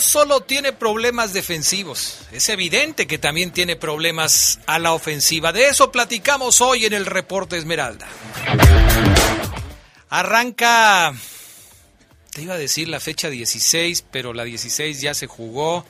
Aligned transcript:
Solo 0.00 0.40
tiene 0.40 0.72
problemas 0.72 1.32
defensivos, 1.32 2.20
es 2.32 2.48
evidente 2.48 3.06
que 3.06 3.18
también 3.18 3.52
tiene 3.52 3.76
problemas 3.76 4.60
a 4.66 4.78
la 4.78 4.92
ofensiva. 4.92 5.52
De 5.52 5.68
eso 5.68 5.92
platicamos 5.92 6.60
hoy 6.60 6.84
en 6.84 6.92
el 6.92 7.06
reporte 7.06 7.56
Esmeralda. 7.56 8.06
Arranca, 10.10 11.12
te 12.32 12.42
iba 12.42 12.54
a 12.54 12.58
decir 12.58 12.88
la 12.88 13.00
fecha 13.00 13.30
16, 13.30 14.04
pero 14.10 14.32
la 14.32 14.44
16 14.44 15.00
ya 15.00 15.14
se 15.14 15.26
jugó, 15.26 15.84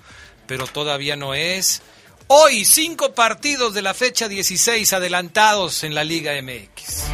pero 0.46 0.66
todavía 0.66 1.16
no 1.16 1.34
es. 1.34 1.82
Hoy 2.26 2.64
cinco 2.64 3.14
partidos 3.14 3.74
de 3.74 3.82
la 3.82 3.94
fecha 3.94 4.28
16 4.28 4.92
adelantados 4.92 5.84
en 5.84 5.94
la 5.94 6.04
Liga 6.04 6.32
MX. 6.42 7.04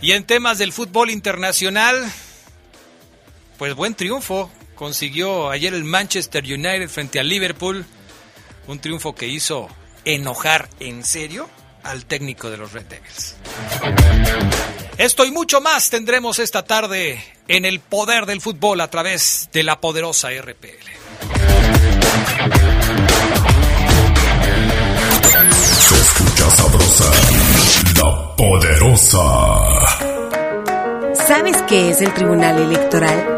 Y 0.00 0.12
en 0.12 0.24
temas 0.24 0.58
del 0.58 0.72
fútbol 0.72 1.10
internacional, 1.10 2.12
pues 3.58 3.74
buen 3.74 3.94
triunfo 3.94 4.50
consiguió 4.78 5.50
ayer 5.50 5.74
el 5.74 5.84
Manchester 5.84 6.44
United 6.44 6.88
frente 6.88 7.18
al 7.18 7.28
Liverpool. 7.28 7.84
Un 8.68 8.78
triunfo 8.78 9.14
que 9.14 9.26
hizo 9.26 9.68
enojar 10.04 10.68
en 10.78 11.04
serio 11.04 11.50
al 11.82 12.06
técnico 12.06 12.48
de 12.48 12.58
los 12.58 12.72
Red 12.72 12.86
Devils. 12.86 13.34
Esto 14.96 15.24
y 15.24 15.32
mucho 15.32 15.60
más 15.60 15.90
tendremos 15.90 16.38
esta 16.38 16.64
tarde 16.64 17.22
en 17.48 17.64
el 17.64 17.80
poder 17.80 18.26
del 18.26 18.40
fútbol 18.40 18.80
a 18.80 18.88
través 18.88 19.48
de 19.52 19.64
la 19.64 19.80
poderosa 19.80 20.28
RPL. 20.30 20.68
Se 25.88 25.94
escucha 25.94 26.50
sabrosa, 26.50 27.10
la 27.96 28.36
poderosa. 28.36 29.26
¿Sabes 31.26 31.56
qué 31.68 31.90
es 31.90 32.00
el 32.00 32.14
Tribunal 32.14 32.58
Electoral? 32.60 33.37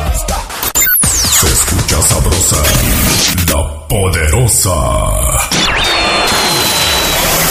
Se 1.39 1.47
escucha 1.47 1.99
sabrosa, 2.03 2.57
la 3.47 3.87
poderosa. 3.87 5.64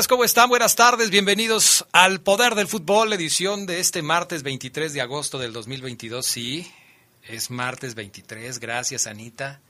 Amigas? 0.00 0.08
¿Cómo 0.08 0.24
están? 0.24 0.48
Buenas 0.48 0.76
tardes, 0.76 1.10
bienvenidos 1.10 1.84
al 1.92 2.22
Poder 2.22 2.54
del 2.54 2.68
Fútbol, 2.68 3.12
edición 3.12 3.66
de 3.66 3.80
este 3.80 4.00
martes 4.00 4.42
23 4.42 4.94
de 4.94 5.02
agosto 5.02 5.38
del 5.38 5.52
2022. 5.52 6.24
Sí, 6.24 6.66
es 7.28 7.50
martes 7.50 7.94
23, 7.94 8.60
gracias 8.60 9.06
Anita. 9.06 9.60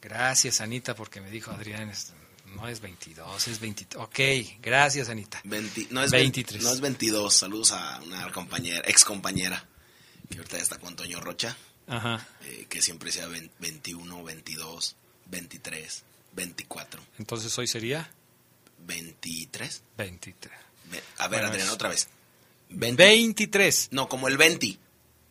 Gracias 0.00 0.60
Anita 0.60 0.96
porque 0.96 1.20
me 1.20 1.30
dijo 1.30 1.52
Adrián, 1.52 1.92
no 2.56 2.66
es 2.66 2.80
22, 2.80 3.48
es 3.48 3.60
23. 3.60 4.02
Ok, 4.02 4.18
gracias 4.60 5.08
Anita. 5.08 5.40
20 5.44 5.88
no, 5.90 6.02
es 6.02 6.10
23. 6.10 6.54
20 6.54 6.64
no 6.64 6.74
es 6.74 6.80
22. 6.80 7.32
Saludos 7.32 7.70
a 7.72 8.00
una 8.04 8.32
compañera, 8.32 8.82
ex 8.84 9.04
compañera, 9.04 9.64
que 10.28 10.38
ahorita 10.38 10.56
ya 10.56 10.62
está 10.62 10.78
con 10.78 10.96
Toño 10.96 11.20
Rocha. 11.20 11.56
Ajá. 11.86 12.26
eh, 12.44 12.66
que 12.68 12.80
siempre 12.82 13.12
sea 13.12 13.26
20 13.26 13.54
21, 13.60 14.24
22, 14.24 14.96
23, 15.26 16.02
24, 16.32 17.02
Entonces 17.18 17.56
hoy 17.58 17.66
sería 17.66 18.10
23. 18.86 19.82
23. 19.96 20.52
Ve- 20.90 21.02
A 21.18 21.28
ver, 21.28 21.40
Bueno, 21.40 21.48
Adrián, 21.52 21.68
es- 21.68 21.72
otra 21.72 21.88
vez. 21.88 22.08
23. 22.68 23.88
No, 23.92 24.08
como 24.08 24.28
el 24.28 24.36
20. 24.36 24.78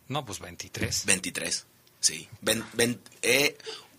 No, 0.08 0.24
pues 0.24 0.38
23. 0.40 1.04
23, 1.06 1.66
sí. 2.00 2.28
Ven- 2.40 2.64
ven- 2.74 3.00
eh, 3.22 3.56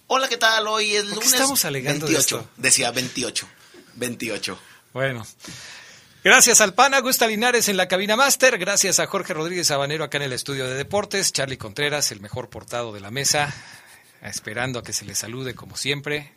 hola, 0.08 0.28
¿qué 0.28 0.38
tal? 0.38 0.68
Hoy 0.68 0.96
es 0.96 1.04
¿Por 1.04 1.10
qué 1.10 1.16
lunes. 1.16 1.34
estamos 1.34 1.66
alegando 1.66 2.06
de 2.06 2.14
28, 2.14 2.40
esto? 2.40 2.50
decía 2.58 2.92
28. 2.92 3.48
28. 3.96 4.60
Bueno. 4.94 5.26
Gracias 6.24 6.62
al 6.62 6.74
PAN, 6.74 6.94
Augusta 6.94 7.28
Linares 7.28 7.68
en 7.68 7.76
la 7.78 7.88
cabina 7.90 8.16
máster. 8.16 8.58
Gracias 8.58 9.00
a 9.00 9.08
Jorge 9.08 9.34
Rodríguez 9.34 9.68
Sabanero 9.68 10.06
acá 10.06 10.18
en 10.18 10.24
el 10.24 10.34
estudio 10.34 10.68
de 10.70 10.76
deportes. 10.76 11.34
Charlie 11.34 11.58
Contreras, 11.58 12.12
el 12.14 12.22
mejor 12.22 12.50
portado 12.50 12.94
de 12.94 13.02
la 13.02 13.12
mesa. 13.12 13.54
Esperando 14.22 14.80
a 14.80 14.84
que 14.84 14.94
se 14.94 15.04
le 15.04 15.16
salude 15.16 15.54
como 15.54 15.76
siempre. 15.76 16.32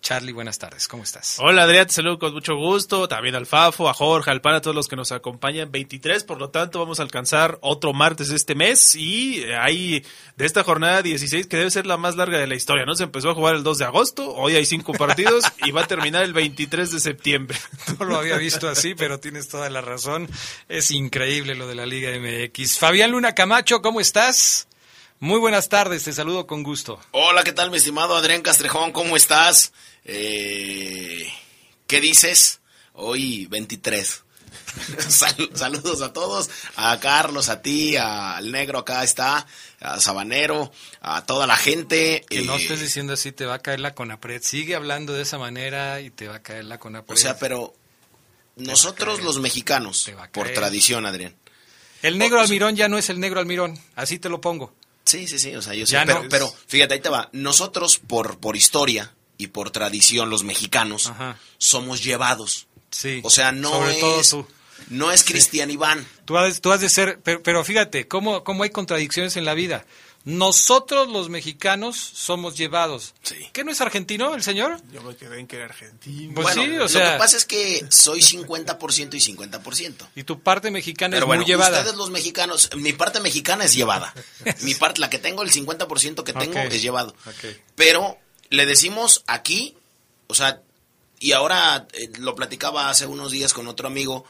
Charlie, 0.00 0.32
buenas 0.32 0.58
tardes. 0.58 0.88
¿Cómo 0.88 1.02
estás? 1.02 1.36
Hola 1.38 1.64
Adrián, 1.64 1.86
te 1.86 1.92
saludo 1.92 2.18
con 2.18 2.32
mucho 2.32 2.56
gusto, 2.56 3.08
también 3.08 3.34
al 3.34 3.46
Fafo, 3.46 3.88
a 3.88 3.94
Jorge, 3.94 4.30
al 4.30 4.40
Pan, 4.40 4.54
a 4.54 4.60
todos 4.60 4.74
los 4.74 4.88
que 4.88 4.96
nos 4.96 5.12
acompañan. 5.12 5.70
23, 5.70 6.24
por 6.24 6.38
lo 6.38 6.50
tanto 6.50 6.78
vamos 6.78 7.00
a 7.00 7.02
alcanzar 7.02 7.58
otro 7.60 7.92
martes 7.92 8.28
de 8.28 8.36
este 8.36 8.54
mes 8.54 8.94
y 8.94 9.42
hay 9.58 10.04
de 10.36 10.46
esta 10.46 10.62
jornada 10.64 11.02
16 11.02 11.46
que 11.46 11.56
debe 11.56 11.70
ser 11.70 11.86
la 11.86 11.96
más 11.96 12.16
larga 12.16 12.38
de 12.38 12.46
la 12.46 12.54
historia, 12.54 12.84
¿no? 12.84 12.94
Se 12.94 13.04
empezó 13.04 13.30
a 13.30 13.34
jugar 13.34 13.54
el 13.54 13.62
2 13.62 13.78
de 13.78 13.84
agosto, 13.84 14.34
hoy 14.34 14.56
hay 14.56 14.66
cinco 14.66 14.92
partidos 14.92 15.44
y 15.64 15.70
va 15.72 15.82
a 15.82 15.86
terminar 15.86 16.24
el 16.24 16.32
23 16.32 16.90
de 16.90 17.00
septiembre. 17.00 17.58
No 17.98 18.04
lo 18.04 18.16
había 18.16 18.36
visto 18.36 18.68
así, 18.68 18.94
pero 18.94 19.18
tienes 19.18 19.48
toda 19.48 19.68
la 19.70 19.80
razón. 19.80 20.28
Es 20.68 20.90
increíble 20.90 21.54
lo 21.54 21.66
de 21.66 21.74
la 21.74 21.86
Liga 21.86 22.10
MX. 22.10 22.78
Fabián 22.78 23.10
Luna 23.10 23.34
Camacho, 23.34 23.82
¿cómo 23.82 24.00
estás? 24.00 24.68
Muy 25.20 25.40
buenas 25.40 25.68
tardes, 25.68 26.04
te 26.04 26.12
saludo 26.12 26.46
con 26.46 26.62
gusto. 26.62 27.00
Hola, 27.10 27.42
¿qué 27.42 27.52
tal, 27.52 27.70
mi 27.70 27.78
estimado 27.78 28.16
Adrián 28.16 28.40
Castrejón? 28.42 28.92
¿Cómo 28.92 29.16
estás? 29.16 29.72
Eh, 30.04 31.26
¿Qué 31.88 32.00
dices? 32.00 32.60
Hoy 32.92 33.46
23. 33.46 34.24
Sal- 35.08 35.50
saludos 35.54 36.02
a 36.02 36.12
todos, 36.12 36.48
a 36.76 36.98
Carlos, 37.00 37.48
a 37.48 37.62
ti, 37.62 37.96
al 37.96 38.52
negro 38.52 38.78
acá 38.78 39.02
está, 39.02 39.44
a 39.80 39.98
Sabanero, 40.00 40.70
a 41.00 41.26
toda 41.26 41.46
la 41.48 41.56
gente. 41.56 42.24
Que 42.28 42.42
no 42.42 42.54
eh, 42.54 42.62
estés 42.62 42.80
diciendo 42.80 43.14
así, 43.14 43.32
te 43.32 43.44
va 43.44 43.54
a 43.54 43.58
caer 43.58 43.80
la 43.80 43.94
Conapred. 43.94 44.40
Sigue 44.42 44.76
hablando 44.76 45.14
de 45.14 45.22
esa 45.22 45.36
manera 45.38 46.00
y 46.00 46.10
te 46.10 46.28
va 46.28 46.36
a 46.36 46.42
caer 46.42 46.64
la 46.66 46.76
o 46.76 46.78
Conapred. 46.80 47.16
sea, 47.16 47.36
pero 47.38 47.74
nosotros 48.54 49.22
los 49.24 49.40
mexicanos, 49.40 50.08
por 50.32 50.50
tradición, 50.50 51.06
Adrián. 51.06 51.34
El 52.02 52.18
negro 52.18 52.40
Almirón 52.40 52.76
ya 52.76 52.88
no 52.88 52.98
es 52.98 53.10
el 53.10 53.18
negro 53.18 53.40
Almirón, 53.40 53.76
así 53.96 54.20
te 54.20 54.28
lo 54.28 54.40
pongo. 54.40 54.72
Sí, 55.08 55.26
sí, 55.26 55.38
sí, 55.38 55.54
o 55.56 55.62
sea, 55.62 55.72
yo 55.72 55.86
sé, 55.86 55.98
pero, 56.04 56.22
no. 56.22 56.28
pero 56.28 56.54
fíjate, 56.66 56.94
ahí 56.94 57.00
te 57.00 57.08
va. 57.08 57.30
Nosotros, 57.32 57.98
por, 57.98 58.38
por 58.38 58.56
historia 58.56 59.14
y 59.38 59.46
por 59.46 59.70
tradición, 59.70 60.28
los 60.28 60.44
mexicanos, 60.44 61.10
somos 61.56 62.04
llevados. 62.04 62.66
Sí. 62.90 63.20
O 63.24 63.30
sea, 63.30 63.52
no 63.52 63.70
sobre 63.70 63.94
es, 63.94 64.00
todo 64.00 64.22
tú. 64.22 64.48
no 64.88 65.10
es 65.10 65.24
Cristian 65.24 65.70
Iván. 65.70 66.06
Tú 66.26 66.36
has, 66.36 66.60
tú 66.60 66.72
has 66.72 66.82
de 66.82 66.90
ser, 66.90 67.20
pero, 67.22 67.42
pero 67.42 67.64
fíjate, 67.64 68.06
¿cómo, 68.06 68.44
cómo 68.44 68.64
hay 68.64 68.70
contradicciones 68.70 69.36
en 69.36 69.46
la 69.46 69.54
vida. 69.54 69.86
Nosotros 70.28 71.08
los 71.08 71.30
mexicanos 71.30 71.96
somos 71.96 72.54
llevados. 72.54 73.14
¿Qué 73.54 73.64
no 73.64 73.72
es 73.72 73.80
argentino 73.80 74.34
el 74.34 74.42
señor? 74.42 74.78
Yo 74.92 75.02
me 75.02 75.16
quedé 75.16 75.40
en 75.40 75.46
que 75.46 75.56
era 75.56 75.64
argentino. 75.64 76.34
Pues 76.34 76.54
bueno, 76.54 76.62
sí, 76.64 76.76
o 76.76 76.78
lo 76.80 76.88
sea- 76.88 77.12
que 77.14 77.18
pasa 77.18 77.36
es 77.38 77.46
que 77.46 77.86
soy 77.88 78.20
50% 78.20 79.14
y 79.14 79.20
50%. 79.20 80.06
Y 80.16 80.24
tu 80.24 80.40
parte 80.40 80.70
mexicana 80.70 81.12
Pero 81.16 81.24
es 81.24 81.26
bueno, 81.28 81.42
muy 81.44 81.50
llevada. 81.50 81.78
ustedes 81.78 81.96
los 81.96 82.10
mexicanos, 82.10 82.68
mi 82.76 82.92
parte 82.92 83.20
mexicana 83.20 83.64
es 83.64 83.74
llevada. 83.74 84.12
mi 84.60 84.74
parte, 84.74 85.00
la 85.00 85.08
que 85.08 85.18
tengo, 85.18 85.42
el 85.42 85.50
50% 85.50 86.22
que 86.22 86.34
tengo 86.34 86.58
es 86.58 86.82
llevado. 86.82 87.14
Pero 87.74 88.18
le 88.50 88.66
decimos 88.66 89.24
aquí, 89.26 89.76
o 90.26 90.34
sea, 90.34 90.60
y 91.20 91.32
ahora 91.32 91.88
eh, 91.94 92.10
lo 92.18 92.34
platicaba 92.34 92.90
hace 92.90 93.06
unos 93.06 93.32
días 93.32 93.54
con 93.54 93.66
otro 93.66 93.88
amigo. 93.88 94.26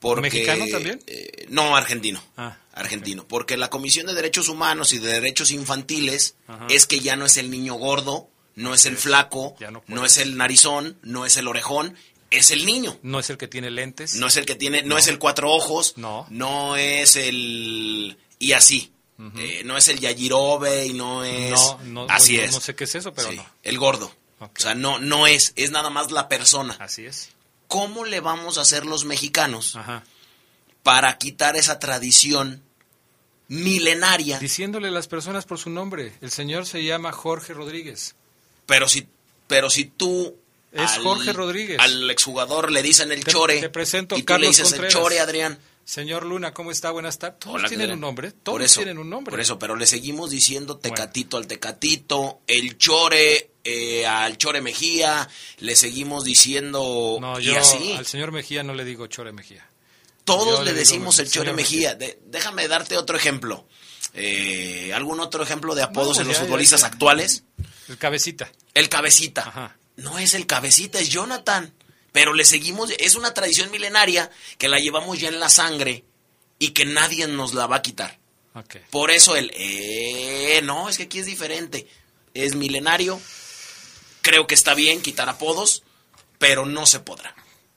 Porque, 0.00 0.22
¿Mexicano 0.22 0.64
también? 0.72 1.00
eh, 1.06 1.46
no, 1.50 1.76
argentino. 1.76 2.20
Ah, 2.36 2.56
argentino. 2.72 3.26
Porque 3.26 3.56
la 3.56 3.70
Comisión 3.70 4.06
de 4.06 4.14
Derechos 4.14 4.48
Humanos 4.48 4.92
y 4.92 4.98
de 4.98 5.12
Derechos 5.12 5.50
Infantiles 5.50 6.36
Ajá. 6.46 6.66
es 6.70 6.86
que 6.86 7.00
ya 7.00 7.16
no 7.16 7.26
es 7.26 7.36
el 7.36 7.50
niño 7.50 7.74
gordo, 7.74 8.28
no 8.54 8.74
es 8.74 8.86
el 8.86 8.96
flaco, 8.96 9.56
no 9.86 10.04
es 10.04 10.18
el 10.18 10.36
narizón, 10.36 10.98
no 11.02 11.24
es 11.26 11.36
el 11.36 11.48
orejón, 11.48 11.96
es 12.30 12.50
el 12.50 12.64
niño. 12.64 12.98
No 13.02 13.18
es 13.20 13.28
el 13.30 13.36
que 13.38 13.48
tiene 13.48 13.70
lentes. 13.70 14.14
No 14.14 14.26
es 14.26 14.36
el 14.36 14.46
que 14.46 14.54
tiene, 14.54 14.82
no, 14.82 14.96
es 14.98 15.06
el 15.06 15.18
cuatro 15.18 15.50
ojos, 15.52 15.94
No. 15.96 16.26
no 16.30 16.76
es 16.76 17.16
el 17.16 18.16
y 18.38 18.52
así. 18.52 18.92
Eh, 19.36 19.62
no 19.64 19.76
es 19.76 19.86
el 19.86 20.00
Yajirobe 20.00 20.86
y 20.86 20.94
no 20.94 21.22
es 21.22 21.60
No, 21.84 22.06
así 22.08 22.38
es. 22.40 22.50
no 22.52 22.60
sé 22.60 22.74
qué 22.74 22.84
es 22.84 22.94
eso, 22.96 23.14
pero 23.14 23.30
Sí, 23.30 23.36
no. 23.36 23.46
El 23.62 23.78
gordo. 23.78 24.12
O 24.40 24.50
sea, 24.56 24.74
no 24.74 24.98
no 24.98 25.28
es, 25.28 25.52
es 25.54 25.70
nada 25.70 25.90
más 25.90 26.10
la 26.10 26.28
persona. 26.28 26.76
Así 26.80 27.06
es. 27.06 27.28
¿Cómo 27.68 28.04
le 28.04 28.18
vamos 28.20 28.58
a 28.58 28.62
hacer 28.62 28.84
los 28.84 29.04
mexicanos 29.04 29.76
para 30.82 31.16
quitar 31.18 31.56
esa 31.56 31.78
tradición 31.78 32.62
milenaria? 33.48 34.38
Diciéndole 34.38 34.88
a 34.88 34.90
las 34.90 35.08
personas 35.08 35.44
por 35.44 35.58
su 35.58 35.70
nombre. 35.70 36.12
El 36.20 36.30
señor 36.30 36.66
se 36.66 36.82
llama 36.84 37.12
Jorge 37.12 37.54
Rodríguez. 37.54 38.14
Pero 38.66 38.88
si 38.88 39.06
pero 39.46 39.68
si 39.68 39.84
tú 39.84 40.36
Es 40.72 40.92
al- 40.92 41.02
Jorge 41.02 41.32
Rodríguez. 41.34 41.78
Al 41.78 42.08
exjugador 42.10 42.70
le 42.72 42.82
dicen 42.82 43.12
el 43.12 43.22
Te- 43.24 43.30
chore. 43.32 43.60
te 43.60 43.68
presento 43.68 44.16
y 44.16 44.20
tú 44.20 44.24
Carlos 44.26 44.42
le 44.42 44.48
dices 44.48 44.64
Contreras. 44.70 44.94
el 44.94 45.00
chore, 45.00 45.20
Adrián. 45.20 45.58
Señor 45.84 46.24
Luna, 46.24 46.54
¿cómo 46.54 46.70
está? 46.70 46.90
Buenas 46.92 47.18
tardes. 47.18 47.40
Todos 47.40 47.56
Hola, 47.56 47.68
tienen 47.68 47.86
Adrián. 47.86 47.98
un 47.98 48.00
nombre. 48.00 48.30
Por 48.30 48.40
Todos 48.42 48.62
eso, 48.62 48.80
tienen 48.80 48.98
un 48.98 49.10
nombre. 49.10 49.30
Por 49.32 49.40
eso, 49.40 49.58
pero 49.58 49.74
le 49.76 49.84
seguimos 49.84 50.30
diciendo 50.30 50.78
tecatito 50.78 51.36
al 51.36 51.46
tecatito, 51.48 52.40
el 52.46 52.78
chore 52.78 53.50
eh, 53.64 54.06
al 54.06 54.38
chore 54.38 54.60
Mejía, 54.62 55.28
le 55.58 55.74
seguimos 55.76 56.24
diciendo 56.24 57.18
No, 57.20 57.38
y 57.40 57.44
yo 57.44 57.58
así. 57.58 57.92
al 57.92 58.06
señor 58.06 58.30
Mejía 58.32 58.62
no 58.62 58.74
le 58.74 58.84
digo 58.84 59.06
Chore 59.08 59.32
Mejía. 59.32 59.68
Todos 60.24 60.58
yo 60.58 60.64
le 60.64 60.72
le 60.72 60.78
decimos 60.78 61.16
digo, 61.16 61.26
el 61.26 61.32
chore 61.32 61.52
Mejía. 61.52 61.94
De- 61.94 62.18
déjame 62.26 62.68
darte 62.68 62.96
otro 62.96 63.16
ejemplo. 63.16 63.66
Eh, 64.14 64.92
¿Algún 64.94 65.20
otro 65.20 65.42
ejemplo 65.42 65.74
de 65.74 65.82
apodos 65.82 66.16
No, 66.16 66.22
en 66.22 66.28
los 66.28 66.36
ya, 66.36 66.42
ya, 66.42 66.46
futbolistas 66.46 66.80
ya. 66.82 66.86
actuales? 66.88 67.44
El 67.88 67.98
cabecita. 67.98 68.50
El 68.74 68.88
cabecita. 68.88 69.76
No 69.96 70.18
es 70.18 70.34
el 70.34 70.46
cabecita, 70.46 70.98
es 70.98 71.08
Jonathan. 71.10 71.72
Pero 72.12 72.34
le 72.34 72.44
seguimos, 72.44 72.90
es 72.98 73.14
una 73.14 73.32
tradición 73.32 73.70
milenaria 73.70 74.30
que 74.58 74.68
la 74.68 74.78
llevamos 74.78 75.18
ya 75.18 75.28
en 75.28 75.40
la 75.40 75.48
sangre 75.48 76.04
y 76.58 76.70
que 76.70 76.84
nadie 76.84 77.26
nos 77.26 77.54
la 77.54 77.66
va 77.66 77.76
a 77.76 77.82
quitar. 77.82 78.18
Por 78.90 79.10
eso 79.10 79.34
el, 79.34 79.50
eh, 79.54 80.60
no, 80.62 80.90
es 80.90 80.98
que 80.98 81.04
aquí 81.04 81.18
es 81.20 81.26
diferente. 81.26 81.86
Es 82.34 82.54
milenario. 82.54 83.18
Creo 84.20 84.46
que 84.46 84.54
está 84.54 84.74
bien 84.74 85.00
quitar 85.00 85.28
apodos, 85.28 85.82
pero 86.38 86.66
no 86.66 86.86
se 86.86 87.00
podrá. 87.00 87.34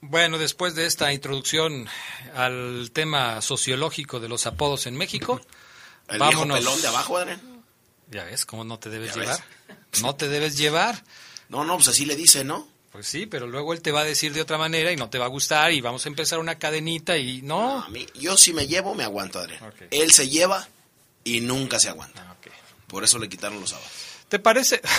Bueno, 0.10 0.38
después 0.38 0.76
de 0.76 0.86
esta 0.86 1.12
introducción 1.14 1.88
al 2.36 2.92
tema 2.94 3.42
sociológico 3.42 4.20
de 4.20 4.30
los 4.30 4.46
apodos 4.46 4.86
en 4.88 4.96
México, 4.96 5.42
El 6.08 6.20
vámonos. 6.20 6.58
viejo 6.60 6.70
pelón 6.72 6.82
de 6.82 6.88
abajo, 6.88 7.18
Adrián. 7.18 7.42
Ya 8.12 8.24
ves, 8.24 8.46
¿cómo 8.46 8.64
no 8.64 8.78
te 8.78 8.90
debes 8.90 9.16
llevar? 9.16 9.44
No 10.02 10.16
te 10.16 10.28
debes 10.28 10.58
llevar. 10.58 11.04
No, 11.50 11.64
no, 11.64 11.76
pues 11.76 11.88
así 11.88 12.06
le 12.06 12.16
dice, 12.16 12.44
¿no? 12.44 12.68
Pues 12.92 13.08
sí, 13.08 13.26
pero 13.26 13.48
luego 13.48 13.74
él 13.74 13.82
te 13.82 13.92
va 13.92 14.02
a 14.02 14.06
decir 14.06 14.32
de 14.34 14.42
otra 14.42 14.58
manera 14.58 14.92
y 14.92 14.96
no 14.96 15.10
te 15.10 15.18
va 15.18 15.26
a 15.26 15.30
gustar 15.30 15.72
y 15.74 15.82
vamos 15.82 16.06
a 16.06 16.10
empezar 16.10 16.40
una 16.40 16.56
cadenita 16.60 17.18
y 17.18 17.42
no. 17.42 17.82
A 17.84 17.90
mí, 17.90 18.06
yo 18.16 18.38
si 18.38 18.54
me 18.54 18.68
llevo, 18.68 18.94
me 18.94 19.04
aguanto, 19.04 19.40
Adrián. 19.40 19.60
Él 19.92 20.12
se 20.12 20.30
lleva 20.30 20.68
y 21.24 21.42
nunca 21.42 21.80
se 21.80 21.90
aguanta. 21.90 22.24
Ah, 22.30 22.36
Por 22.88 23.04
eso 23.04 23.18
le 23.20 23.28
quitaron 23.28 23.60
los 23.60 23.72
sábados. 23.72 23.92
¿Te 24.30 24.38
parece? 24.40 24.82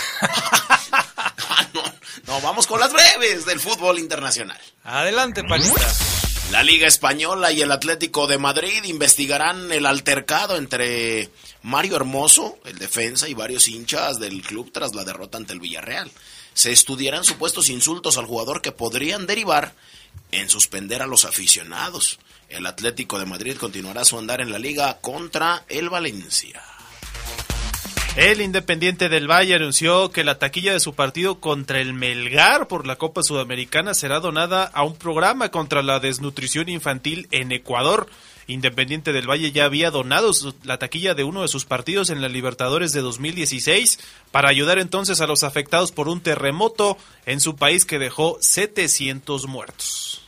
No, 1.73 1.83
vamos 2.25 2.67
con 2.67 2.79
las 2.79 2.91
breves 2.93 3.45
del 3.45 3.59
fútbol 3.59 3.99
internacional. 3.99 4.59
Adelante, 4.83 5.43
Palita. 5.43 5.87
La 6.51 6.63
Liga 6.63 6.87
Española 6.87 7.51
y 7.51 7.61
el 7.61 7.73
Atlético 7.73 8.25
de 8.25 8.37
Madrid 8.37 8.83
investigarán 8.85 9.69
el 9.71 9.85
altercado 9.85 10.55
entre 10.55 11.29
Mario 11.61 11.97
Hermoso, 11.97 12.57
el 12.63 12.79
defensa, 12.79 13.27
y 13.27 13.33
varios 13.33 13.67
hinchas 13.67 14.17
del 14.17 14.41
club 14.41 14.71
tras 14.71 14.95
la 14.95 15.03
derrota 15.03 15.37
ante 15.37 15.51
el 15.51 15.59
Villarreal. 15.59 16.09
Se 16.53 16.71
estudiarán 16.71 17.25
supuestos 17.25 17.69
insultos 17.69 18.17
al 18.17 18.27
jugador 18.27 18.61
que 18.61 18.71
podrían 18.71 19.27
derivar 19.27 19.73
en 20.31 20.49
suspender 20.49 21.01
a 21.01 21.07
los 21.07 21.25
aficionados. 21.25 22.17
El 22.47 22.65
Atlético 22.65 23.19
de 23.19 23.25
Madrid 23.25 23.57
continuará 23.57 24.05
su 24.05 24.17
andar 24.17 24.39
en 24.39 24.51
la 24.51 24.57
liga 24.57 24.99
contra 25.01 25.65
el 25.67 25.89
Valencia. 25.89 26.63
El 28.17 28.41
Independiente 28.41 29.09
del 29.09 29.29
Valle 29.29 29.53
anunció 29.53 30.09
que 30.09 30.23
la 30.23 30.39
taquilla 30.39 30.73
de 30.73 30.79
su 30.79 30.95
partido 30.95 31.39
contra 31.39 31.79
el 31.79 31.93
Melgar 31.93 32.67
por 32.67 32.87
la 32.87 32.95
Copa 32.95 33.21
Sudamericana 33.21 33.93
será 33.93 34.19
donada 34.19 34.63
a 34.63 34.81
un 34.81 34.95
programa 34.95 35.51
contra 35.51 35.83
la 35.83 35.99
desnutrición 35.99 36.67
infantil 36.67 37.27
en 37.29 37.51
Ecuador. 37.51 38.09
Independiente 38.47 39.13
del 39.13 39.29
Valle 39.29 39.51
ya 39.51 39.65
había 39.65 39.91
donado 39.91 40.31
la 40.63 40.79
taquilla 40.79 41.13
de 41.13 41.25
uno 41.25 41.43
de 41.43 41.47
sus 41.47 41.65
partidos 41.65 42.09
en 42.09 42.23
la 42.23 42.27
Libertadores 42.27 42.91
de 42.91 43.01
2016 43.01 43.99
para 44.31 44.49
ayudar 44.49 44.79
entonces 44.79 45.21
a 45.21 45.27
los 45.27 45.43
afectados 45.43 45.91
por 45.91 46.07
un 46.07 46.19
terremoto 46.19 46.97
en 47.27 47.39
su 47.39 47.55
país 47.55 47.85
que 47.85 47.99
dejó 47.99 48.39
700 48.41 49.45
muertos. 49.45 50.23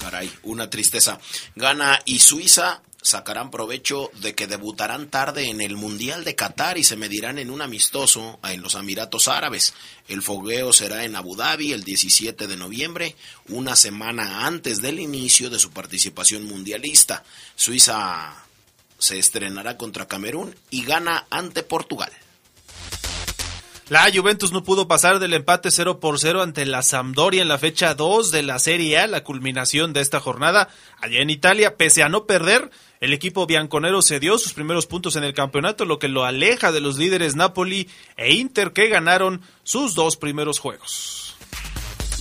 Caray, 0.00 0.32
una 0.42 0.68
tristeza. 0.68 1.20
Ghana 1.54 2.00
y 2.06 2.18
Suiza 2.18 2.82
sacarán 3.02 3.50
provecho 3.50 4.10
de 4.20 4.34
que 4.34 4.46
debutarán 4.46 5.08
tarde 5.08 5.48
en 5.50 5.60
el 5.60 5.76
Mundial 5.76 6.24
de 6.24 6.34
Qatar 6.34 6.78
y 6.78 6.84
se 6.84 6.96
medirán 6.96 7.38
en 7.38 7.50
un 7.50 7.60
amistoso 7.60 8.38
en 8.44 8.62
los 8.62 8.74
Emiratos 8.74 9.28
Árabes. 9.28 9.74
El 10.08 10.22
fogueo 10.22 10.72
será 10.72 11.04
en 11.04 11.16
Abu 11.16 11.36
Dhabi 11.36 11.72
el 11.72 11.84
17 11.84 12.46
de 12.46 12.56
noviembre, 12.56 13.16
una 13.48 13.76
semana 13.76 14.46
antes 14.46 14.80
del 14.80 15.00
inicio 15.00 15.50
de 15.50 15.58
su 15.58 15.70
participación 15.70 16.44
mundialista. 16.44 17.24
Suiza 17.56 18.44
se 18.98 19.18
estrenará 19.18 19.76
contra 19.76 20.06
Camerún 20.06 20.54
y 20.70 20.84
gana 20.84 21.26
ante 21.28 21.64
Portugal. 21.64 22.12
La 23.88 24.10
Juventus 24.12 24.52
no 24.52 24.62
pudo 24.62 24.86
pasar 24.86 25.18
del 25.18 25.34
empate 25.34 25.70
0 25.70 25.98
por 25.98 26.18
0 26.18 26.40
ante 26.40 26.64
la 26.64 26.82
Sampdoria 26.82 27.42
en 27.42 27.48
la 27.48 27.58
fecha 27.58 27.94
2 27.94 28.30
de 28.30 28.42
la 28.42 28.58
Serie 28.58 28.98
A, 28.98 29.06
la 29.06 29.24
culminación 29.24 29.92
de 29.92 30.00
esta 30.00 30.20
jornada 30.20 30.68
allá 31.00 31.20
en 31.20 31.30
Italia. 31.30 31.76
Pese 31.76 32.02
a 32.02 32.08
no 32.08 32.24
perder, 32.24 32.70
el 33.00 33.12
equipo 33.12 33.46
bianconero 33.46 34.00
cedió 34.00 34.38
sus 34.38 34.52
primeros 34.52 34.86
puntos 34.86 35.16
en 35.16 35.24
el 35.24 35.34
campeonato, 35.34 35.84
lo 35.84 35.98
que 35.98 36.08
lo 36.08 36.24
aleja 36.24 36.70
de 36.70 36.80
los 36.80 36.96
líderes 36.96 37.34
Napoli 37.34 37.88
e 38.16 38.32
Inter 38.34 38.72
que 38.72 38.88
ganaron 38.88 39.42
sus 39.64 39.94
dos 39.94 40.16
primeros 40.16 40.60
juegos. 40.60 41.34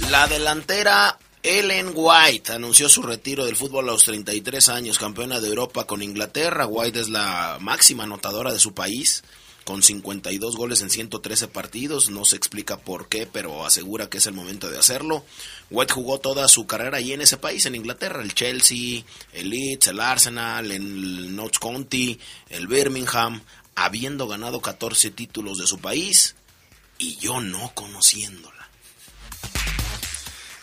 La 0.10 0.28
delantera 0.28 1.20
Ellen 1.44 1.92
White 1.94 2.54
anunció 2.54 2.90
su 2.90 3.04
retiro 3.04 3.46
del 3.46 3.56
fútbol 3.56 3.88
a 3.88 3.94
los 3.94 4.04
33 4.04 4.70
años, 4.70 4.98
campeona 4.98 5.40
de 5.40 5.48
Europa 5.48 5.86
con 5.86 6.02
Inglaterra. 6.02 6.66
White 6.66 7.00
es 7.00 7.10
la 7.10 7.58
máxima 7.62 8.04
anotadora 8.04 8.52
de 8.52 8.60
su 8.60 8.74
país 8.74 9.24
con 9.64 9.84
52 9.84 10.56
goles 10.56 10.82
en 10.82 10.90
113 10.90 11.48
partidos. 11.48 12.10
No 12.10 12.26
se 12.26 12.36
explica 12.36 12.78
por 12.78 13.08
qué, 13.08 13.28
pero 13.28 13.66
asegura 13.66 14.10
que 14.10 14.18
es 14.18 14.26
el 14.28 14.34
momento 14.34 14.70
de 14.70 14.80
hacerlo. 14.80 15.24
White 15.70 15.94
jugó 15.94 16.20
toda 16.20 16.48
su 16.48 16.68
carrera 16.68 16.98
ahí 16.98 17.14
en 17.14 17.22
ese 17.22 17.38
país, 17.38 17.66
en 17.66 17.76
Inglaterra, 17.76 18.22
el 18.22 18.34
Chelsea, 18.34 19.04
el 19.34 19.50
Leeds, 19.50 19.88
el 19.88 20.00
Arsenal, 20.00 20.72
el 20.72 21.36
Notts 21.36 21.60
County, 21.60 22.20
el 22.50 22.68
Birmingham, 22.68 23.42
habiendo 23.76 24.28
ganado 24.28 24.62
14 24.62 25.12
títulos 25.12 25.58
de 25.58 25.68
su 25.68 25.80
país 25.80 26.36
y 26.98 27.18
yo 27.18 27.42
no 27.42 27.74
conociéndola. 27.74 28.61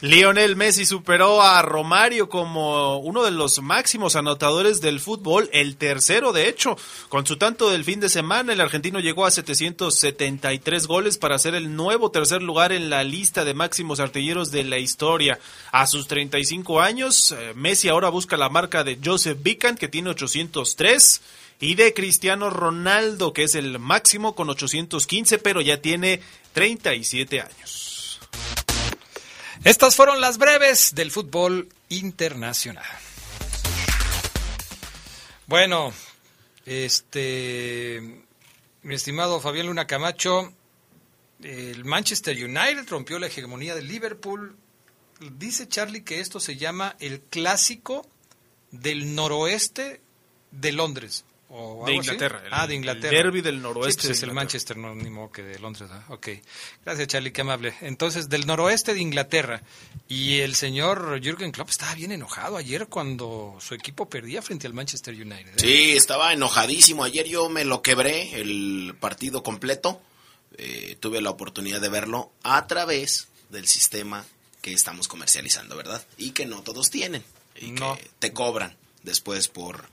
Lionel 0.00 0.54
Messi 0.54 0.86
superó 0.86 1.42
a 1.42 1.60
Romario 1.60 2.28
como 2.28 2.98
uno 2.98 3.24
de 3.24 3.32
los 3.32 3.60
máximos 3.60 4.14
anotadores 4.14 4.80
del 4.80 5.00
fútbol, 5.00 5.50
el 5.52 5.76
tercero 5.76 6.32
de 6.32 6.48
hecho. 6.48 6.76
Con 7.08 7.26
su 7.26 7.36
tanto 7.36 7.68
del 7.68 7.82
fin 7.82 7.98
de 7.98 8.08
semana, 8.08 8.52
el 8.52 8.60
argentino 8.60 9.00
llegó 9.00 9.26
a 9.26 9.32
773 9.32 10.86
goles 10.86 11.18
para 11.18 11.36
ser 11.40 11.56
el 11.56 11.74
nuevo 11.74 12.12
tercer 12.12 12.42
lugar 12.42 12.70
en 12.70 12.90
la 12.90 13.02
lista 13.02 13.44
de 13.44 13.54
máximos 13.54 13.98
artilleros 13.98 14.52
de 14.52 14.62
la 14.62 14.78
historia. 14.78 15.40
A 15.72 15.88
sus 15.88 16.06
35 16.06 16.80
años, 16.80 17.32
eh, 17.32 17.52
Messi 17.56 17.88
ahora 17.88 18.08
busca 18.08 18.36
la 18.36 18.48
marca 18.48 18.84
de 18.84 19.00
Joseph 19.04 19.38
Bican, 19.42 19.76
que 19.76 19.88
tiene 19.88 20.10
803 20.10 21.20
y 21.58 21.74
de 21.74 21.92
Cristiano 21.92 22.50
Ronaldo, 22.50 23.32
que 23.32 23.42
es 23.42 23.56
el 23.56 23.80
máximo 23.80 24.36
con 24.36 24.48
815, 24.48 25.38
pero 25.38 25.60
ya 25.60 25.80
tiene 25.80 26.20
37 26.52 27.40
años. 27.40 27.87
Estas 29.68 29.96
fueron 29.96 30.22
las 30.22 30.38
breves 30.38 30.94
del 30.94 31.10
fútbol 31.10 31.68
internacional. 31.90 32.86
Bueno, 35.46 35.92
este, 36.64 38.24
mi 38.80 38.94
estimado 38.94 39.42
Fabián 39.42 39.66
Luna 39.66 39.86
Camacho, 39.86 40.54
el 41.42 41.84
Manchester 41.84 42.34
United 42.34 42.88
rompió 42.88 43.18
la 43.18 43.26
hegemonía 43.26 43.74
del 43.74 43.88
Liverpool. 43.88 44.56
Dice 45.36 45.68
Charlie 45.68 46.02
que 46.02 46.20
esto 46.20 46.40
se 46.40 46.56
llama 46.56 46.96
el 46.98 47.20
clásico 47.20 48.06
del 48.70 49.14
noroeste 49.14 50.00
de 50.50 50.72
Londres. 50.72 51.26
O 51.50 51.86
de 51.86 51.94
Inglaterra. 51.94 52.42
El, 52.44 52.52
ah, 52.52 52.66
de 52.66 52.74
Inglaterra. 52.74 53.16
El 53.16 53.22
derby 53.24 53.40
del 53.40 53.62
noroeste. 53.62 54.02
Sí, 54.02 54.08
pues 54.08 54.18
es 54.18 54.22
el 54.22 54.32
Manchester, 54.32 54.76
no, 54.76 54.94
ni 54.94 55.08
modo 55.08 55.32
que 55.32 55.42
de 55.42 55.58
Londres. 55.58 55.88
¿ah? 55.90 56.04
Ok. 56.08 56.28
Gracias, 56.84 57.08
Charlie, 57.08 57.32
qué 57.32 57.40
amable. 57.40 57.74
Entonces, 57.80 58.28
del 58.28 58.46
noroeste 58.46 58.92
de 58.92 59.00
Inglaterra. 59.00 59.62
Y 60.08 60.40
el 60.40 60.54
señor 60.54 61.20
Jürgen 61.22 61.50
Klopp 61.52 61.70
estaba 61.70 61.94
bien 61.94 62.12
enojado 62.12 62.58
ayer 62.58 62.86
cuando 62.88 63.56
su 63.60 63.74
equipo 63.74 64.08
perdía 64.10 64.42
frente 64.42 64.66
al 64.66 64.74
Manchester 64.74 65.14
United. 65.14 65.48
¿eh? 65.48 65.54
Sí, 65.56 65.96
estaba 65.96 66.32
enojadísimo. 66.34 67.04
Ayer 67.04 67.26
yo 67.26 67.48
me 67.48 67.64
lo 67.64 67.80
quebré 67.80 68.38
el 68.40 68.94
partido 69.00 69.42
completo. 69.42 70.02
Eh, 70.58 70.96
tuve 71.00 71.20
la 71.22 71.30
oportunidad 71.30 71.80
de 71.80 71.88
verlo 71.88 72.30
a 72.42 72.66
través 72.66 73.28
del 73.48 73.66
sistema 73.66 74.24
que 74.60 74.72
estamos 74.72 75.08
comercializando, 75.08 75.76
¿verdad? 75.76 76.04
Y 76.18 76.32
que 76.32 76.44
no 76.46 76.62
todos 76.62 76.90
tienen. 76.90 77.22
Y 77.56 77.70
No. 77.70 77.96
que 77.96 78.10
te 78.18 78.32
cobran 78.32 78.76
después 79.02 79.48
por 79.48 79.88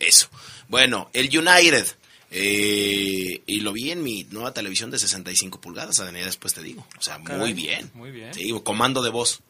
eso. 0.00 0.28
Bueno, 0.68 1.10
el 1.12 1.26
United. 1.36 1.86
eh, 2.30 3.42
y 3.46 3.60
lo 3.60 3.72
vi 3.72 3.90
en 3.90 4.02
mi 4.02 4.24
nueva 4.30 4.52
televisión 4.52 4.90
de 4.90 4.98
65 4.98 5.60
pulgadas, 5.60 5.98
Adrián, 6.00 6.24
después 6.26 6.52
te 6.54 6.62
digo. 6.62 6.86
O 6.98 7.02
sea, 7.02 7.18
Caray, 7.22 7.40
muy 7.40 7.52
bien. 7.54 7.90
Muy 7.94 8.10
bien. 8.10 8.34
Sí, 8.34 8.52
comando 8.64 9.02
de 9.02 9.10
voz. 9.10 9.40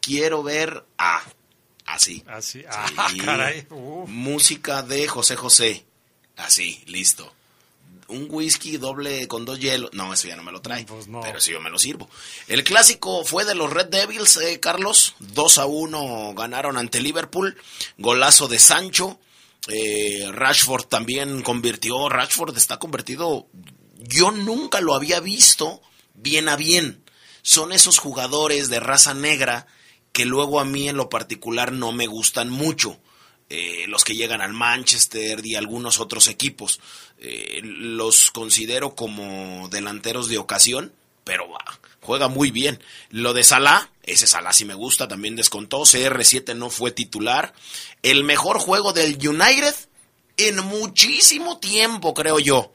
Quiero 0.00 0.42
ver 0.42 0.84
a. 0.98 1.22
Así. 1.84 2.24
Así. 2.26 2.64
Ah, 2.68 3.08
Sí. 3.10 3.18
caray. 3.24 3.66
Música 4.06 4.82
de 4.82 5.06
José 5.08 5.36
José. 5.36 5.84
Así, 6.36 6.82
listo. 6.86 7.32
Un 8.08 8.28
whisky 8.30 8.76
doble 8.76 9.26
con 9.26 9.44
dos 9.44 9.58
hielos. 9.58 9.90
No, 9.92 10.12
eso 10.14 10.28
ya 10.28 10.36
no 10.36 10.42
me 10.44 10.52
lo 10.52 10.60
trae. 10.62 10.84
Pues 10.84 11.08
no. 11.08 11.20
Pero 11.22 11.40
sí 11.40 11.50
yo 11.52 11.60
me 11.60 11.70
lo 11.70 11.78
sirvo. 11.78 12.08
El 12.46 12.62
clásico 12.62 13.24
fue 13.24 13.44
de 13.44 13.54
los 13.56 13.72
Red 13.72 13.86
Devils, 13.86 14.36
eh, 14.38 14.60
Carlos. 14.60 15.14
2 15.18 15.58
a 15.58 15.66
1 15.66 16.34
ganaron 16.34 16.76
ante 16.78 17.00
Liverpool. 17.00 17.56
Golazo 17.98 18.46
de 18.48 18.58
Sancho. 18.60 19.18
Eh, 19.68 20.28
Rashford 20.32 20.84
también 20.84 21.42
convirtió. 21.42 22.08
Rashford 22.08 22.56
está 22.56 22.78
convertido. 22.78 23.48
Yo 23.98 24.30
nunca 24.30 24.80
lo 24.80 24.94
había 24.94 25.20
visto 25.20 25.80
bien 26.14 26.48
a 26.48 26.56
bien. 26.56 27.02
Son 27.42 27.72
esos 27.72 27.98
jugadores 27.98 28.68
de 28.68 28.80
raza 28.80 29.14
negra 29.14 29.66
que 30.12 30.24
luego 30.24 30.60
a 30.60 30.64
mí 30.64 30.88
en 30.88 30.96
lo 30.96 31.08
particular 31.08 31.72
no 31.72 31.92
me 31.92 32.06
gustan 32.06 32.48
mucho. 32.48 32.98
Eh, 33.48 33.84
los 33.86 34.02
que 34.02 34.16
llegan 34.16 34.40
al 34.40 34.52
Manchester 34.52 35.44
y 35.44 35.54
algunos 35.54 36.00
otros 36.00 36.26
equipos. 36.26 36.80
Eh, 37.18 37.60
los 37.62 38.30
considero 38.30 38.94
como 38.96 39.68
delanteros 39.68 40.28
de 40.28 40.38
ocasión, 40.38 40.92
pero 41.22 41.46
juega 42.00 42.28
muy 42.28 42.50
bien. 42.50 42.82
Lo 43.10 43.34
de 43.34 43.44
Salah, 43.44 43.90
ese 44.06 44.26
Salah 44.26 44.52
sí 44.52 44.64
me 44.64 44.74
gusta, 44.74 45.08
también 45.08 45.36
descontó. 45.36 45.82
CR7 45.82 46.54
no 46.54 46.70
fue 46.70 46.92
titular. 46.92 47.52
El 48.02 48.24
mejor 48.24 48.58
juego 48.58 48.92
del 48.92 49.16
United 49.16 49.74
en 50.36 50.64
muchísimo 50.64 51.58
tiempo, 51.58 52.14
creo 52.14 52.38
yo. 52.38 52.72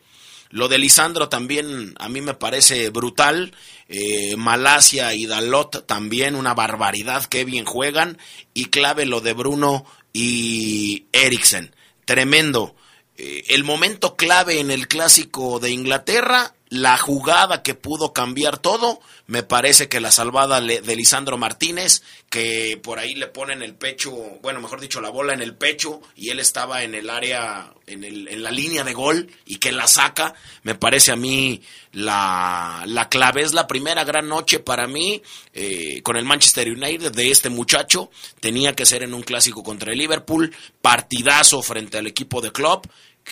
Lo 0.50 0.68
de 0.68 0.78
Lisandro 0.78 1.30
también 1.30 1.96
a 1.98 2.10
mí 2.10 2.20
me 2.20 2.34
parece 2.34 2.90
brutal. 2.90 3.56
Eh, 3.88 4.36
Malasia 4.36 5.14
y 5.14 5.26
Dalot 5.26 5.86
también 5.88 6.36
una 6.36 6.54
barbaridad, 6.54 7.26
qué 7.26 7.46
bien 7.46 7.64
juegan. 7.64 8.18
Y 8.54 8.66
clave 8.66 9.06
lo 9.06 9.22
de 9.22 9.34
Bruno 9.34 9.86
y 10.12 11.06
Eriksen. 11.14 11.74
Tremendo. 12.04 12.76
Eh, 13.18 13.46
el 13.50 13.64
momento 13.64 14.18
clave 14.18 14.60
en 14.60 14.72
el 14.72 14.90
clásico 14.90 15.60
de 15.60 15.72
Inglaterra, 15.72 16.54
la 16.72 16.98
jugada 16.98 17.63
que 17.63 17.75
pudo 17.75 18.13
cambiar 18.13 18.58
todo, 18.58 19.01
me 19.28 19.44
parece 19.44 19.90
que 19.90 20.00
la 20.00 20.10
salvada 20.10 20.62
de 20.62 20.96
Lisandro 20.96 21.38
Martínez, 21.38 22.01
que 22.30 22.80
por 22.82 22.98
ahí 22.98 23.13
le 23.13 23.28
ponen 23.28 23.62
el 23.62 23.75
pecho, 23.75 24.13
bueno, 24.42 24.62
mejor 24.62 24.80
dicho, 24.80 25.01
la 25.01 25.10
bola 25.10 25.34
en 25.34 25.42
el 25.42 25.54
pecho 25.54 26.00
y 26.16 26.30
él 26.30 26.40
estaba 26.40 26.84
en 26.84 26.96
el 26.96 27.10
área, 27.10 27.74
en, 27.88 28.06
el, 28.06 28.30
en 28.30 28.42
la 28.42 28.51
línea 28.51 28.86
de 28.86 28.94
gol 28.94 29.30
y 29.46 29.58
que 29.58 29.74
la 29.74 29.86
saca, 29.86 30.34
me 30.63 30.74
parece 30.74 31.12
a 31.12 31.18
mí 31.18 31.62
la, 31.92 32.84
la 32.88 33.10
clave. 33.10 33.42
Es 33.42 33.54
la 33.54 33.68
primera 33.68 34.06
gran 34.06 34.30
noche 34.30 34.60
para 34.60 34.88
mí 34.88 35.22
eh, 35.54 36.01
con 36.04 36.16
el 36.16 36.24
Manchester 36.24 36.70
United 36.70 37.12
de 37.12 37.32
este 37.32 37.50
muchacho. 37.50 38.10
Tenía 38.40 38.74
que 38.78 38.86
ser 38.86 39.04
en 39.04 39.13
un 39.13 39.24
clásico 39.24 39.62
contra 39.62 39.92
el 39.92 39.98
Liverpool, 39.98 40.56
partidazo 40.82 41.62
frente 41.62 41.98
al 41.98 42.08
equipo 42.08 42.40
de 42.40 42.54
Klopp. 42.54 42.86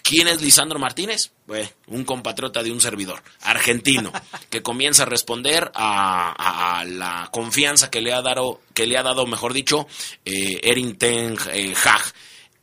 ¿Quién 0.03 0.27
es 0.27 0.41
Lisandro 0.41 0.79
Martínez? 0.79 1.31
Pues, 1.45 1.73
un 1.87 2.03
compatriota 2.05 2.61
de 2.63 2.71
un 2.71 2.79
servidor, 2.81 3.21
argentino, 3.41 4.11
que 4.49 4.61
comienza 4.61 5.03
a 5.03 5.05
responder 5.07 5.71
a, 5.75 6.29
a- 6.37 6.79
a 6.79 6.85
la 6.85 7.29
confianza 7.31 7.89
que 7.89 8.01
le 8.01 8.13
ha 8.13 8.21
dado, 8.21 8.61
que 8.73 8.85
le 8.87 8.97
ha 8.97 9.03
dado, 9.03 9.25
mejor 9.25 9.53
dicho, 9.53 9.87
eh, 10.25 10.59
Erin 10.63 10.97
Ten 10.97 11.37
eh, 11.53 11.73
Hag. 11.83 12.01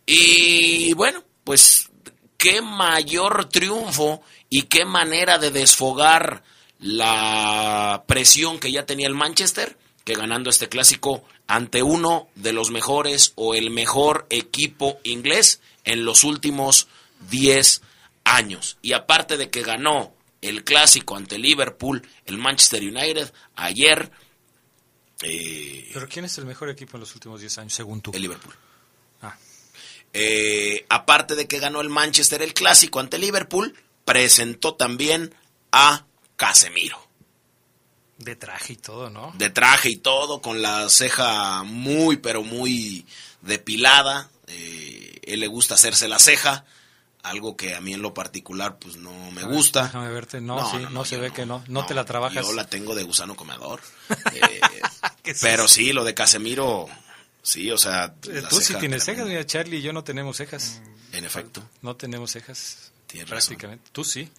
Y 0.07 0.93
bueno, 0.95 1.25
pues 1.45 1.91
qué 2.37 2.63
mayor 2.63 3.49
triunfo 3.49 4.23
y 4.49 4.63
qué 4.63 4.85
manera 4.85 5.39
de 5.39 5.51
desfogar 5.51 6.45
la 6.79 8.05
presión 8.07 8.59
que 8.61 8.71
ya 8.71 8.87
tenía 8.87 9.07
el 9.09 9.15
Manchester 9.15 9.77
que 10.05 10.15
ganando 10.15 10.51
este 10.51 10.69
clásico 10.69 11.25
ante 11.49 11.83
uno 11.83 12.29
de 12.37 12.53
los 12.53 12.71
mejores 12.71 13.33
o 13.35 13.55
el 13.55 13.71
mejor 13.71 14.27
equipo 14.31 14.99
inglés 15.03 15.61
en 15.85 16.05
los 16.05 16.23
últimos 16.23 16.87
10 17.29 17.83
años. 18.25 18.79
Y 18.83 18.93
aparte 18.93 19.37
de 19.37 19.51
que 19.51 19.63
ganó 19.63 20.15
el 20.41 20.65
clásico 20.65 21.17
ante 21.17 21.39
Liverpool, 21.39 22.07
el 22.25 22.39
Manchester 22.39 22.83
United, 22.83 23.33
ayer 23.55 24.11
eh, 25.23 25.91
¿Pero 25.93 26.09
quién 26.09 26.25
es 26.25 26.37
el 26.39 26.45
mejor 26.45 26.69
equipo 26.69 26.97
en 26.97 27.01
los 27.01 27.15
últimos 27.15 27.41
10 27.41 27.59
años, 27.59 27.75
según 27.75 28.01
tú? 28.01 28.11
el 28.15 28.23
Liverpool. 28.23 28.55
Ah. 29.23 29.37
Eh, 30.13 30.85
aparte 30.89 31.35
de 31.35 31.47
que 31.47 31.59
ganó 31.59 31.81
el 31.81 31.89
Manchester 31.89 32.43
el 32.43 32.55
clásico 32.55 33.01
ante 33.01 33.19
Liverpool, 33.19 33.75
presentó 34.05 34.75
también 34.75 35.35
a 35.73 36.07
Casemiro. 36.37 37.05
De 38.19 38.35
traje 38.35 38.75
y 38.75 38.77
todo, 38.77 39.11
¿no? 39.11 39.33
de 39.37 39.51
traje 39.51 39.91
y 39.91 39.97
todo, 39.97 40.41
con 40.41 40.63
la 40.63 40.89
ceja 40.89 41.63
muy, 41.65 42.17
pero 42.17 42.43
muy 42.43 43.07
depilada. 43.43 44.31
Eh, 44.47 45.21
él 45.23 45.41
le 45.41 45.47
gusta 45.49 45.75
hacerse 45.75 46.09
la 46.09 46.19
ceja, 46.19 46.65
algo 47.29 47.57
que 47.57 47.75
a 47.75 47.81
mí 47.81 47.93
en 47.93 48.03
lo 48.03 48.15
particular 48.15 48.79
pues 48.79 48.97
no 48.97 49.31
me 49.33 49.43
gusta. 49.45 49.85
Déjame 49.85 50.11
verte, 50.11 50.41
no, 50.41 50.71
sí, 50.71 50.79
no, 50.91 51.05
se 51.05 51.19
ve 51.19 51.33
que 51.33 51.47
no, 51.47 51.65
no, 51.69 51.85
te 51.87 51.95
la 51.95 52.05
trabajas. 52.05 52.47
Yo 52.47 52.53
la 52.53 52.67
tengo 52.67 52.95
de 52.95 53.03
gusano 53.03 53.37
comedor. 53.37 53.81
Eh, 55.29 55.35
pero 55.41 55.67
sí, 55.67 55.93
lo 55.93 56.05
de 56.05 56.15
Casemiro, 56.15 56.87
sí, 57.43 57.69
o 57.73 57.79
sea... 57.79 58.15
Eh, 58.29 58.45
Tú 58.49 58.61
sí 58.61 58.75
tienes 58.75 59.03
cejas, 59.03 59.27
mira, 59.27 59.45
Charlie 59.45 59.79
y 59.79 59.83
yo 59.83 59.93
no 59.93 60.05
tenemos 60.05 60.37
cejas. 60.37 60.81
En 61.11 61.25
efecto. 61.25 61.69
No 61.83 61.97
tenemos 61.97 62.31
cejas. 62.31 62.93
Tienes 63.09 63.29
prácticamente. 63.29 63.83
Razón. 63.83 63.93
Tú 63.93 64.05
sí. 64.05 64.31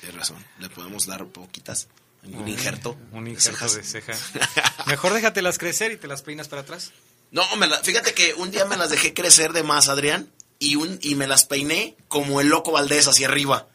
Tienes 0.00 0.18
razón, 0.18 0.44
le 0.58 0.68
podemos 0.68 1.06
dar 1.06 1.24
poquitas. 1.26 1.86
Un 2.24 2.48
injerto. 2.48 2.96
Un 3.12 3.28
injerto 3.28 3.72
de, 3.72 3.84
ceja. 3.84 4.14
Mejor 4.86 5.14
déjatelas 5.14 5.58
crecer 5.58 5.92
y 5.92 5.96
te 5.96 6.08
las 6.08 6.22
peinas 6.22 6.48
para 6.48 6.62
atrás. 6.62 6.92
No, 7.30 7.44
me 7.56 7.66
la, 7.66 7.78
fíjate 7.78 8.14
que 8.14 8.34
un 8.34 8.50
día 8.50 8.64
me 8.64 8.76
las 8.76 8.90
dejé 8.90 9.14
crecer 9.14 9.52
de 9.52 9.62
más, 9.62 9.88
Adrián, 9.88 10.28
y, 10.58 10.76
un, 10.76 10.98
y 11.02 11.14
me 11.14 11.26
las 11.26 11.44
peiné 11.44 11.96
como 12.08 12.40
el 12.40 12.48
loco 12.48 12.72
Valdés 12.72 13.08
hacia 13.08 13.28
arriba. 13.28 13.66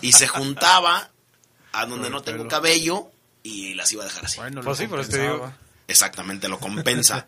Y 0.00 0.12
se 0.12 0.26
juntaba 0.26 1.10
a 1.72 1.86
donde 1.86 2.10
no 2.10 2.22
tengo 2.22 2.48
cabello 2.48 3.10
y 3.42 3.74
las 3.74 3.92
iba 3.92 4.02
a 4.02 4.06
dejar 4.06 4.24
así. 4.24 4.38
Bueno, 4.38 4.62
pues 4.62 4.78
sí, 4.78 4.86
pero 4.88 5.06
te 5.06 5.22
digo. 5.22 5.52
Exactamente, 5.86 6.48
lo 6.48 6.58
compensa. 6.58 7.26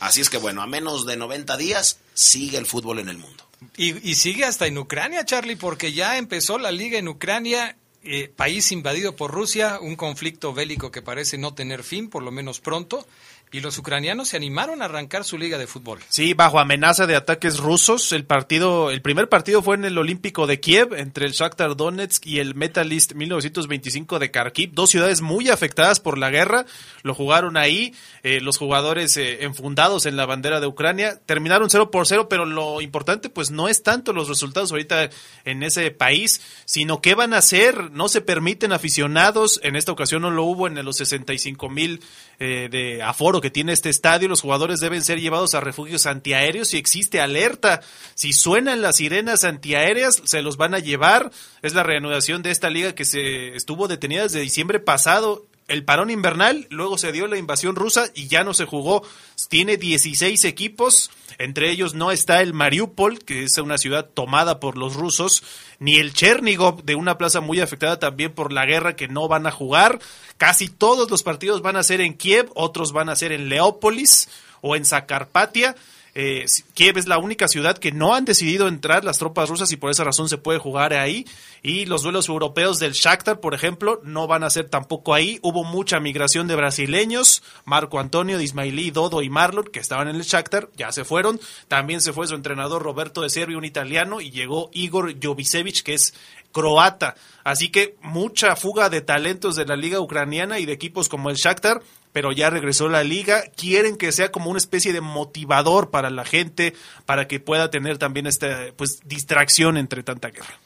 Así 0.00 0.20
es 0.20 0.30
que 0.30 0.36
bueno, 0.36 0.62
a 0.62 0.66
menos 0.66 1.06
de 1.06 1.16
90 1.16 1.56
días 1.56 1.98
sigue 2.14 2.58
el 2.58 2.66
fútbol 2.66 2.98
en 2.98 3.08
el 3.08 3.18
mundo. 3.18 3.44
Y, 3.76 4.08
y 4.08 4.14
sigue 4.14 4.44
hasta 4.44 4.66
en 4.66 4.78
Ucrania, 4.78 5.24
Charlie, 5.24 5.56
porque 5.56 5.92
ya 5.92 6.18
empezó 6.18 6.58
la 6.58 6.70
liga 6.70 6.98
en 6.98 7.08
Ucrania 7.08 7.76
eh, 8.04 8.32
país 8.34 8.70
invadido 8.70 9.16
por 9.16 9.32
Rusia, 9.32 9.80
un 9.80 9.96
conflicto 9.96 10.54
bélico 10.54 10.92
que 10.92 11.02
parece 11.02 11.36
no 11.36 11.54
tener 11.54 11.82
fin, 11.82 12.08
por 12.08 12.22
lo 12.22 12.30
menos 12.30 12.60
pronto, 12.60 13.06
y 13.52 13.60
los 13.60 13.78
ucranianos 13.78 14.28
se 14.28 14.36
animaron 14.36 14.82
a 14.82 14.86
arrancar 14.86 15.24
su 15.24 15.38
liga 15.38 15.58
de 15.58 15.66
fútbol. 15.66 16.00
Sí, 16.08 16.34
bajo 16.34 16.58
amenaza 16.58 17.06
de 17.06 17.16
ataques 17.16 17.58
rusos, 17.58 18.12
el 18.12 18.24
partido, 18.24 18.90
el 18.90 19.02
primer 19.02 19.28
partido 19.28 19.62
fue 19.62 19.76
en 19.76 19.84
el 19.84 19.98
Olímpico 19.98 20.46
de 20.46 20.60
Kiev 20.60 20.94
entre 20.94 21.26
el 21.26 21.32
Shakhtar 21.32 21.76
Donetsk 21.76 22.26
y 22.26 22.40
el 22.40 22.54
Metalist 22.54 23.14
1925 23.14 24.18
de 24.18 24.30
Kharkiv, 24.30 24.72
dos 24.72 24.90
ciudades 24.90 25.20
muy 25.20 25.48
afectadas 25.48 26.00
por 26.00 26.18
la 26.18 26.30
guerra. 26.30 26.66
Lo 27.02 27.14
jugaron 27.14 27.56
ahí, 27.56 27.94
eh, 28.22 28.40
los 28.40 28.58
jugadores 28.58 29.16
eh, 29.16 29.44
enfundados 29.44 30.06
en 30.06 30.16
la 30.16 30.26
bandera 30.26 30.60
de 30.60 30.66
Ucrania 30.66 31.20
terminaron 31.24 31.70
0 31.70 31.90
por 31.90 32.06
0, 32.06 32.28
pero 32.28 32.44
lo 32.44 32.80
importante 32.80 33.30
pues 33.30 33.50
no 33.50 33.68
es 33.68 33.82
tanto 33.82 34.12
los 34.12 34.28
resultados 34.28 34.70
ahorita 34.70 35.10
en 35.44 35.62
ese 35.62 35.90
país, 35.90 36.40
sino 36.64 37.00
qué 37.00 37.14
van 37.14 37.34
a 37.34 37.38
hacer. 37.38 37.90
No 37.92 38.08
se 38.08 38.20
permiten 38.20 38.72
aficionados, 38.72 39.60
en 39.62 39.76
esta 39.76 39.92
ocasión 39.92 40.22
no 40.22 40.30
lo 40.30 40.44
hubo 40.44 40.66
en 40.66 40.84
los 40.84 40.96
65 40.96 41.68
mil 41.68 42.00
eh, 42.38 42.68
de 42.70 43.02
aforo 43.02 43.37
que 43.40 43.50
tiene 43.50 43.72
este 43.72 43.90
estadio, 43.90 44.28
los 44.28 44.40
jugadores 44.40 44.80
deben 44.80 45.02
ser 45.02 45.20
llevados 45.20 45.54
a 45.54 45.60
refugios 45.60 46.06
antiaéreos 46.06 46.74
y 46.74 46.78
existe 46.78 47.20
alerta. 47.20 47.80
Si 48.14 48.32
suenan 48.32 48.82
las 48.82 48.96
sirenas 48.96 49.44
antiaéreas, 49.44 50.22
se 50.24 50.42
los 50.42 50.56
van 50.56 50.74
a 50.74 50.78
llevar. 50.78 51.30
Es 51.62 51.74
la 51.74 51.82
reanudación 51.82 52.42
de 52.42 52.50
esta 52.50 52.70
liga 52.70 52.94
que 52.94 53.04
se 53.04 53.54
estuvo 53.56 53.88
detenida 53.88 54.22
desde 54.24 54.40
diciembre 54.40 54.80
pasado 54.80 55.46
el 55.68 55.84
parón 55.84 56.10
invernal, 56.10 56.66
luego 56.70 56.96
se 56.98 57.12
dio 57.12 57.26
la 57.26 57.36
invasión 57.36 57.76
rusa 57.76 58.10
y 58.14 58.26
ya 58.26 58.42
no 58.42 58.54
se 58.54 58.64
jugó. 58.64 59.02
Tiene 59.48 59.76
16 59.76 60.44
equipos, 60.46 61.10
entre 61.36 61.70
ellos 61.70 61.94
no 61.94 62.10
está 62.10 62.40
el 62.42 62.54
Mariupol, 62.54 63.18
que 63.20 63.44
es 63.44 63.56
una 63.58 63.78
ciudad 63.78 64.08
tomada 64.12 64.60
por 64.60 64.78
los 64.78 64.94
rusos, 64.94 65.42
ni 65.78 65.96
el 65.96 66.14
Chernigov, 66.14 66.84
de 66.84 66.94
una 66.94 67.18
plaza 67.18 67.40
muy 67.40 67.60
afectada 67.60 67.98
también 67.98 68.32
por 68.32 68.52
la 68.52 68.64
guerra, 68.64 68.96
que 68.96 69.08
no 69.08 69.28
van 69.28 69.46
a 69.46 69.52
jugar. 69.52 70.00
Casi 70.38 70.68
todos 70.68 71.10
los 71.10 71.22
partidos 71.22 71.62
van 71.62 71.76
a 71.76 71.82
ser 71.82 72.00
en 72.00 72.14
Kiev, 72.14 72.50
otros 72.54 72.92
van 72.92 73.10
a 73.10 73.16
ser 73.16 73.32
en 73.32 73.48
Leópolis 73.48 74.28
o 74.62 74.74
en 74.74 74.84
Zakarpatia. 74.84 75.76
Eh, 76.14 76.46
Kiev 76.74 76.98
es 76.98 77.06
la 77.06 77.18
única 77.18 77.48
ciudad 77.48 77.78
que 77.78 77.92
no 77.92 78.14
han 78.14 78.24
decidido 78.24 78.68
entrar 78.68 79.04
las 79.04 79.18
tropas 79.18 79.48
rusas 79.48 79.70
y 79.72 79.76
por 79.76 79.90
esa 79.90 80.04
razón 80.04 80.28
se 80.28 80.38
puede 80.38 80.58
jugar 80.58 80.92
ahí. 80.92 81.26
Y 81.62 81.86
los 81.86 82.02
duelos 82.02 82.28
europeos 82.28 82.78
del 82.78 82.92
Shakhtar, 82.92 83.40
por 83.40 83.54
ejemplo, 83.54 84.00
no 84.04 84.26
van 84.26 84.44
a 84.44 84.50
ser 84.50 84.68
tampoco 84.68 85.14
ahí. 85.14 85.38
Hubo 85.42 85.64
mucha 85.64 86.00
migración 86.00 86.46
de 86.48 86.56
brasileños. 86.56 87.42
Marco 87.64 87.98
Antonio, 87.98 88.38
Dismailí, 88.38 88.90
Dodo 88.90 89.22
y 89.22 89.30
Marlon, 89.30 89.66
que 89.72 89.80
estaban 89.80 90.08
en 90.08 90.16
el 90.16 90.22
Shakhtar, 90.22 90.70
ya 90.76 90.92
se 90.92 91.04
fueron. 91.04 91.40
También 91.68 92.00
se 92.00 92.12
fue 92.12 92.26
su 92.26 92.34
entrenador 92.34 92.82
Roberto 92.82 93.22
de 93.22 93.30
Serbia, 93.30 93.58
un 93.58 93.64
italiano, 93.64 94.20
y 94.20 94.30
llegó 94.30 94.70
Igor 94.72 95.14
Jovicevic, 95.22 95.82
que 95.82 95.94
es 95.94 96.14
croata. 96.52 97.14
Así 97.44 97.70
que 97.70 97.96
mucha 98.02 98.56
fuga 98.56 98.90
de 98.90 99.00
talentos 99.00 99.56
de 99.56 99.64
la 99.64 99.76
liga 99.76 100.00
ucraniana 100.00 100.58
y 100.58 100.66
de 100.66 100.72
equipos 100.72 101.08
como 101.08 101.30
el 101.30 101.36
Shakhtar 101.36 101.82
pero 102.18 102.32
ya 102.32 102.50
regresó 102.50 102.88
la 102.88 103.04
liga. 103.04 103.44
Quieren 103.56 103.96
que 103.96 104.10
sea 104.10 104.32
como 104.32 104.50
una 104.50 104.58
especie 104.58 104.92
de 104.92 105.00
motivador 105.00 105.90
para 105.90 106.10
la 106.10 106.24
gente, 106.24 106.74
para 107.06 107.28
que 107.28 107.38
pueda 107.38 107.70
tener 107.70 107.96
también 107.96 108.26
esta 108.26 108.72
pues 108.74 108.98
distracción 109.04 109.76
entre 109.76 110.02
tanta 110.02 110.30
guerra. 110.30 110.58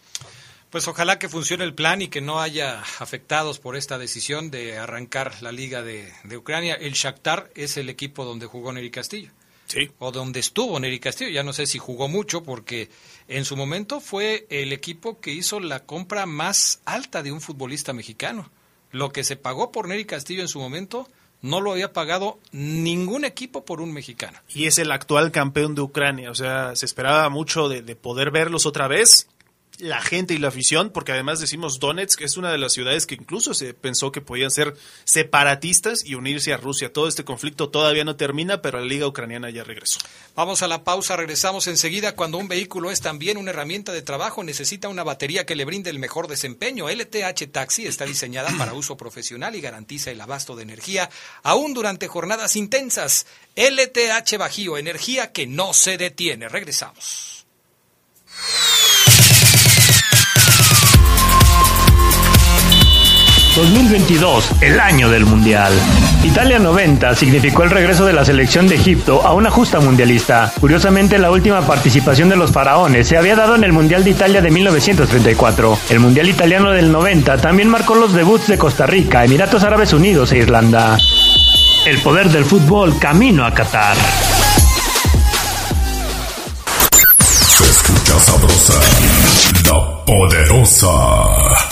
Pues 0.71 0.89
ojalá 0.89 1.19
que 1.19 1.29
funcione 1.29 1.65
el 1.65 1.75
plan 1.75 2.01
y 2.01 2.09
que 2.09 2.23
no 2.23 2.41
haya 2.41 2.81
afectados 3.01 3.59
por 3.59 3.77
esta 3.77 3.99
decisión 3.99 4.51
de 4.51 4.79
arrancar 4.79 5.43
la 5.43 5.53
liga 5.53 5.83
de, 5.83 6.11
de 6.25 6.39
Ucrania. 6.39 6.73
El 6.73 6.95
Shakhtar 6.95 7.51
es 7.55 7.77
el 7.77 7.91
equipo 7.91 8.25
donde 8.25 8.47
jugó 8.47 8.73
Neri 8.73 8.91
Castillo. 8.91 9.31
Sí. 9.67 9.91
O 9.99 10.11
donde 10.11 10.41
estuvo 10.41 10.81
Neri 10.81 11.01
Castillo. 11.01 11.33
Ya 11.33 11.43
no 11.43 11.53
sé 11.53 11.67
si 11.67 11.77
jugó 11.77 12.09
mucho 12.09 12.43
porque 12.43 12.89
en 13.29 13.45
su 13.45 13.59
momento 13.59 14.01
fue 14.01 14.47
el 14.49 14.73
equipo 14.73 15.21
que 15.21 15.33
hizo 15.33 15.61
la 15.61 15.81
compra 15.81 16.25
más 16.25 16.81
alta 16.87 17.23
de 17.23 17.31
un 17.31 17.43
futbolista 17.43 17.93
mexicano. 17.93 18.51
Lo 18.91 19.13
que 19.13 19.23
se 19.23 19.37
pagó 19.37 19.71
por 19.71 19.87
Neri 19.87 20.07
Castillo 20.07 20.41
en 20.41 20.49
su 20.49 20.59
momento 20.59 21.11
no 21.43 21.61
lo 21.61 21.73
había 21.73 21.93
pagado 21.93 22.39
ningún 22.53 23.25
equipo 23.25 23.65
por 23.65 23.81
un 23.81 23.93
mexicano. 23.93 24.39
Y 24.49 24.67
es 24.67 24.79
el 24.79 24.91
actual 24.93 25.33
campeón 25.33 25.75
de 25.75 25.83
Ucrania, 25.83 26.31
o 26.31 26.35
sea, 26.35 26.75
se 26.77 26.87
esperaba 26.87 27.29
mucho 27.29 27.69
de, 27.69 27.83
de 27.83 27.97
poder 27.97 28.31
verlos 28.31 28.65
otra 28.65 28.89
vez 28.89 29.29
la 29.83 30.01
gente 30.01 30.33
y 30.33 30.39
la 30.39 30.49
afición, 30.49 30.91
porque 30.91 31.11
además 31.11 31.41
decimos 31.41 31.81
Donetsk 31.81 32.21
es 32.21 32.37
una 32.37 32.53
de 32.53 32.59
las 32.59 32.73
ciudades 32.73 33.05
que 33.05 33.17
incluso 33.17 33.53
se 33.53 33.75
pensó 33.75 34.13
que 34.13 34.21
podían 34.21 34.53
ser 34.53 34.77
separatistas 35.03 36.05
y 36.07 36.15
unirse 36.15 36.53
a 36.53 36.57
Rusia. 36.57 36.93
Todo 36.93 37.09
este 37.09 37.25
conflicto 37.25 37.69
todavía 37.69 38.05
no 38.05 38.15
termina, 38.15 38.63
pero 38.63 38.79
la 38.79 38.87
Liga 38.87 39.09
Ucraniana 39.09 39.51
ya 39.51 39.65
regresó. 39.65 39.99
Vamos 40.37 40.63
a 40.63 40.69
la 40.69 40.85
pausa, 40.85 41.17
regresamos 41.17 41.67
enseguida. 41.67 42.15
Cuando 42.15 42.39
un 42.39 42.47
vehículo 42.47 42.93
es 42.93 43.01
también 43.01 43.37
una 43.39 43.51
herramienta 43.51 43.91
de 43.91 44.03
trabajo, 44.03 44.45
necesita 44.45 44.89
una 44.89 45.03
batería 45.03 45.47
que 45.47 45.57
le 45.57 45.65
brinde 45.65 45.91
el 45.91 45.99
mejor 45.99 46.29
desempeño. 46.29 46.89
LTH 46.89 47.51
Taxi 47.51 47.85
está 47.85 48.05
diseñada 48.05 48.51
para 48.59 48.75
uso 48.75 48.97
profesional 48.97 49.57
y 49.57 49.61
garantiza 49.61 50.13
el 50.13 50.21
abasto 50.21 50.55
de 50.55 50.63
energía, 50.63 51.11
aún 51.43 51.75
durante 51.75 52.07
jornadas 52.07 52.55
intensas. 52.55 53.27
LTH 53.57 54.39
Bajío, 54.39 54.79
energía 54.79 55.33
que 55.33 55.49
no 55.49 55.75
se 55.75 55.99
detiene. 55.99 56.49
Regresamos. 56.49 57.45
2022, 63.55 64.63
el 64.63 64.81
año 64.81 65.11
del 65.11 65.27
Mundial. 65.27 65.73
Italia 66.25 66.59
90 66.59 67.15
significó 67.15 67.63
el 67.65 67.71
regreso 67.71 68.07
de 68.07 68.15
la 68.15 68.25
selección 68.25 68.67
de 68.67 68.77
Egipto 68.77 69.21
a 69.27 69.35
una 69.35 69.51
justa 69.51 69.79
mundialista. 69.79 70.51
Curiosamente, 70.59 71.19
la 71.19 71.31
última 71.31 71.61
participación 71.61 72.31
de 72.31 72.37
los 72.37 72.51
faraones 72.51 73.09
se 73.09 73.19
había 73.19 73.37
dado 73.37 73.55
en 73.55 73.65
el 73.65 73.73
Mundial 73.75 74.05
de 74.05 74.11
Italia 74.11 74.41
de 74.41 74.51
1934. 74.51 75.79
El 75.91 76.01
Mundial 76.01 76.31
italiano 76.31 76.71
del 76.71 76.91
90 76.91 77.37
también 77.39 77.69
marcó 77.69 77.95
los 77.95 78.15
debuts 78.15 78.49
de 78.49 78.57
Costa 78.57 78.87
Rica, 78.87 79.23
Emiratos 79.23 79.63
Árabes 79.65 79.93
Unidos 79.93 80.33
e 80.33 80.39
Irlanda. 80.39 80.97
El 81.85 81.99
poder 81.99 82.31
del 82.31 82.47
fútbol 82.47 82.99
camino 82.99 83.45
a 83.45 83.53
Qatar. 83.53 83.97
Se 87.49 87.65
escucha 87.65 88.19
sabrosa, 88.19 88.81
la 89.67 90.05
poderosa. 90.07 91.72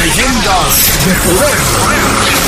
Leyendas 0.00 0.98
de 1.04 1.12
poder. 1.14 2.39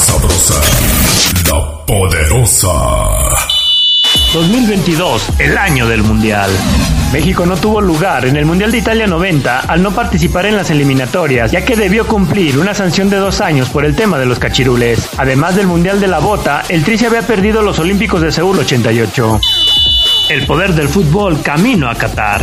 Sabrosa, 0.00 0.60
la 1.50 1.86
poderosa. 1.86 2.72
2022, 4.34 5.30
el 5.38 5.56
año 5.56 5.86
del 5.86 6.02
Mundial. 6.02 6.50
México 7.12 7.46
no 7.46 7.56
tuvo 7.56 7.80
lugar 7.80 8.26
en 8.26 8.36
el 8.36 8.44
Mundial 8.44 8.72
de 8.72 8.78
Italia 8.78 9.06
90 9.06 9.60
al 9.60 9.82
no 9.82 9.92
participar 9.92 10.44
en 10.46 10.56
las 10.56 10.70
eliminatorias, 10.70 11.50
ya 11.50 11.64
que 11.64 11.76
debió 11.76 12.06
cumplir 12.06 12.58
una 12.58 12.74
sanción 12.74 13.08
de 13.08 13.16
dos 13.16 13.40
años 13.40 13.70
por 13.70 13.86
el 13.86 13.96
tema 13.96 14.18
de 14.18 14.26
los 14.26 14.38
cachirules. 14.38 15.08
Además 15.16 15.56
del 15.56 15.66
Mundial 15.66 15.98
de 15.98 16.08
la 16.08 16.18
Bota, 16.18 16.62
el 16.68 16.84
Tri 16.84 16.98
se 16.98 17.06
había 17.06 17.22
perdido 17.22 17.62
los 17.62 17.78
Olímpicos 17.78 18.20
de 18.20 18.32
Seúl 18.32 18.58
88. 18.58 19.40
El 20.28 20.46
poder 20.46 20.74
del 20.74 20.90
fútbol 20.90 21.40
camino 21.40 21.88
a 21.88 21.94
Qatar. 21.94 22.42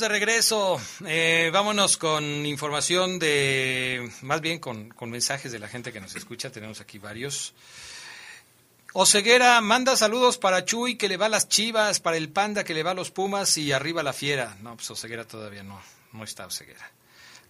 De 0.00 0.08
regreso. 0.08 0.80
Eh, 1.06 1.50
vámonos 1.52 1.96
con 1.96 2.24
información 2.46 3.18
de, 3.18 4.10
más 4.22 4.40
bien 4.40 4.58
con, 4.58 4.88
con 4.90 5.10
mensajes 5.10 5.52
de 5.52 5.58
la 5.58 5.68
gente 5.68 5.92
que 5.92 6.00
nos 6.00 6.14
escucha. 6.14 6.50
Tenemos 6.50 6.80
aquí 6.80 6.98
varios. 6.98 7.54
Oceguera 8.94 9.60
manda 9.60 9.96
saludos 9.96 10.38
para 10.38 10.64
Chuy 10.64 10.96
que 10.96 11.08
le 11.08 11.16
va 11.16 11.26
a 11.26 11.30
las 11.30 11.48
chivas, 11.48 12.00
para 12.00 12.16
el 12.16 12.28
panda 12.28 12.64
que 12.64 12.74
le 12.74 12.82
va 12.82 12.92
a 12.92 12.94
los 12.94 13.10
pumas 13.10 13.56
y 13.56 13.72
arriba 13.72 14.02
la 14.02 14.12
fiera. 14.12 14.56
No, 14.60 14.76
pues 14.76 14.90
Oceguera 14.90 15.24
todavía 15.24 15.62
no, 15.62 15.80
no 16.12 16.24
está 16.24 16.46
Oceguera. 16.46 16.90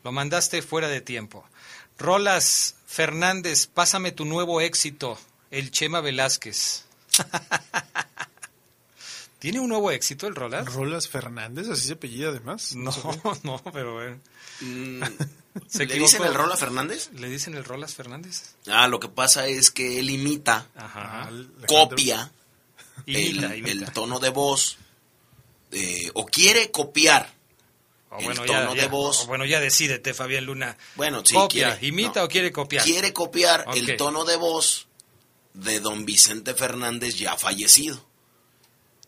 Lo 0.05 0.13
mandaste 0.13 0.63
fuera 0.63 0.89
de 0.89 1.01
tiempo. 1.01 1.45
Rolas 1.99 2.77
Fernández, 2.87 3.67
pásame 3.67 4.13
tu 4.13 4.25
nuevo 4.25 4.61
éxito, 4.61 5.19
el 5.51 5.71
Chema 5.71 6.01
Velázquez. 6.01 6.85
¿Tiene 9.43 9.59
un 9.59 9.69
nuevo 9.69 9.91
éxito 9.91 10.29
el 10.29 10.37
Rolas? 10.37 10.73
¿Rolas 10.73 11.09
Fernández? 11.09 11.69
¿Así 11.69 11.89
se 11.89 11.95
apellida 11.95 12.29
además? 12.29 12.77
No, 12.77 12.93
no, 13.43 13.61
pero 13.73 13.95
bueno. 13.95 14.21
Mm, 14.61 15.03
Se 15.67 15.79
¿Le 15.81 15.85
equivocó. 15.85 16.07
dicen 16.13 16.23
el 16.25 16.33
Rola 16.35 16.57
Fernández? 16.57 17.11
¿Le 17.15 17.29
dicen 17.29 17.55
el 17.57 17.65
Rolas 17.65 17.95
Fernández? 17.95 18.55
Ah, 18.69 18.87
lo 18.87 19.01
que 19.01 19.09
pasa 19.09 19.49
es 19.49 19.73
que 19.73 19.99
él 19.99 20.11
imita, 20.11 20.69
Ajá. 20.77 21.29
copia, 21.67 22.31
Imita, 23.07 23.47
el, 23.53 23.59
imita. 23.59 23.73
el 23.87 23.93
tono 23.93 24.21
de 24.21 24.29
voz, 24.31 24.79
eh, 25.73 26.09
o 26.15 26.25
quiere 26.27 26.71
copiar 26.71 27.35
O 28.11 28.19
el 28.21 28.25
bueno, 28.27 28.45
tono 28.45 28.69
ya, 28.69 28.75
de 28.75 28.81
ya- 28.83 28.89
voz. 28.89 29.25
o 29.25 29.27
bueno, 29.27 29.45
ya 29.45 29.59
decídete, 29.59 30.15
Fabián 30.15 30.45
Luna. 30.47 30.77
Bueno, 30.95 31.23
sí, 31.25 31.35
¿Copia, 31.35 31.71
quiere- 31.79 31.87
imita 31.89 32.21
no. 32.21 32.27
o 32.27 32.29
quiere 32.29 32.53
copiar? 32.53 32.85
Quiere 32.85 33.13
copiar 33.13 33.65
el 33.75 33.97
tono 33.97 34.25
de 34.25 34.37
voz 34.37 34.87
de 35.55 35.81
don 35.81 36.05
Vicente 36.07 36.55
Fernández 36.55 37.17
ya 37.17 37.37
fallecido. 37.37 38.07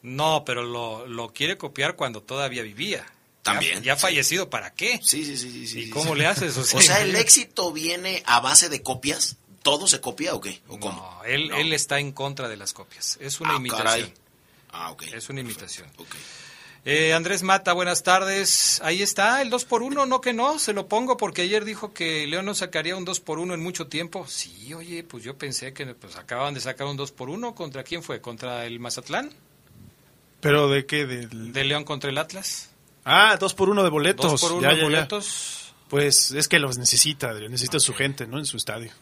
No, 0.05 0.45
pero 0.45 0.63
lo, 0.63 1.07
lo 1.07 1.33
quiere 1.33 1.57
copiar 1.59 1.97
cuando 1.97 2.23
todavía 2.23 2.63
vivía. 2.63 3.05
También, 3.43 3.79
Ya, 3.79 3.95
ya 3.95 3.97
fallecido, 3.97 4.49
¿para 4.49 4.73
qué? 4.73 5.01
Sí, 5.03 5.25
sí, 5.25 5.37
sí. 5.37 5.51
sí, 5.51 5.67
sí, 5.67 5.79
¿Y 5.81 5.85
sí, 5.87 5.91
cómo 5.91 6.15
le 6.15 6.27
haces? 6.27 6.57
O 6.57 6.65
sea, 6.81 7.01
¿el 7.03 7.17
éxito 7.17 7.73
viene 7.73 8.23
a 8.27 8.41
base 8.41 8.69
de 8.69 8.83
copias? 8.83 9.37
¿Todo 9.63 9.87
se 9.89 10.01
copia 10.01 10.35
o 10.35 10.41
qué? 10.41 10.61
¿O 10.69 10.79
cómo? 10.79 10.95
No, 11.21 11.25
él, 11.25 11.49
No. 11.49 11.57
él 11.57 11.73
está 11.73 11.99
en 11.99 12.13
contra 12.13 12.49
de 12.49 12.57
las 12.57 12.73
copias. 12.73 13.19
Es 13.21 13.41
una 13.41 13.55
Ah, 13.55 13.57
imitación. 13.57 13.87
caray. 13.87 14.15
Ah, 14.71 14.91
ok. 14.93 15.03
Es 15.15 15.29
una 15.31 15.41
imitación. 15.41 15.89
Ok. 15.97 16.15
Eh, 16.87 17.15
Andrés 17.15 17.43
Mata, 17.43 17.73
buenas 17.73 18.03
tardes. 18.03 18.79
Ahí 18.85 19.03
está, 19.03 19.41
el 19.41 19.49
2 19.49 19.65
por 19.65 19.83
1 19.83 20.05
no 20.05 20.21
que 20.21 20.35
no, 20.35 20.59
se 20.59 20.75
lo 20.75 20.87
pongo 20.87 21.17
porque 21.17 21.41
ayer 21.43 21.65
dijo 21.65 21.95
que 21.95 22.27
León 22.27 22.45
no 22.45 22.55
sacaría 22.55 22.95
un 22.95 23.07
2 23.07 23.21
por 23.21 23.39
1 23.39 23.55
en 23.55 23.61
mucho 23.63 23.87
tiempo. 23.87 24.27
Sí, 24.29 24.75
oye, 24.75 25.03
pues 25.03 25.25
yo 25.25 25.39
pensé 25.39 25.73
que 25.73 25.87
pues 25.95 26.17
acababan 26.17 26.53
de 26.53 26.61
sacar 26.61 26.87
un 26.87 26.99
2 26.99 27.13
por 27.13 27.31
1 27.31 27.55
¿Contra 27.55 27.85
quién 27.85 28.03
fue? 28.03 28.21
¿Contra 28.21 28.67
el 28.67 28.81
Mazatlán? 28.81 29.31
¿Pero 30.45 30.69
de 30.69 30.85
qué? 30.85 31.07
Del... 31.07 31.53
¿De 31.55 31.65
León 31.65 31.85
contra 31.85 32.11
el 32.11 32.19
Atlas? 32.19 32.69
Ah, 33.07 33.37
dos 33.41 33.55
por 33.55 33.71
uno 33.71 33.83
de 33.83 33.89
boletos. 33.89 34.31
¿Dos 34.31 34.41
por 34.43 34.53
uno 34.53 34.61
Ya, 34.71 34.77
ya. 34.77 34.83
boletos? 34.85 35.73
Pues 35.89 36.33
es 36.33 36.49
que 36.49 36.59
los 36.59 36.77
necesita, 36.77 37.31
Adrián, 37.31 37.51
necesita 37.51 37.81
su 37.81 37.95
gente, 37.95 38.27
¿no? 38.27 38.39
En 38.39 38.45
su 38.45 38.59
estadio. 38.59 38.93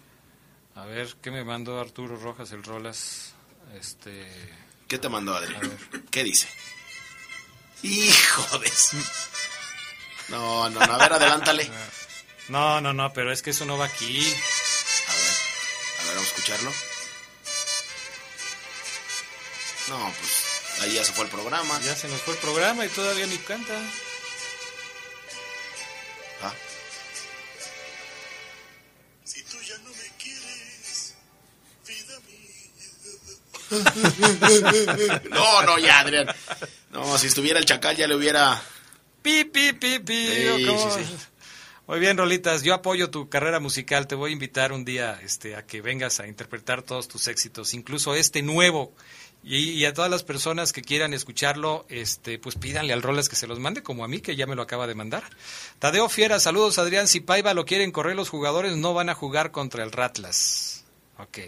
A 0.77 0.85
ver, 0.87 1.17
¿qué 1.21 1.33
me 1.33 1.43
mandó 1.43 1.81
Arturo 1.81 2.17
Rojas, 2.17 2.53
el 2.53 2.63
Rolas? 2.63 3.35
Este... 3.75 4.25
¿Qué 4.87 4.99
te 4.99 5.09
mandó 5.09 5.35
Adri? 5.35 5.55
¿Qué 6.13 6.23
dice? 6.23 6.49
Hijo 7.83 8.59
de... 8.59 8.71
No, 10.29 10.71
no, 10.71 10.79
no. 10.87 10.93
A 10.95 10.99
ver, 10.99 11.13
adelántale. 11.13 11.69
No, 12.49 12.81
no, 12.81 12.93
no, 12.93 13.13
pero 13.13 13.33
es 13.33 13.41
que 13.41 13.51
eso 13.51 13.65
no 13.65 13.79
va 13.79 13.85
aquí. 13.87 14.19
A 14.19 15.13
ver, 15.15 15.35
a 16.01 16.05
ver, 16.05 16.15
vamos 16.17 16.23
a 16.23 16.35
escucharlo. 16.35 16.71
No, 19.89 20.13
pues 20.19 20.42
Ahí 20.83 20.95
ya 20.95 21.05
se 21.05 21.13
fue 21.13 21.27
el 21.27 21.31
programa. 21.31 21.81
Ya 21.85 21.95
se 21.95 22.09
nos 22.09 22.21
fue 22.23 22.35
el 22.35 22.41
programa 22.41 22.85
y 22.85 22.89
todavía 22.89 23.25
ni 23.27 23.39
canta. 23.39 23.73
Ah. 26.43 26.53
Si 29.23 29.45
tú 29.45 29.59
ya 29.63 29.79
no 29.79 29.91
me 29.91 30.11
quieres, 30.19 31.15
vida 31.87 32.19
mía. 35.07 35.23
no, 35.31 35.63
no, 35.63 35.79
ya, 35.79 36.01
Adrián. 36.01 36.27
No, 36.91 37.17
si 37.17 37.29
estuviera 37.29 37.61
el 37.61 37.65
chacal 37.65 37.97
ya 37.97 38.09
le 38.09 38.17
hubiera. 38.17 38.61
Pi, 39.23 39.45
pi, 39.45 39.75
pi, 39.75 40.01
Muy 41.87 42.01
bien, 42.01 42.19
Rolitas, 42.19 42.65
yo 42.65 42.75
apoyo 42.75 43.09
tu 43.09 43.29
carrera 43.29 43.61
musical. 43.61 44.09
Te 44.09 44.17
voy 44.17 44.31
a 44.31 44.33
invitar 44.33 44.73
un 44.73 44.85
día 44.85 45.21
este, 45.23 45.55
a 45.55 45.65
que 45.65 45.81
vengas 45.81 46.19
a 46.19 46.27
interpretar 46.27 46.83
todos 46.83 47.07
tus 47.07 47.29
éxitos, 47.29 47.73
incluso 47.73 48.17
este 48.17 48.43
nuevo 48.43 48.97
y, 49.45 49.85
a 49.87 49.93
todas 49.93 50.11
las 50.11 50.23
personas 50.23 50.73
que 50.73 50.83
quieran 50.83 51.15
escucharlo, 51.15 51.85
este, 51.89 52.39
pues 52.39 52.55
pídanle 52.55 52.93
al 52.93 53.03
Rolas 53.03 53.29
que 53.29 53.35
se 53.35 53.49
los 53.49 53.59
mande, 53.59 53.83
como 53.83 54.05
a 54.05 54.09
mí, 54.09 54.21
que 54.21 54.37
ya 54.37 54.47
me 54.47 54.55
lo 54.55 54.63
acaba 54.63 54.87
de 54.87 54.95
mandar. 54.95 55.25
Tadeo 55.81 56.09
Fiera, 56.09 56.39
saludos, 56.39 56.79
Adrián. 56.79 57.09
Si 57.09 57.19
Paiva 57.19 57.53
lo 57.53 57.65
quieren 57.65 57.91
correr 57.91 58.15
los 58.15 58.29
jugadores, 58.29 58.77
no 58.77 58.95
van 58.95 59.09
a 59.09 59.15
jugar 59.15 59.51
contra 59.51 59.83
el 59.83 59.91
Ratlas. 59.91 60.85
Ok. 61.19 61.39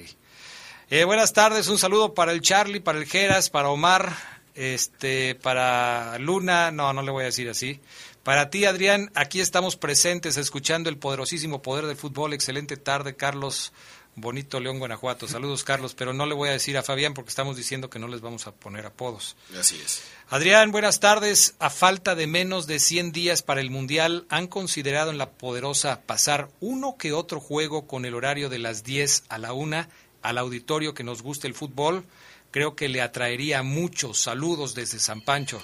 Eh, 0.90 1.04
buenas 1.04 1.32
tardes, 1.32 1.68
un 1.68 1.78
saludo 1.78 2.14
para 2.14 2.32
el 2.32 2.40
Charlie, 2.40 2.80
para 2.80 2.98
el 2.98 3.06
Geras, 3.06 3.48
para 3.48 3.68
Omar, 3.68 4.12
este, 4.54 5.36
para 5.36 6.18
Luna, 6.18 6.72
no, 6.72 6.92
no 6.92 7.00
le 7.00 7.12
voy 7.12 7.22
a 7.22 7.26
decir 7.26 7.48
así. 7.48 7.80
Para 8.24 8.50
ti, 8.50 8.64
Adrián, 8.64 9.10
aquí 9.14 9.40
estamos 9.40 9.76
presentes 9.76 10.36
escuchando 10.36 10.88
el 10.88 10.96
poderosísimo 10.96 11.62
poder 11.62 11.86
del 11.86 11.96
fútbol. 11.96 12.32
Excelente 12.32 12.76
tarde, 12.76 13.16
Carlos. 13.16 13.72
Bonito 14.16 14.60
León, 14.60 14.78
Guanajuato. 14.78 15.26
Saludos, 15.26 15.64
Carlos, 15.64 15.94
pero 15.94 16.12
no 16.12 16.24
le 16.26 16.34
voy 16.34 16.48
a 16.48 16.52
decir 16.52 16.76
a 16.78 16.82
Fabián 16.84 17.14
porque 17.14 17.30
estamos 17.30 17.56
diciendo 17.56 17.90
que 17.90 17.98
no 17.98 18.06
les 18.06 18.20
vamos 18.20 18.46
a 18.46 18.52
poner 18.52 18.86
apodos. 18.86 19.34
Así 19.58 19.74
es. 19.84 20.02
Adrián, 20.28 20.70
buenas 20.70 21.00
tardes. 21.00 21.54
A 21.58 21.68
falta 21.68 22.14
de 22.14 22.26
menos 22.28 22.66
de 22.68 22.78
100 22.78 23.10
días 23.10 23.42
para 23.42 23.60
el 23.60 23.70
Mundial, 23.70 24.24
¿han 24.28 24.46
considerado 24.46 25.10
en 25.10 25.18
la 25.18 25.30
poderosa 25.30 26.02
pasar 26.02 26.48
uno 26.60 26.96
que 26.96 27.12
otro 27.12 27.40
juego 27.40 27.88
con 27.88 28.04
el 28.04 28.14
horario 28.14 28.48
de 28.48 28.58
las 28.60 28.84
10 28.84 29.24
a 29.28 29.38
la 29.38 29.52
1 29.52 29.86
al 30.22 30.38
auditorio 30.38 30.94
que 30.94 31.02
nos 31.04 31.22
guste 31.22 31.48
el 31.48 31.54
fútbol? 31.54 32.04
Creo 32.52 32.76
que 32.76 32.88
le 32.88 33.02
atraería 33.02 33.64
muchos 33.64 34.18
saludos 34.20 34.76
desde 34.76 35.00
San 35.00 35.22
Pancho. 35.22 35.60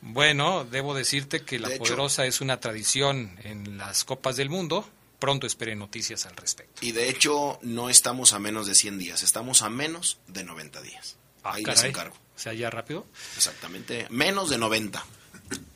Bueno, 0.00 0.64
debo 0.64 0.94
decirte 0.94 1.42
que 1.42 1.58
la 1.58 1.68
De 1.68 1.74
hecho- 1.74 1.84
poderosa 1.84 2.24
es 2.26 2.40
una 2.40 2.60
tradición 2.60 3.36
en 3.44 3.76
las 3.76 4.04
Copas 4.04 4.36
del 4.36 4.48
Mundo. 4.50 4.88
Pronto 5.24 5.46
espere 5.46 5.74
noticias 5.74 6.26
al 6.26 6.36
respecto. 6.36 6.84
Y 6.84 6.92
de 6.92 7.08
hecho, 7.08 7.58
no 7.62 7.88
estamos 7.88 8.34
a 8.34 8.38
menos 8.38 8.66
de 8.66 8.74
100 8.74 8.98
días, 8.98 9.22
estamos 9.22 9.62
a 9.62 9.70
menos 9.70 10.18
de 10.28 10.44
90 10.44 10.82
días. 10.82 11.16
Ahí 11.42 11.64
les 11.64 11.70
Ah, 11.70 11.74
Caray. 11.76 11.90
encargo. 11.90 12.14
O 12.36 12.38
sea, 12.38 12.52
ya 12.52 12.68
rápido. 12.68 13.06
Exactamente, 13.34 14.06
menos 14.10 14.50
de 14.50 14.58
90. 14.58 15.02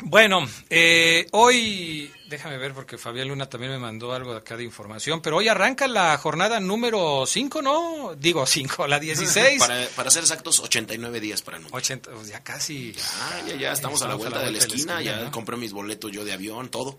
Bueno, 0.01 0.47
eh, 0.71 1.27
hoy, 1.33 2.11
déjame 2.29 2.59
ver 2.59 2.73
porque 2.75 2.99
Fabián 2.99 3.29
Luna 3.29 3.49
también 3.49 3.73
me 3.73 3.79
mandó 3.79 4.13
algo 4.13 4.33
de 4.33 4.39
acá 4.39 4.57
de 4.57 4.65
información, 4.65 5.21
pero 5.23 5.37
hoy 5.39 5.49
arranca 5.49 5.89
la 5.89 6.17
jornada 6.19 6.61
número 6.61 7.25
5, 7.27 7.63
¿no? 7.63 8.15
Digo 8.19 8.45
5, 8.47 8.87
la 8.87 9.01
16. 9.01 9.59
Para, 9.59 9.87
para 9.97 10.11
ser 10.11 10.23
exactos, 10.25 10.61
89 10.61 11.21
días 11.21 11.41
para 11.43 11.57
el 11.57 11.63
Mundial. 11.63 11.79
80, 11.83 12.11
pues 12.11 12.29
ya 12.29 12.43
casi. 12.45 12.95
Ah, 13.21 13.41
ya, 13.49 13.57
ya, 13.57 13.73
estamos, 13.73 14.03
a 14.03 14.09
la 14.09 14.15
vuelta 14.15 14.41
de 14.41 14.51
la 14.53 14.59
esquina, 14.59 15.01
ya 15.03 15.17
¿no? 15.25 15.31
compré 15.31 15.57
mis 15.57 15.73
boletos 15.73 16.13
yo 16.13 16.25
de 16.25 16.33
avión, 16.35 16.69
todo. 16.71 16.99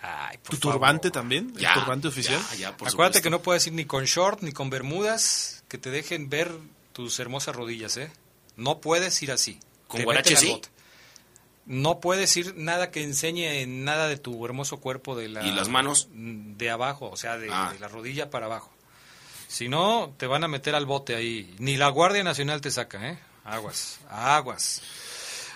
Ay, 0.00 0.38
por 0.38 0.50
¿Tu 0.50 0.56
favor. 0.58 0.74
turbante 0.74 1.10
también? 1.10 1.52
Ya, 1.56 1.72
¿El 1.74 1.80
turbante 1.80 2.08
oficial? 2.08 2.40
Ya, 2.52 2.56
ya, 2.56 2.76
por 2.76 2.88
Acuérdate 2.88 3.18
supuesto. 3.18 3.22
que 3.22 3.30
no 3.30 3.42
puedes 3.42 3.66
ir 3.66 3.72
ni 3.72 3.84
con 3.84 4.04
short 4.04 4.42
ni 4.42 4.52
con 4.52 4.70
bermudas, 4.70 5.64
que 5.68 5.78
te 5.78 5.90
dejen 5.90 6.28
ver 6.30 6.52
tus 6.92 7.18
hermosas 7.18 7.54
rodillas, 7.56 7.96
¿eh? 7.96 8.10
No 8.56 8.78
puedes 8.80 9.20
ir 9.22 9.32
así. 9.32 9.58
¿Con 9.88 10.02
guarache 10.04 10.36
sí? 10.36 10.50
bote. 10.50 10.68
No 11.66 12.00
puedes 12.00 12.34
ir 12.36 12.54
nada 12.56 12.90
que 12.90 13.02
enseñe 13.02 13.66
nada 13.66 14.08
de 14.08 14.16
tu 14.16 14.44
hermoso 14.46 14.78
cuerpo 14.78 15.16
de 15.16 15.28
la 15.28 15.42
¿Y 15.44 15.50
las 15.52 15.68
manos? 15.68 16.08
de 16.12 16.70
abajo, 16.70 17.10
o 17.10 17.16
sea, 17.16 17.36
de, 17.36 17.48
Ah. 17.52 17.70
de 17.72 17.78
la 17.78 17.88
rodilla 17.88 18.30
para 18.30 18.46
abajo. 18.46 18.72
Si 19.48 19.68
no, 19.68 20.14
te 20.16 20.26
van 20.26 20.44
a 20.44 20.48
meter 20.48 20.74
al 20.74 20.86
bote 20.86 21.14
ahí. 21.14 21.54
Ni 21.58 21.76
la 21.76 21.88
Guardia 21.88 22.22
Nacional 22.24 22.60
te 22.60 22.70
saca, 22.70 23.06
¿eh? 23.10 23.18
Aguas, 23.44 23.98
aguas. 24.10 24.82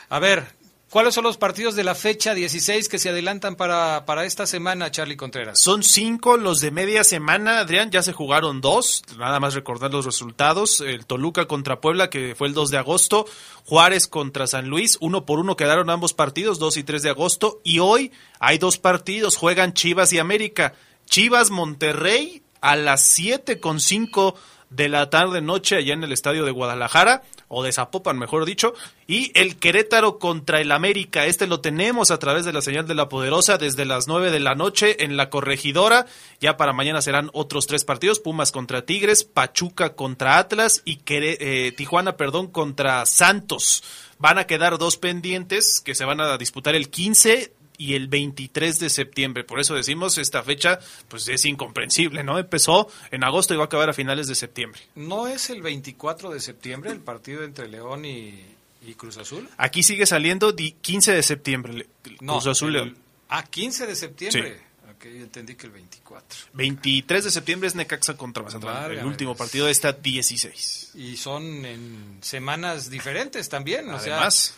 A 0.09 0.19
ver, 0.19 0.47
¿cuáles 0.93 1.15
son 1.15 1.25
los 1.25 1.39
partidos 1.39 1.75
de 1.75 1.85
la 1.85 1.95
fecha 1.95 2.35
16 2.35 2.89
que 2.89 2.99
se 2.99 3.09
adelantan 3.09 3.57
para, 3.57 4.05
para 4.05 4.27
esta 4.27 4.47
semana, 4.47 4.91
Charlie 4.91 5.17
Contreras? 5.17 5.59
Son 5.59 5.83
cinco 5.83 6.37
los 6.37 6.61
de 6.61 6.71
media 6.71 7.03
semana, 7.03 7.59
Adrián. 7.59 7.91
Ya 7.91 8.03
se 8.03 8.13
jugaron 8.13 8.61
dos. 8.61 9.03
Nada 9.19 9.41
más 9.41 9.55
recordar 9.55 9.91
los 9.91 10.05
resultados. 10.05 10.83
El 10.83 11.07
Toluca 11.07 11.47
contra 11.47 11.81
Puebla, 11.81 12.11
que 12.11 12.35
fue 12.37 12.47
el 12.47 12.55
2 12.55 12.71
de 12.71 12.77
agosto. 12.77 13.25
Juárez 13.65 14.07
contra 14.07 14.47
San 14.47 14.69
Luis. 14.69 14.99
Uno 15.01 15.25
por 15.25 15.39
uno 15.39 15.57
quedaron 15.57 15.89
ambos 15.89 16.13
partidos, 16.13 16.59
2 16.59 16.77
y 16.77 16.85
3 16.85 17.03
de 17.03 17.11
agosto. 17.11 17.61
Y 17.65 17.79
hoy 17.79 18.13
hay 18.39 18.59
dos 18.59 18.77
partidos. 18.77 19.37
Juegan 19.37 19.73
Chivas 19.73 20.13
y 20.13 20.19
América. 20.19 20.75
Chivas 21.07 21.51
Monterrey 21.51 22.43
a 22.61 22.77
las 22.77 23.03
7 23.03 23.61
con 23.61 23.81
5 23.81 24.37
de 24.75 24.89
la 24.89 25.11
tarde 25.11 25.41
noche 25.41 25.77
allá 25.77 25.95
en 25.95 26.05
el 26.05 26.13
estadio 26.13 26.45
de 26.45 26.51
Guadalajara 26.51 27.23
o 27.49 27.63
de 27.63 27.73
Zapopan, 27.73 28.19
mejor 28.19 28.47
dicho, 28.47 28.73
y 29.07 29.31
el 29.39 29.57
Querétaro 29.57 30.19
contra 30.19 30.61
el 30.61 30.73
América. 30.73 31.27
Este 31.27 31.47
lo 31.47 31.61
tenemos 31.61 32.11
a 32.11 32.19
través 32.19 32.45
de 32.45 32.53
la 32.53 32.63
señal 32.63 32.87
de 32.87 32.95
la 32.95 33.09
Poderosa 33.09 33.59
desde 33.59 33.85
las 33.85 34.09
9 34.09 34.31
de 34.31 34.41
la 34.41 34.55
noche 34.55 35.05
en 35.05 35.17
la 35.17 35.29
Corregidora. 35.29 36.07
Ya 36.41 36.57
para 36.57 36.73
mañana 36.73 37.03
serán 37.03 37.31
otros 37.35 37.67
tres 37.67 37.85
partidos, 37.85 38.21
Pumas 38.21 38.53
contra 38.53 38.87
Tigres, 38.87 39.25
Pachuca 39.25 39.95
contra 39.95 40.39
Atlas 40.39 40.83
y 40.85 41.01
eh, 41.07 41.73
Tijuana, 41.77 42.17
perdón, 42.17 42.47
contra 42.47 43.05
Santos. 43.05 43.85
Van 44.19 44.39
a 44.39 44.47
quedar 44.47 44.79
dos 44.79 44.97
pendientes 44.97 45.81
que 45.81 45.95
se 45.95 46.05
van 46.05 46.21
a 46.21 46.39
disputar 46.39 46.75
el 46.75 46.89
15 46.89 47.53
y 47.79 47.95
el 47.95 48.09
23 48.09 48.79
de 48.79 48.89
septiembre. 48.91 49.45
Por 49.45 49.59
eso 49.61 49.75
decimos, 49.75 50.19
esta 50.19 50.43
fecha 50.43 50.79
pues 51.09 51.29
es 51.29 51.45
incomprensible, 51.45 52.23
¿no? 52.23 52.39
Empezó 52.39 52.89
en 53.11 53.25
agosto 53.25 53.55
y 53.55 53.57
va 53.57 53.65
a 53.65 53.67
acabar 53.67 53.91
a 53.91 53.93
finales 53.93 54.27
de 54.29 54.35
septiembre. 54.35 54.81
¿No 54.95 55.27
es 55.27 55.51
el 55.51 55.63
24 55.63 56.31
de 56.31 56.41
septiembre 56.41 56.91
el 56.91 57.01
partido 57.01 57.43
entre 57.45 57.69
León 57.69 58.05
y, 58.05 58.45
y 58.87 58.95
Cruz 58.95 59.17
Azul? 59.17 59.49
Aquí 59.57 59.83
sigue 59.83 60.07
saliendo 60.07 60.53
di- 60.53 60.73
15 60.81 61.13
de 61.13 61.23
septiembre, 61.23 61.87
No, 62.21 62.35
Cruz 62.35 62.47
Azul 62.49 62.73
León. 62.73 62.97
Ah, 63.29 63.45
15 63.45 63.87
de 63.87 63.97
septiembre. 63.97 64.61
Ok, 64.95 65.05
yo 65.07 65.23
entendí 65.23 65.55
que 65.57 65.67
el 65.67 65.73
24. 65.73 66.39
23 66.53 67.25
de 67.25 67.31
septiembre 67.33 67.67
es 67.67 67.75
Necaxa 67.75 68.17
contra 68.17 68.43
Mazatlán, 68.43 68.93
el 68.93 69.05
último 69.05 69.35
partido 69.35 69.67
de 69.67 69.73
esta 69.73 69.93
16. 69.93 70.93
Y 70.95 71.17
son 71.17 71.65
en 71.65 72.19
semanas 72.21 72.89
diferentes 72.91 73.49
también. 73.49 73.89
o 73.91 73.99
sea, 73.99 74.17
Además, 74.17 74.55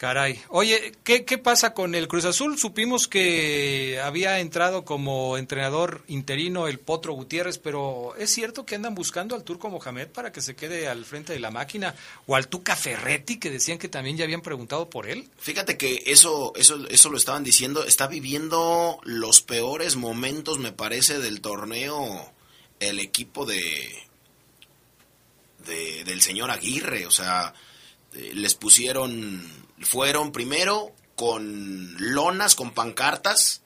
Caray. 0.00 0.40
Oye, 0.48 0.94
¿qué, 1.04 1.26
¿qué 1.26 1.36
pasa 1.36 1.74
con 1.74 1.94
el 1.94 2.08
Cruz 2.08 2.24
Azul? 2.24 2.58
Supimos 2.58 3.06
que 3.06 4.00
había 4.02 4.40
entrado 4.40 4.82
como 4.86 5.36
entrenador 5.36 6.04
interino 6.08 6.68
el 6.68 6.78
Potro 6.78 7.12
Gutiérrez, 7.12 7.58
pero 7.58 8.14
¿es 8.16 8.30
cierto 8.30 8.64
que 8.64 8.76
andan 8.76 8.94
buscando 8.94 9.34
al 9.34 9.44
Turco 9.44 9.68
Mohamed 9.68 10.08
para 10.08 10.32
que 10.32 10.40
se 10.40 10.56
quede 10.56 10.88
al 10.88 11.04
frente 11.04 11.34
de 11.34 11.38
la 11.38 11.50
máquina? 11.50 11.94
¿O 12.26 12.34
al 12.34 12.48
Tuca 12.48 12.76
Ferretti, 12.76 13.38
que 13.38 13.50
decían 13.50 13.76
que 13.76 13.88
también 13.88 14.16
ya 14.16 14.24
habían 14.24 14.40
preguntado 14.40 14.88
por 14.88 15.06
él? 15.06 15.28
Fíjate 15.36 15.76
que 15.76 16.04
eso, 16.06 16.54
eso, 16.56 16.88
eso 16.88 17.10
lo 17.10 17.18
estaban 17.18 17.44
diciendo, 17.44 17.84
está 17.84 18.06
viviendo 18.06 19.00
los 19.04 19.42
peores 19.42 19.96
momentos, 19.96 20.58
me 20.58 20.72
parece, 20.72 21.18
del 21.18 21.42
torneo 21.42 22.32
el 22.78 23.00
equipo 23.00 23.44
de, 23.44 24.02
de 25.66 26.04
del 26.04 26.22
señor 26.22 26.50
Aguirre, 26.50 27.04
o 27.04 27.10
sea, 27.10 27.52
eh, 28.14 28.32
les 28.34 28.54
pusieron, 28.54 29.60
fueron 29.80 30.32
primero 30.32 30.92
con 31.16 31.94
lonas, 31.98 32.54
con 32.54 32.72
pancartas, 32.72 33.62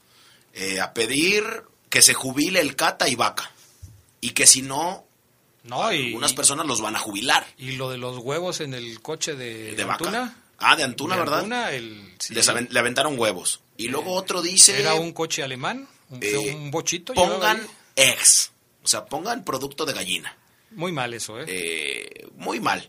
eh, 0.55 0.81
a 0.81 0.93
pedir 0.95 1.45
que 1.91 2.03
se 2.03 2.15
jubile 2.15 2.61
el 2.61 2.75
Cata 2.77 3.09
y 3.09 3.15
Vaca, 3.15 3.51
y 4.21 4.31
que 4.31 4.47
si 4.47 4.63
no, 4.63 5.05
No, 5.63 5.93
y, 5.93 6.07
algunas 6.09 6.33
personas 6.35 6.67
los 6.67 6.81
van 6.81 6.97
a 6.97 6.99
jubilar. 6.99 7.47
y 7.59 7.73
lo 7.73 7.91
de 7.91 7.99
los 7.99 8.19
huevos 8.19 8.61
en 8.61 8.75
el 8.75 9.01
coche 9.01 9.35
de, 9.35 9.75
De 9.75 9.85
Vaca. 9.85 10.05
Antuna. 10.05 10.41
Ah, 10.59 10.77
de 10.77 10.83
Antuna, 10.85 11.15
De 11.15 11.21
¿verdad? 11.21 11.39
Antuna, 11.41 11.71
el- 11.73 12.15
sí. 12.19 12.35
Les 12.35 12.47
le 12.71 12.79
aventaron 12.79 13.19
huevos. 13.19 13.61
Y 13.77 13.89
luego 13.89 14.13
otro 14.15 14.41
dice... 14.41 14.79
Era 14.81 14.95
un 14.95 15.13
coche 15.13 15.43
alemán, 15.43 15.89
un, 16.11 16.21
Eh, 16.23 16.55
un 16.55 16.71
bochito. 16.71 17.13
pongan 17.15 17.61
eggs. 17.97 18.53
O 18.83 18.89
sea, 18.89 19.05
pongan 19.07 19.45
producto 19.45 19.85
de 19.85 19.93
gallina. 19.95 20.37
Muy 20.71 20.93
mal 20.93 21.13
eso, 21.15 21.41
¿eh? 21.41 21.45
Eh, 21.49 22.27
muy 22.37 22.61
mal. 22.61 22.89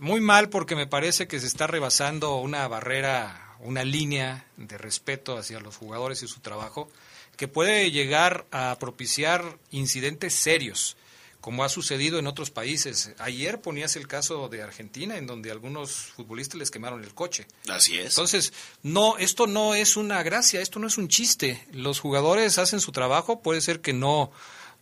Muy 0.00 0.22
mal 0.22 0.48
porque 0.48 0.76
me 0.76 0.86
parece 0.86 1.28
que 1.28 1.38
se 1.40 1.46
está 1.46 1.66
rebasando 1.66 2.36
una 2.36 2.66
barrera, 2.66 3.54
una 3.60 3.84
línea 3.84 4.46
de 4.56 4.78
respeto 4.78 5.36
hacia 5.36 5.60
los 5.60 5.76
jugadores 5.76 6.22
y 6.22 6.26
su 6.26 6.40
trabajo 6.40 6.88
que 7.36 7.48
puede 7.48 7.90
llegar 7.90 8.46
a 8.50 8.78
propiciar 8.80 9.58
incidentes 9.70 10.34
serios, 10.34 10.96
como 11.42 11.64
ha 11.64 11.68
sucedido 11.68 12.18
en 12.18 12.26
otros 12.26 12.50
países. 12.50 13.12
Ayer 13.18 13.60
ponías 13.60 13.94
el 13.94 14.08
caso 14.08 14.48
de 14.48 14.62
Argentina, 14.62 15.18
en 15.18 15.26
donde 15.26 15.50
algunos 15.50 15.92
futbolistas 15.92 16.58
les 16.58 16.70
quemaron 16.70 17.04
el 17.04 17.12
coche. 17.12 17.46
Así 17.68 17.98
es. 17.98 18.06
Entonces, 18.06 18.54
no, 18.82 19.18
esto 19.18 19.46
no 19.46 19.74
es 19.74 19.98
una 19.98 20.22
gracia, 20.22 20.62
esto 20.62 20.78
no 20.78 20.86
es 20.86 20.96
un 20.96 21.08
chiste. 21.08 21.62
Los 21.72 22.00
jugadores 22.00 22.56
hacen 22.56 22.80
su 22.80 22.90
trabajo, 22.90 23.42
puede 23.42 23.60
ser 23.60 23.82
que 23.82 23.92
no 23.92 24.32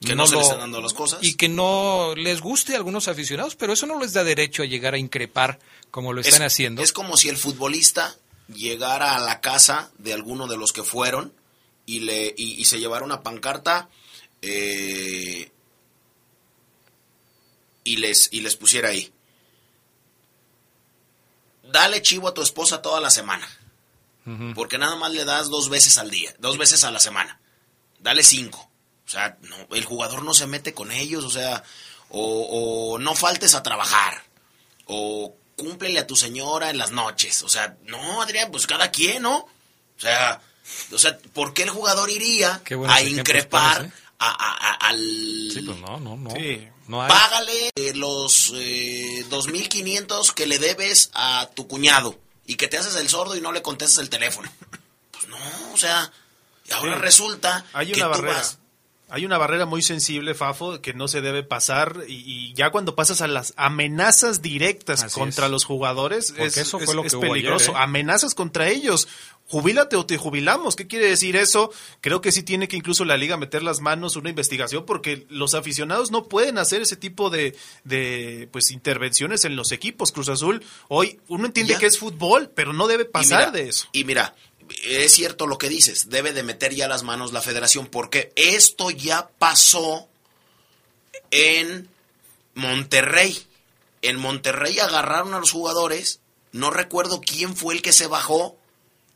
Que 0.04 0.14
no 0.14 0.26
se 0.26 0.32
lo- 0.34 0.38
les 0.38 0.46
están 0.48 0.60
dando 0.60 0.80
las 0.80 0.92
cosas. 0.92 1.18
y 1.22 1.34
que 1.34 1.48
no 1.48 2.14
les 2.16 2.40
guste 2.40 2.74
a 2.74 2.76
algunos 2.76 3.08
aficionados, 3.08 3.56
pero 3.56 3.72
eso 3.72 3.86
no 3.86 3.98
les 3.98 4.12
da 4.12 4.22
derecho 4.24 4.62
a 4.62 4.66
llegar 4.66 4.94
a 4.94 4.98
increpar 4.98 5.58
como 5.90 6.12
lo 6.12 6.20
están 6.20 6.42
es, 6.42 6.52
haciendo. 6.52 6.82
Es 6.82 6.92
como 6.92 7.16
si 7.16 7.28
el 7.28 7.36
futbolista 7.36 8.16
llegara 8.54 9.16
a 9.16 9.20
la 9.20 9.40
casa 9.40 9.90
de 9.98 10.12
alguno 10.12 10.46
de 10.46 10.56
los 10.56 10.72
que 10.72 10.84
fueron 10.84 11.32
y, 11.84 12.00
le, 12.00 12.32
y, 12.36 12.60
y 12.60 12.64
se 12.66 12.78
llevara 12.78 13.04
una 13.04 13.22
pancarta 13.22 13.88
eh, 14.40 15.50
y, 17.84 17.96
les, 17.96 18.28
y 18.32 18.40
les 18.42 18.54
pusiera 18.56 18.90
ahí. 18.90 19.12
dale 21.72 22.00
chivo 22.02 22.28
a 22.28 22.34
tu 22.34 22.42
esposa 22.42 22.82
toda 22.82 23.00
la 23.00 23.10
semana. 23.10 23.48
Porque 24.54 24.76
nada 24.76 24.94
más 24.96 25.10
le 25.12 25.24
das 25.24 25.48
dos 25.48 25.70
veces 25.70 25.96
al 25.96 26.10
día, 26.10 26.34
dos 26.38 26.58
veces 26.58 26.84
a 26.84 26.90
la 26.90 27.00
semana. 27.00 27.40
Dale 27.98 28.22
cinco. 28.22 28.67
O 29.08 29.10
sea, 29.10 29.38
no, 29.40 29.56
el 29.74 29.84
jugador 29.86 30.22
no 30.22 30.34
se 30.34 30.46
mete 30.46 30.74
con 30.74 30.92
ellos, 30.92 31.24
o 31.24 31.30
sea, 31.30 31.64
o, 32.10 32.92
o 32.92 32.98
no 32.98 33.14
faltes 33.14 33.54
a 33.54 33.62
trabajar, 33.62 34.22
o 34.84 35.34
cúmplele 35.56 35.98
a 35.98 36.06
tu 36.06 36.14
señora 36.14 36.68
en 36.70 36.76
las 36.78 36.90
noches. 36.92 37.42
O 37.42 37.48
sea, 37.48 37.76
no, 37.86 38.20
Adrián, 38.22 38.50
pues 38.50 38.66
cada 38.66 38.90
quien, 38.90 39.22
¿no? 39.22 39.38
O 39.38 40.00
sea, 40.00 40.40
o 40.92 40.98
sea 40.98 41.18
¿por 41.32 41.54
qué 41.54 41.62
el 41.64 41.70
jugador 41.70 42.10
iría 42.10 42.60
a 42.88 43.02
increpar 43.02 43.76
pones, 43.78 43.92
¿eh? 43.92 43.96
a, 44.18 44.28
a- 44.30 44.70
a- 44.72 44.88
al... 44.88 44.98
Sí, 44.98 45.62
pues 45.64 45.78
no, 45.78 45.96
no, 45.98 46.16
no. 46.16 46.30
Sí. 46.30 46.68
No 46.86 47.02
hay. 47.02 47.08
Págale 47.08 47.70
eh, 47.76 47.92
los 47.94 48.52
eh, 48.56 49.24
2.500 49.28 50.32
que 50.34 50.46
le 50.46 50.58
debes 50.58 51.10
a 51.14 51.48
tu 51.54 51.66
cuñado 51.66 52.18
y 52.46 52.56
que 52.56 52.68
te 52.68 52.78
haces 52.78 52.94
el 52.96 53.08
sordo 53.08 53.36
y 53.36 53.40
no 53.40 53.52
le 53.52 53.62
contestas 53.62 53.98
el 54.02 54.10
teléfono. 54.10 54.50
Pues 55.10 55.26
no, 55.28 55.36
o 55.72 55.76
sea, 55.76 56.12
y 56.66 56.72
ahora 56.72 56.94
Sí. 56.94 57.00
resulta 57.00 57.64
Hay 57.72 57.90
que 57.90 58.00
una 58.02 58.12
tú 58.14 58.22
barrera. 58.22 58.36
vas- 58.38 58.58
Hay 59.10 59.24
una 59.24 59.38
barrera 59.38 59.64
muy 59.64 59.80
sensible, 59.82 60.34
Fafo, 60.34 60.82
que 60.82 60.92
no 60.92 61.08
se 61.08 61.20
debe 61.22 61.42
pasar 61.42 62.04
y, 62.06 62.14
y 62.26 62.52
ya 62.54 62.70
cuando 62.70 62.94
pasas 62.94 63.20
a 63.22 63.26
las 63.26 63.54
amenazas 63.56 64.42
directas 64.42 65.02
Así 65.02 65.18
contra 65.18 65.46
es. 65.46 65.50
los 65.50 65.64
jugadores 65.64 66.32
Porque 66.32 66.44
es, 66.46 66.56
eso 66.58 66.78
fue 66.78 66.88
es- 66.88 66.94
lo 66.94 67.02
que 67.02 67.08
es 67.08 67.14
ayer, 67.14 67.28
peligroso. 67.28 67.72
¿eh? 67.72 67.74
Amenazas 67.78 68.34
contra 68.34 68.68
ellos. 68.68 69.08
Jubílate 69.46 69.96
o 69.96 70.04
te 70.04 70.18
jubilamos. 70.18 70.76
¿Qué 70.76 70.86
quiere 70.86 71.06
decir 71.06 71.34
eso? 71.36 71.72
Creo 72.02 72.20
que 72.20 72.32
sí 72.32 72.42
tiene 72.42 72.68
que 72.68 72.76
incluso 72.76 73.06
la 73.06 73.16
liga 73.16 73.38
meter 73.38 73.62
las 73.62 73.80
manos, 73.80 74.14
una 74.16 74.28
investigación, 74.28 74.84
porque 74.84 75.26
los 75.30 75.54
aficionados 75.54 76.10
no 76.10 76.24
pueden 76.28 76.58
hacer 76.58 76.82
ese 76.82 76.96
tipo 76.96 77.30
de, 77.30 77.56
de 77.84 78.46
pues 78.52 78.70
intervenciones 78.70 79.46
en 79.46 79.56
los 79.56 79.72
equipos. 79.72 80.12
Cruz 80.12 80.28
Azul, 80.28 80.62
hoy 80.88 81.18
uno 81.28 81.46
entiende 81.46 81.72
Ya. 81.72 81.78
que 81.78 81.86
es 81.86 81.98
fútbol, 81.98 82.50
pero 82.54 82.74
no 82.74 82.86
debe 82.88 83.06
pasar 83.06 83.38
mira, 83.38 83.50
de 83.52 83.68
eso. 83.70 83.88
Y 83.92 84.04
mira, 84.04 84.34
es 84.84 85.12
cierto 85.12 85.46
lo 85.46 85.58
que 85.58 85.68
dices, 85.68 86.10
debe 86.10 86.32
de 86.32 86.42
meter 86.42 86.74
ya 86.74 86.88
las 86.88 87.02
manos 87.02 87.32
la 87.32 87.42
federación, 87.42 87.86
porque 87.86 88.32
esto 88.36 88.90
ya 88.90 89.28
pasó 89.38 90.08
en 91.30 91.88
Monterrey. 92.54 93.46
En 94.02 94.16
Monterrey 94.16 94.78
agarraron 94.78 95.34
a 95.34 95.40
los 95.40 95.52
jugadores, 95.52 96.20
no 96.52 96.70
recuerdo 96.70 97.20
quién 97.20 97.56
fue 97.56 97.74
el 97.74 97.82
que 97.82 97.92
se 97.92 98.06
bajó 98.06 98.56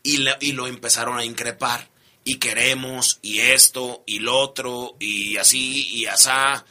y, 0.02 0.24
y 0.40 0.52
lo 0.52 0.66
empezaron 0.66 1.18
a 1.18 1.24
increpar. 1.24 1.90
Y 2.24 2.36
queremos, 2.36 3.18
y 3.20 3.40
esto, 3.40 4.04
y 4.06 4.20
lo 4.20 4.38
otro, 4.38 4.96
y 5.00 5.38
así, 5.38 5.88
y 5.88 6.06
asá. 6.06 6.64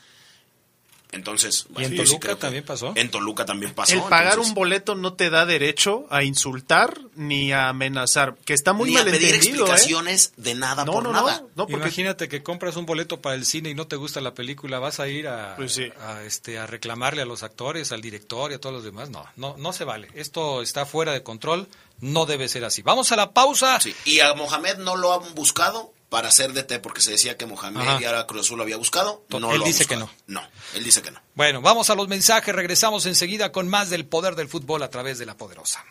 Entonces, 1.13 1.65
¿Y 1.77 1.83
en 1.83 1.97
Toluca 1.97 2.35
también 2.37 2.63
pasó? 2.63 2.93
En 2.95 3.11
Toluca 3.11 3.45
también 3.45 3.73
pasó. 3.73 3.93
El 3.93 4.01
pagar 4.03 4.27
entonces- 4.33 4.49
un 4.49 4.53
boleto 4.55 4.95
no 4.95 5.13
te 5.13 5.29
da 5.29 5.45
derecho 5.45 6.07
a 6.09 6.23
insultar 6.23 6.97
ni 7.15 7.51
a 7.51 7.67
amenazar, 7.69 8.35
que 8.45 8.53
está 8.53 8.71
muy 8.73 8.91
ni 8.91 8.97
a 8.97 9.03
pedir 9.03 9.33
¿eh? 9.33 9.35
explicaciones 9.35 10.33
de 10.37 10.55
nada 10.55 10.85
No, 10.85 10.93
por 10.93 11.03
no, 11.03 11.11
nada. 11.11 11.41
no, 11.41 11.49
no, 11.55 11.67
porque 11.67 11.73
Imagínate 11.87 12.29
que 12.29 12.41
compras 12.43 12.75
un 12.77 12.85
boleto 12.85 13.19
para 13.21 13.35
el 13.35 13.45
cine 13.45 13.69
y 13.69 13.75
no 13.75 13.87
te 13.87 13.97
gusta 13.97 14.21
la 14.21 14.33
película, 14.33 14.79
vas 14.79 14.99
a 15.01 15.07
ir 15.09 15.27
a, 15.27 15.55
Pues 15.57 15.73
sí. 15.73 15.89
a, 15.99 16.23
este, 16.23 16.57
a 16.57 16.65
reclamarle 16.67 17.21
a 17.21 17.25
los 17.25 17.43
actores, 17.43 17.91
al 17.91 18.01
director 18.01 18.51
y 18.51 18.55
a 18.55 18.59
todos 18.59 18.73
los 18.75 18.83
demás. 18.83 19.09
No, 19.09 19.25
no, 19.35 19.57
no 19.57 19.73
se 19.73 19.83
vale. 19.83 20.07
Esto 20.15 20.61
está 20.61 20.85
fuera 20.85 21.11
de 21.11 21.23
control, 21.23 21.67
no 21.99 22.25
debe 22.25 22.47
ser 22.47 22.63
así. 22.65 22.81
Vamos 22.81 23.11
a 23.11 23.15
la 23.17 23.31
pausa. 23.31 23.79
Sí, 23.81 23.93
Y 24.05 24.21
a 24.21 24.33
Mohamed 24.33 24.77
no 24.77 24.95
lo 24.95 25.13
han 25.13 25.35
buscado 25.35 25.93
para 26.11 26.29
ser 26.29 26.51
DT 26.51 26.81
porque 26.81 26.99
se 26.99 27.11
decía 27.11 27.37
que 27.37 27.45
Mohamed 27.45 27.79
Ajá. 27.79 28.01
y 28.01 28.03
ahora 28.03 28.27
Cruz 28.27 28.41
Azul 28.41 28.57
lo 28.57 28.63
había 28.63 28.75
buscado. 28.75 29.23
No 29.29 29.53
él 29.53 29.59
lo 29.59 29.65
dice 29.65 29.85
que 29.85 29.95
buscado. 29.95 30.19
No, 30.27 30.41
él 30.75 30.83
dice 30.83 31.01
que 31.01 31.09
no. 31.09 31.21
Bueno, 31.35 31.61
vamos 31.61 31.89
a 31.89 31.95
los 31.95 32.09
mensajes, 32.09 32.53
regresamos 32.53 33.05
enseguida 33.05 33.53
con 33.53 33.69
más 33.69 33.89
del 33.89 34.05
poder 34.05 34.35
del 34.35 34.49
fútbol 34.49 34.83
a 34.83 34.89
través 34.89 35.19
de 35.19 35.25
la 35.25 35.37
poderosa. 35.37 35.85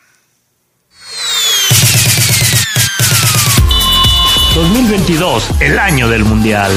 2022, 4.61 5.49
el 5.59 5.79
año 5.79 6.07
del 6.07 6.23
Mundial. 6.23 6.71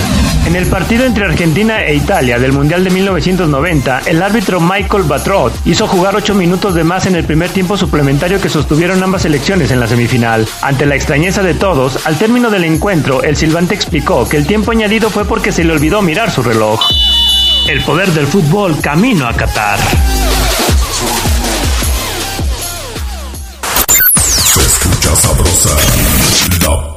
En 0.47 0.57
el 0.57 0.65
partido 0.67 1.05
entre 1.05 1.27
Argentina 1.27 1.85
e 1.85 1.95
Italia 1.95 2.39
del 2.39 2.53
Mundial 2.53 2.83
de 2.83 2.89
1990, 2.89 4.01
el 4.07 4.23
árbitro 4.23 4.59
Michael 4.59 5.03
Batrot 5.03 5.53
hizo 5.67 5.87
jugar 5.87 6.17
8 6.17 6.35
minutos 6.35 6.75
de 6.75 6.83
más 6.83 7.05
en 7.05 7.15
el 7.15 7.25
primer 7.25 7.51
tiempo 7.51 7.77
suplementario 7.77 8.41
que 8.41 8.49
sostuvieron 8.49 9.03
ambas 9.03 9.23
selecciones 9.23 9.71
en 9.71 9.81
la 9.81 9.87
semifinal. 9.87 10.49
Ante 10.63 10.87
la 10.87 10.95
extrañeza 10.95 11.43
de 11.43 11.53
todos, 11.53 12.07
al 12.07 12.17
término 12.17 12.49
del 12.49 12.65
encuentro, 12.65 13.23
el 13.23 13.37
silbante 13.37 13.75
explicó 13.75 14.27
que 14.27 14.39
el 14.39 14.47
tiempo 14.47 14.71
añadido 14.71 15.11
fue 15.11 15.27
porque 15.27 15.53
se 15.53 15.63
le 15.63 15.75
olvidó 15.75 16.01
mirar 16.01 16.31
su 16.31 16.43
reloj. 16.43 16.81
El 17.69 17.83
poder 17.83 18.09
del 18.13 18.27
fútbol 18.27 18.81
camino 18.81 19.29
a 19.29 19.35
Qatar. 19.35 19.79
Se 24.55 24.61
escucha 24.61 25.17
sabrosa, 25.17 25.77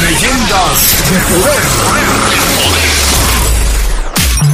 Leyendas 0.00 1.02
de 1.10 2.47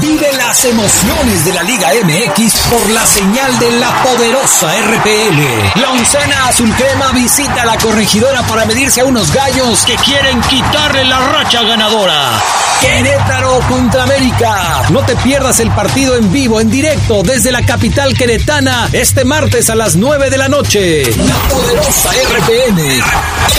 Vive 0.05 0.31
las 0.35 0.62
emociones 0.67 1.47
de 1.47 1.55
la 1.55 1.62
Liga 1.62 1.88
MX 2.05 2.55
por 2.71 2.90
la 2.90 3.07
señal 3.07 3.59
de 3.59 3.71
la 3.81 4.03
poderosa 4.03 4.71
RPL. 4.71 5.81
La 5.81 5.93
oncena 5.93 6.49
azul 6.49 6.71
crema 6.75 7.11
visita 7.12 7.62
a 7.62 7.64
la 7.64 7.79
corregidora 7.79 8.43
para 8.43 8.67
medirse 8.67 9.01
a 9.01 9.07
unos 9.07 9.33
gallos 9.33 9.83
que 9.87 9.95
quieren 9.97 10.43
quitarle 10.43 11.05
la 11.05 11.19
racha 11.29 11.62
ganadora. 11.62 12.38
Querétaro 12.83 13.61
contra 13.61 14.03
América. 14.03 14.83
No 14.90 15.01
te 15.07 15.17
pierdas 15.17 15.59
el 15.61 15.71
partido 15.71 16.17
en 16.17 16.31
vivo, 16.31 16.61
en 16.61 16.71
directo, 16.71 17.23
desde 17.23 17.51
la 17.51 17.64
capital 17.64 18.12
queretana, 18.12 18.90
este 18.93 19.25
martes 19.25 19.71
a 19.71 19.75
las 19.75 19.97
9 19.97 20.29
de 20.29 20.37
la 20.37 20.49
noche. 20.49 21.05
La 21.17 21.35
poderosa 21.49 22.11
RPN. 22.11 23.01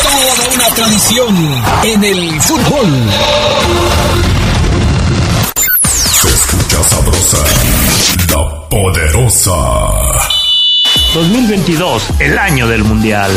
Toda 0.04 0.54
una 0.54 0.76
tradición 0.76 1.64
en 1.84 2.04
el 2.04 2.40
fútbol. 2.40 3.10
Sabrosa, 7.06 7.38
la 8.32 8.68
poderosa. 8.68 9.52
2022, 11.14 12.10
el 12.20 12.38
año 12.38 12.68
del 12.68 12.84
Mundial. 12.84 13.30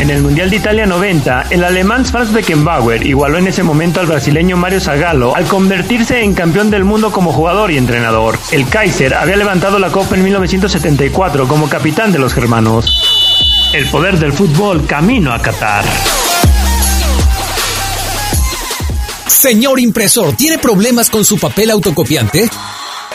En 0.00 0.10
el 0.10 0.22
Mundial 0.22 0.50
de 0.50 0.56
Italia 0.56 0.86
90, 0.86 1.46
el 1.50 1.62
alemán 1.62 2.04
Franz 2.04 2.32
Beckenbauer 2.32 3.06
igualó 3.06 3.38
en 3.38 3.46
ese 3.46 3.62
momento 3.62 4.00
al 4.00 4.06
brasileño 4.06 4.56
Mario 4.56 4.80
Zagallo 4.80 5.36
al 5.36 5.44
convertirse 5.44 6.20
en 6.22 6.34
campeón 6.34 6.70
del 6.70 6.84
mundo 6.84 7.12
como 7.12 7.32
jugador 7.32 7.70
y 7.70 7.76
entrenador. 7.76 8.38
El 8.50 8.68
Kaiser 8.68 9.14
había 9.14 9.36
levantado 9.36 9.78
la 9.78 9.90
copa 9.90 10.16
en 10.16 10.24
1974 10.24 11.46
como 11.46 11.68
capitán 11.68 12.10
de 12.10 12.18
los 12.18 12.34
germanos. 12.34 12.92
El 13.72 13.86
poder 13.86 14.18
del 14.18 14.32
fútbol 14.32 14.84
camino 14.86 15.32
a 15.32 15.40
Qatar. 15.40 15.84
Señor 19.28 19.78
impresor, 19.78 20.34
¿tiene 20.34 20.58
problemas 20.58 21.08
con 21.08 21.24
su 21.24 21.38
papel 21.38 21.70
autocopiante? 21.70 22.50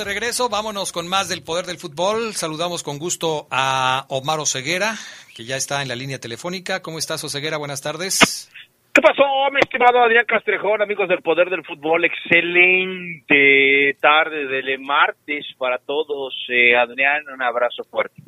De 0.00 0.04
regreso. 0.04 0.48
Vámonos 0.48 0.92
con 0.92 1.06
más 1.08 1.28
del 1.28 1.42
poder 1.42 1.66
del 1.66 1.76
fútbol. 1.76 2.34
Saludamos 2.34 2.82
con 2.82 2.98
gusto 2.98 3.46
a 3.50 4.06
Omar 4.08 4.40
Oseguera, 4.40 4.94
que 5.36 5.44
ya 5.44 5.56
está 5.56 5.82
en 5.82 5.88
la 5.88 5.94
línea 5.94 6.18
telefónica. 6.18 6.80
¿Cómo 6.80 6.98
estás, 6.98 7.22
Oseguera? 7.22 7.58
Buenas 7.58 7.82
tardes. 7.82 8.50
¿Qué 8.94 9.02
pasó, 9.02 9.22
mi 9.52 9.60
estimado 9.60 10.02
Adrián 10.02 10.24
Castrejón, 10.26 10.80
amigos 10.80 11.06
del 11.08 11.20
Poder 11.20 11.50
del 11.50 11.64
Fútbol? 11.66 12.06
Excelente 12.06 13.94
tarde 14.00 14.46
de 14.46 14.78
martes 14.78 15.44
para 15.58 15.76
todos. 15.76 16.34
Eh, 16.48 16.74
Adrián, 16.74 17.24
un 17.32 17.42
abrazo 17.42 17.84
fuerte. 17.84 18.22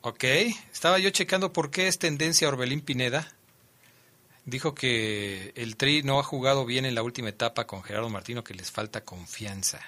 Ok, 0.00 0.24
estaba 0.72 0.98
yo 0.98 1.10
checando 1.10 1.52
por 1.52 1.70
qué 1.70 1.86
es 1.86 2.00
tendencia 2.00 2.48
Orbelín 2.48 2.84
Pineda. 2.84 3.28
Dijo 4.44 4.74
que 4.74 5.52
el 5.54 5.76
Tri 5.76 6.02
no 6.02 6.18
ha 6.18 6.24
jugado 6.24 6.66
bien 6.66 6.86
en 6.86 6.96
la 6.96 7.04
última 7.04 7.28
etapa 7.28 7.68
con 7.68 7.84
Gerardo 7.84 8.10
Martino, 8.10 8.42
que 8.42 8.54
les 8.54 8.72
falta 8.72 9.04
confianza. 9.04 9.80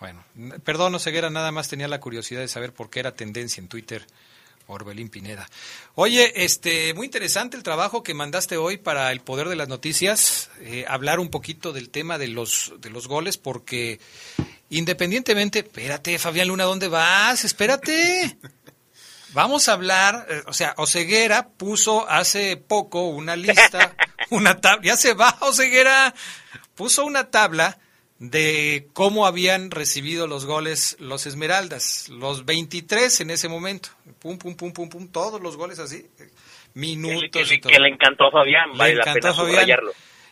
Bueno, 0.00 0.24
perdón, 0.64 0.98
Ceguera, 1.00 1.28
nada 1.28 1.50
más 1.50 1.68
tenía 1.68 1.88
la 1.88 2.00
curiosidad 2.00 2.40
de 2.40 2.48
saber 2.48 2.72
por 2.72 2.88
qué 2.88 3.00
era 3.00 3.14
tendencia 3.14 3.60
en 3.60 3.68
Twitter 3.68 4.06
Orbelín 4.68 5.08
Pineda. 5.08 5.48
Oye, 5.94 6.44
este, 6.44 6.94
muy 6.94 7.06
interesante 7.06 7.56
el 7.56 7.62
trabajo 7.62 8.02
que 8.02 8.14
mandaste 8.14 8.56
hoy 8.56 8.76
para 8.76 9.10
el 9.10 9.20
Poder 9.20 9.48
de 9.48 9.56
las 9.56 9.68
Noticias, 9.68 10.50
eh, 10.60 10.84
hablar 10.86 11.18
un 11.18 11.30
poquito 11.30 11.72
del 11.72 11.90
tema 11.90 12.18
de 12.18 12.28
los, 12.28 12.74
de 12.78 12.90
los 12.90 13.08
goles, 13.08 13.38
porque 13.38 13.98
independientemente, 14.70 15.60
espérate, 15.60 16.18
Fabián 16.18 16.48
Luna, 16.48 16.64
¿dónde 16.64 16.88
vas? 16.88 17.44
Espérate. 17.44 18.38
Vamos 19.32 19.68
a 19.68 19.72
hablar, 19.72 20.26
eh, 20.30 20.42
o 20.46 20.52
sea, 20.52 20.74
Oceguera 20.76 21.48
puso 21.48 22.08
hace 22.08 22.56
poco 22.56 23.08
una 23.08 23.36
lista, 23.36 23.94
una 24.30 24.60
tabla, 24.60 24.82
ya 24.84 24.96
se 24.96 25.14
va 25.14 25.36
Oceguera, 25.40 26.14
puso 26.74 27.04
una 27.04 27.30
tabla 27.30 27.78
de 28.18 28.88
cómo 28.92 29.26
habían 29.26 29.70
recibido 29.70 30.26
los 30.26 30.44
goles 30.44 30.96
los 30.98 31.26
Esmeraldas, 31.26 32.08
los 32.08 32.44
23 32.44 33.20
en 33.20 33.30
ese 33.30 33.48
momento, 33.48 33.90
pum, 34.18 34.38
pum, 34.38 34.56
pum, 34.56 34.72
pum, 34.72 34.88
pum, 34.88 35.08
todos 35.08 35.40
los 35.40 35.56
goles 35.56 35.78
así, 35.78 36.06
minutos 36.74 37.30
que, 37.30 37.54
y 37.54 37.60
todo. 37.60 37.72
Que 37.72 37.78
le 37.78 37.88
encantó 37.88 38.26
a 38.26 38.30
Fabián, 38.30 38.76
le 38.76 38.92
encantó 38.92 39.28
a 39.28 39.34
Fabián. 39.34 39.80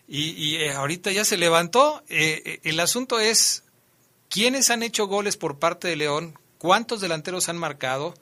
Y, 0.09 0.31
y 0.31 0.57
eh, 0.57 0.73
ahorita 0.73 1.11
ya 1.11 1.25
se 1.25 1.37
levantó, 1.37 2.03
eh, 2.09 2.61
el 2.63 2.79
asunto 2.79 3.19
es, 3.19 3.65
¿quiénes 4.29 4.71
han 4.71 4.83
hecho 4.83 5.07
goles 5.07 5.37
por 5.37 5.59
parte 5.59 5.89
de 5.89 5.97
León? 5.97 6.39
¿Cuántos 6.59 7.01
delanteros 7.01 7.49
han 7.49 7.59
marcado? 7.59 8.15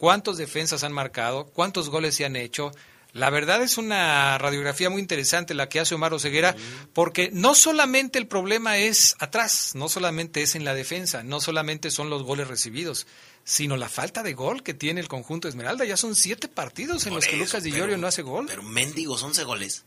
cuántos 0.00 0.38
defensas 0.38 0.82
han 0.82 0.92
marcado, 0.92 1.44
cuántos 1.52 1.90
goles 1.90 2.16
se 2.16 2.24
han 2.24 2.34
hecho. 2.34 2.72
La 3.12 3.30
verdad 3.30 3.62
es 3.62 3.78
una 3.78 4.38
radiografía 4.38 4.90
muy 4.90 5.00
interesante 5.00 5.54
la 5.54 5.68
que 5.68 5.80
hace 5.80 5.94
Omar 5.94 6.14
Oseguera, 6.14 6.54
porque 6.92 7.30
no 7.32 7.54
solamente 7.54 8.18
el 8.18 8.26
problema 8.26 8.78
es 8.78 9.16
atrás, 9.18 9.74
no 9.74 9.88
solamente 9.88 10.42
es 10.42 10.54
en 10.54 10.64
la 10.64 10.74
defensa, 10.74 11.22
no 11.22 11.40
solamente 11.40 11.90
son 11.90 12.10
los 12.10 12.22
goles 12.22 12.48
recibidos, 12.48 13.06
sino 13.44 13.76
la 13.76 13.88
falta 13.88 14.22
de 14.22 14.34
gol 14.34 14.62
que 14.62 14.74
tiene 14.74 15.00
el 15.00 15.08
conjunto 15.08 15.48
Esmeralda. 15.48 15.84
Ya 15.84 15.96
son 15.96 16.14
siete 16.14 16.48
partidos 16.48 17.06
en 17.06 17.14
los 17.14 17.26
que 17.26 17.36
Lucas 17.36 17.62
Di 17.62 17.72
Llorio 17.72 17.98
no 17.98 18.06
hace 18.06 18.22
gol. 18.22 18.46
Pero 18.46 18.62
mendigos, 18.62 19.22
11 19.22 19.44
goles. 19.44 19.86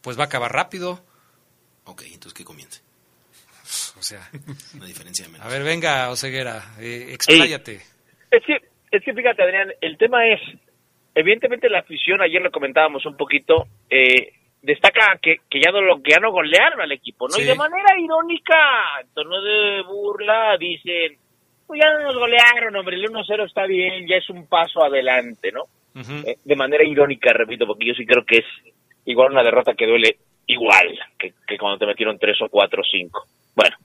Pues 0.00 0.18
va 0.18 0.22
a 0.22 0.26
acabar 0.26 0.52
rápido. 0.52 1.04
Ok, 1.84 2.02
entonces 2.06 2.34
que 2.34 2.44
comience. 2.44 2.80
O 3.98 4.02
sea, 4.02 4.30
una 4.74 4.86
diferencia 4.86 5.26
de 5.26 5.32
menos. 5.32 5.46
A 5.46 5.50
ver, 5.50 5.62
venga, 5.62 6.08
Oseguera, 6.10 6.74
eh, 6.78 7.10
expláyate. 7.12 7.82
Es 8.30 8.42
que 8.46 8.68
es 8.90 9.04
que 9.04 9.12
fíjate, 9.12 9.42
Adrián, 9.42 9.72
el 9.80 9.98
tema 9.98 10.26
es, 10.26 10.40
evidentemente 11.18 11.68
la 11.68 11.80
afición, 11.80 12.22
ayer 12.22 12.40
lo 12.40 12.50
comentábamos 12.50 13.04
un 13.06 13.16
poquito, 13.16 13.66
eh, 13.90 14.32
destaca 14.62 15.18
que, 15.20 15.38
que 15.50 15.60
ya 15.60 15.72
no 15.72 15.80
lo 15.80 16.02
que 16.02 16.12
ya 16.12 16.20
no 16.20 16.30
golearon 16.30 16.80
al 16.80 16.92
equipo, 16.92 17.26
¿no? 17.28 17.40
Y 17.40 17.44
de 17.44 17.54
manera 17.54 17.98
irónica, 17.98 18.56
en 19.00 19.12
tono 19.14 19.40
de 19.42 19.82
burla, 19.82 20.56
dicen, 20.58 21.16
pues 21.66 21.80
ya 21.82 21.92
no 21.92 22.04
nos 22.04 22.16
golearon, 22.16 22.76
hombre, 22.76 22.96
el 22.96 23.10
1-0 23.10 23.46
está 23.46 23.66
bien, 23.66 24.06
ya 24.06 24.16
es 24.16 24.30
un 24.30 24.46
paso 24.46 24.84
adelante, 24.84 25.50
¿no? 25.52 25.62
eh, 26.24 26.36
de 26.44 26.56
manera 26.56 26.84
irónica, 26.84 27.32
repito, 27.32 27.66
porque 27.66 27.86
yo 27.86 27.94
sí 27.94 28.06
creo 28.06 28.24
que 28.24 28.38
es 28.38 28.46
igual 29.04 29.32
una 29.32 29.42
derrota 29.42 29.74
que 29.74 29.86
duele 29.86 30.18
igual 30.46 30.98
que, 31.18 31.32
que 31.46 31.58
cuando 31.58 31.78
te 31.78 31.86
metieron 31.86 32.18
3 32.18 32.42
o 32.42 32.48
4 32.48 32.80
o 32.80 32.84
5. 32.84 33.24
Bueno, 33.56 33.76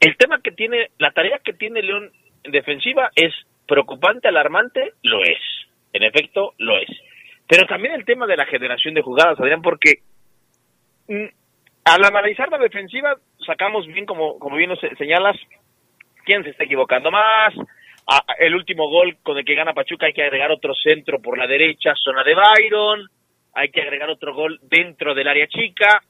el 0.00 0.16
tema 0.18 0.40
que 0.42 0.52
tiene, 0.52 0.90
la 0.98 1.12
tarea 1.12 1.40
que 1.42 1.54
tiene 1.54 1.82
León 1.82 2.10
en 2.42 2.52
defensiva 2.52 3.10
es 3.16 3.32
preocupante, 3.66 4.28
alarmante, 4.28 4.92
lo 5.02 5.22
es. 5.22 5.40
En 5.94 6.02
efecto, 6.02 6.52
lo 6.58 6.76
es. 6.76 6.90
Pero 7.48 7.66
también 7.66 7.94
el 7.94 8.04
tema 8.04 8.26
de 8.26 8.36
la 8.36 8.44
generación 8.44 8.92
de 8.92 9.00
jugadas, 9.00 9.40
Adrián, 9.40 9.62
porque 9.62 10.00
mm, 11.08 11.26
al 11.84 12.04
analizar 12.04 12.50
la 12.50 12.58
defensiva, 12.58 13.16
sacamos 13.46 13.86
bien, 13.86 14.04
como, 14.04 14.38
como 14.38 14.56
bien 14.56 14.68
nos 14.68 14.80
señalas, 14.98 15.36
quién 16.26 16.44
se 16.44 16.50
está 16.50 16.64
equivocando 16.64 17.10
más. 17.10 17.54
el 18.38 18.54
último 18.54 18.90
gol 18.90 19.16
con 19.22 19.38
el 19.38 19.44
que 19.46 19.54
gana 19.54 19.72
Pachuca 19.72 20.06
hay 20.06 20.12
que 20.12 20.24
agregar 20.24 20.50
otro 20.50 20.74
centro 20.74 21.22
por 21.22 21.38
la 21.38 21.46
derecha, 21.46 21.94
zona 21.94 22.22
de 22.22 22.34
Byron. 22.34 23.08
Hay 23.54 23.70
que 23.70 23.80
agregar 23.80 24.10
otro 24.10 24.34
gol 24.34 24.58
dentro 24.62 25.14
del 25.14 25.28
área 25.28 25.46
chica, 25.46 26.02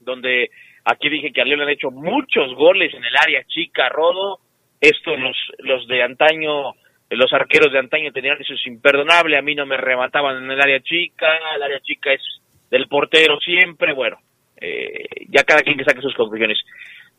donde 0.00 0.48
aquí 0.84 1.10
dije 1.10 1.32
que 1.32 1.42
a 1.42 1.44
León 1.44 1.58
le 1.58 1.64
han 1.64 1.70
hecho 1.72 1.90
muchos 1.90 2.54
goles 2.54 2.94
en 2.94 3.04
el 3.04 3.16
área 3.16 3.42
chica, 3.44 3.88
Rodo 3.88 4.38
esto 4.80 5.16
los, 5.16 5.36
los 5.58 5.86
de 5.88 6.02
antaño, 6.02 6.74
los 7.10 7.32
arqueros 7.32 7.72
de 7.72 7.78
antaño 7.78 8.12
tenían 8.12 8.40
eso 8.40 8.54
es 8.54 8.66
imperdonable, 8.66 9.38
a 9.38 9.42
mí 9.42 9.54
no 9.54 9.66
me 9.66 9.76
remataban 9.76 10.44
en 10.44 10.50
el 10.50 10.60
área 10.60 10.80
chica, 10.80 11.26
el 11.54 11.62
área 11.62 11.80
chica 11.80 12.12
es 12.12 12.22
del 12.70 12.86
portero 12.86 13.38
siempre, 13.40 13.94
bueno, 13.94 14.18
eh, 14.60 15.06
ya 15.28 15.42
cada 15.44 15.62
quien 15.62 15.78
que 15.78 15.84
saque 15.84 16.02
sus 16.02 16.14
conclusiones. 16.14 16.58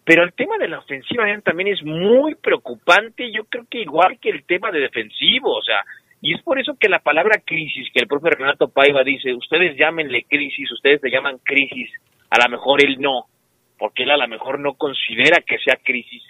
Pero 0.03 0.23
el 0.23 0.33
tema 0.33 0.57
de 0.57 0.67
la 0.67 0.79
ofensiva 0.79 1.25
también 1.43 1.69
es 1.69 1.83
muy 1.83 2.35
preocupante, 2.35 3.31
yo 3.31 3.45
creo 3.45 3.65
que 3.69 3.81
igual 3.81 4.19
que 4.19 4.29
el 4.29 4.43
tema 4.43 4.71
de 4.71 4.79
defensivo, 4.79 5.55
o 5.55 5.63
sea, 5.63 5.83
y 6.21 6.33
es 6.33 6.41
por 6.41 6.59
eso 6.59 6.75
que 6.79 6.89
la 6.89 6.99
palabra 6.99 7.41
crisis, 7.45 7.87
que 7.93 8.01
el 8.01 8.07
propio 8.07 8.31
Renato 8.31 8.69
Paiva 8.69 9.03
dice, 9.03 9.33
ustedes 9.33 9.77
llámenle 9.77 10.23
crisis, 10.23 10.71
ustedes 10.71 11.01
le 11.01 11.11
llaman 11.11 11.37
crisis, 11.43 11.89
a 12.29 12.43
lo 12.43 12.49
mejor 12.49 12.83
él 12.83 12.97
no, 12.99 13.25
porque 13.77 14.03
él 14.03 14.11
a 14.11 14.17
lo 14.17 14.27
mejor 14.27 14.59
no 14.59 14.73
considera 14.73 15.41
que 15.41 15.57
sea 15.59 15.77
crisis, 15.77 16.23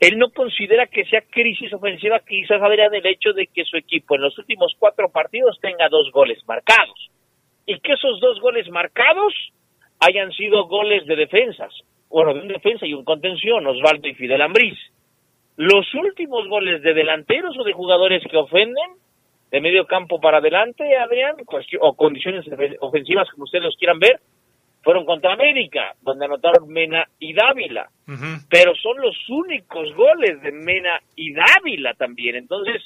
él 0.00 0.16
no 0.16 0.30
considera 0.30 0.86
que 0.86 1.04
sea 1.06 1.22
crisis 1.22 1.72
ofensiva, 1.72 2.20
quizás 2.20 2.62
Adrián, 2.62 2.94
el 2.94 3.06
hecho 3.06 3.32
de 3.32 3.48
que 3.48 3.64
su 3.64 3.76
equipo 3.76 4.14
en 4.14 4.22
los 4.22 4.38
últimos 4.38 4.74
cuatro 4.78 5.10
partidos 5.10 5.58
tenga 5.60 5.88
dos 5.88 6.10
goles 6.12 6.38
marcados. 6.46 7.10
Y 7.66 7.78
que 7.80 7.92
esos 7.92 8.20
dos 8.20 8.40
goles 8.40 8.68
marcados 8.70 9.34
hayan 10.00 10.30
sido 10.32 10.66
goles 10.68 11.04
de 11.06 11.16
defensas. 11.16 11.74
Bueno, 12.08 12.32
de 12.32 12.40
un 12.40 12.48
defensa 12.48 12.86
y 12.86 12.94
un 12.94 13.04
contención, 13.04 13.66
Osvaldo 13.66 14.06
y 14.06 14.14
Fidel 14.14 14.40
Ambriz. 14.40 14.78
Los 15.56 15.92
últimos 15.94 16.46
goles 16.48 16.80
de 16.82 16.94
delanteros 16.94 17.58
o 17.58 17.64
de 17.64 17.72
jugadores 17.72 18.22
que 18.30 18.36
ofenden, 18.36 18.92
de 19.50 19.60
medio 19.60 19.86
campo 19.86 20.20
para 20.20 20.38
adelante, 20.38 20.96
Adrián, 20.96 21.34
o 21.80 21.96
condiciones 21.96 22.46
ofensivas 22.80 23.28
como 23.30 23.44
ustedes 23.44 23.64
los 23.64 23.76
quieran 23.76 23.98
ver, 23.98 24.20
fueron 24.88 25.04
contra 25.04 25.34
América, 25.34 25.94
donde 26.00 26.24
anotaron 26.24 26.66
Mena 26.66 27.06
y 27.18 27.34
Dávila. 27.34 27.90
Pero 28.48 28.74
son 28.74 28.96
los 28.96 29.14
únicos 29.28 29.94
goles 29.94 30.40
de 30.40 30.50
Mena 30.50 30.98
y 31.14 31.34
Dávila 31.34 31.92
también. 31.92 32.36
Entonces, 32.36 32.82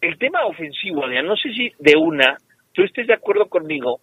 el 0.00 0.18
tema 0.18 0.44
ofensivo, 0.44 1.04
Adrián, 1.04 1.24
no 1.24 1.36
sé 1.36 1.52
si 1.52 1.70
de 1.78 1.94
una, 1.94 2.36
tú 2.72 2.82
estés 2.82 3.06
de 3.06 3.14
acuerdo 3.14 3.46
conmigo, 3.48 4.00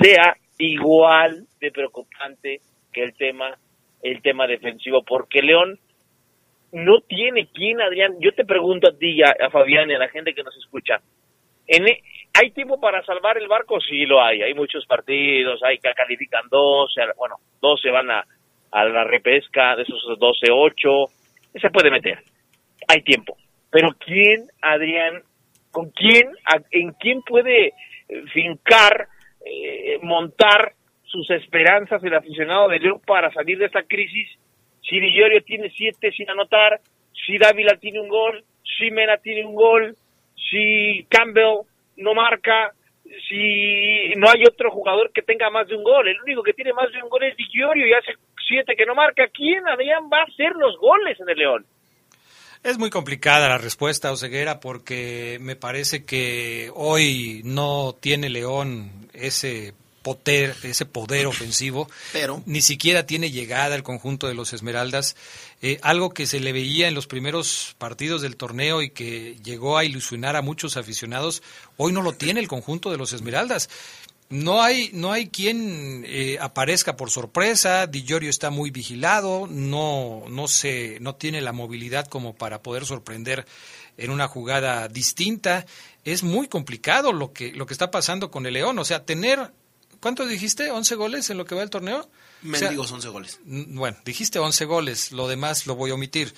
sea 0.00 0.36
igual 0.58 1.44
de 1.60 1.72
preocupante 1.72 2.60
que 2.92 3.02
el 3.02 3.14
tema, 3.14 3.58
el 4.00 4.22
tema 4.22 4.46
defensivo, 4.46 5.02
porque 5.02 5.42
León 5.42 5.76
no 6.70 7.00
tiene 7.00 7.48
quien, 7.48 7.80
Adrián, 7.80 8.14
yo 8.20 8.30
te 8.30 8.44
pregunto 8.44 8.90
a 8.90 8.96
ti, 8.96 9.24
a, 9.24 9.34
a 9.44 9.50
Fabián 9.50 9.90
y 9.90 9.94
a 9.94 9.98
la 9.98 10.08
gente 10.08 10.34
que 10.34 10.44
nos 10.44 10.56
escucha, 10.56 11.00
en, 11.66 11.88
e, 11.88 12.02
¿Hay 12.38 12.50
tiempo 12.50 12.78
para 12.78 13.02
salvar 13.04 13.38
el 13.38 13.48
barco? 13.48 13.80
Sí, 13.80 14.04
lo 14.04 14.22
hay. 14.22 14.42
Hay 14.42 14.52
muchos 14.52 14.84
partidos, 14.84 15.62
hay 15.62 15.78
que 15.78 15.90
califican 15.94 16.42
12, 16.50 17.00
bueno, 17.16 17.36
12 17.62 17.90
van 17.90 18.10
a, 18.10 18.26
a 18.72 18.84
la 18.84 19.04
repesca, 19.04 19.74
de 19.74 19.84
esos 19.84 20.18
12, 20.18 20.48
8. 20.50 21.04
Se 21.60 21.70
puede 21.70 21.90
meter. 21.90 22.18
Hay 22.88 23.00
tiempo. 23.00 23.38
Pero 23.70 23.88
¿quién, 23.98 24.48
Adrián, 24.60 25.22
con 25.70 25.90
quién, 25.90 26.30
en 26.72 26.92
quién 26.92 27.22
puede 27.22 27.68
eh, 27.68 27.72
fincar, 28.34 29.08
eh, 29.44 29.98
montar 30.02 30.74
sus 31.04 31.30
esperanzas 31.30 32.04
el 32.04 32.14
aficionado 32.14 32.68
de 32.68 32.80
León 32.80 33.00
para 33.06 33.32
salir 33.32 33.56
de 33.56 33.66
esta 33.66 33.82
crisis? 33.84 34.28
Si 34.82 35.00
Villorio 35.00 35.42
tiene 35.42 35.70
siete 35.70 36.12
sin 36.12 36.28
anotar, 36.28 36.80
si 37.26 37.38
Dávila 37.38 37.78
tiene 37.78 38.00
un 38.00 38.08
gol, 38.08 38.44
si 38.78 38.90
Mena 38.90 39.16
tiene 39.16 39.44
un 39.46 39.54
gol, 39.54 39.96
si 40.50 41.06
Campbell 41.08 41.66
no 41.96 42.14
marca, 42.14 42.72
si 43.28 44.12
no 44.16 44.28
hay 44.28 44.44
otro 44.46 44.70
jugador 44.70 45.10
que 45.12 45.22
tenga 45.22 45.50
más 45.50 45.68
de 45.68 45.76
un 45.76 45.84
gol. 45.84 46.08
El 46.08 46.20
único 46.22 46.42
que 46.42 46.52
tiene 46.52 46.72
más 46.72 46.90
de 46.92 47.02
un 47.02 47.08
gol 47.08 47.24
es 47.24 47.36
Di 47.36 47.44
y 47.52 47.92
hace 47.92 48.12
siete 48.46 48.74
que 48.76 48.86
no 48.86 48.94
marca. 48.94 49.24
¿Quién, 49.32 49.66
Adrián, 49.68 50.04
va 50.12 50.20
a 50.20 50.24
hacer 50.24 50.52
los 50.56 50.76
goles 50.78 51.18
en 51.20 51.28
el 51.28 51.38
León? 51.38 51.66
Es 52.62 52.78
muy 52.78 52.90
complicada 52.90 53.48
la 53.48 53.58
respuesta, 53.58 54.10
Oseguera, 54.10 54.58
porque 54.60 55.38
me 55.40 55.56
parece 55.56 56.04
que 56.04 56.70
hoy 56.74 57.42
no 57.44 57.94
tiene 58.00 58.28
León 58.28 58.90
ese 59.14 59.72
poder, 60.06 60.54
ese 60.62 60.86
poder 60.86 61.26
ofensivo. 61.26 61.90
Pero 62.12 62.40
ni 62.46 62.62
siquiera 62.62 63.06
tiene 63.06 63.32
llegada 63.32 63.74
el 63.74 63.82
conjunto 63.82 64.28
de 64.28 64.34
los 64.34 64.52
Esmeraldas. 64.52 65.16
Eh, 65.62 65.80
algo 65.82 66.10
que 66.10 66.26
se 66.26 66.38
le 66.38 66.52
veía 66.52 66.86
en 66.86 66.94
los 66.94 67.08
primeros 67.08 67.74
partidos 67.78 68.22
del 68.22 68.36
torneo 68.36 68.82
y 68.82 68.90
que 68.90 69.36
llegó 69.42 69.76
a 69.76 69.84
ilusionar 69.84 70.36
a 70.36 70.42
muchos 70.42 70.76
aficionados, 70.76 71.42
hoy 71.76 71.92
no 71.92 72.02
lo 72.02 72.12
tiene 72.12 72.38
el 72.38 72.46
conjunto 72.46 72.92
de 72.92 72.98
los 72.98 73.12
Esmeraldas. 73.12 73.68
No 74.28 74.62
hay, 74.62 74.90
no 74.92 75.10
hay 75.10 75.28
quien 75.28 76.04
eh, 76.06 76.38
aparezca 76.40 76.96
por 76.96 77.10
sorpresa. 77.10 77.88
Di 77.88 78.04
Giorgio 78.04 78.30
está 78.30 78.50
muy 78.50 78.70
vigilado, 78.70 79.48
no, 79.50 80.22
no, 80.28 80.46
se, 80.46 80.98
no 81.00 81.16
tiene 81.16 81.40
la 81.40 81.52
movilidad 81.52 82.06
como 82.06 82.36
para 82.36 82.62
poder 82.62 82.86
sorprender 82.86 83.44
en 83.96 84.10
una 84.12 84.28
jugada 84.28 84.86
distinta. 84.86 85.66
Es 86.04 86.22
muy 86.22 86.46
complicado 86.46 87.12
lo 87.12 87.32
que, 87.32 87.50
lo 87.52 87.66
que 87.66 87.74
está 87.74 87.90
pasando 87.90 88.30
con 88.30 88.46
el 88.46 88.54
León. 88.54 88.78
O 88.78 88.84
sea, 88.84 89.04
tener, 89.04 89.50
¿cuánto 90.06 90.24
dijiste? 90.24 90.70
¿11 90.70 90.94
goles 90.94 91.30
en 91.30 91.36
lo 91.36 91.44
que 91.44 91.56
va 91.56 91.64
el 91.64 91.70
torneo? 91.70 92.08
Mendigos 92.42 92.92
11 92.92 93.08
goles. 93.08 93.40
Bueno, 93.44 93.96
dijiste 94.04 94.38
11 94.38 94.64
goles, 94.64 95.10
lo 95.10 95.26
demás 95.26 95.66
lo 95.66 95.74
voy 95.74 95.90
a 95.90 95.94
omitir. 95.94 96.32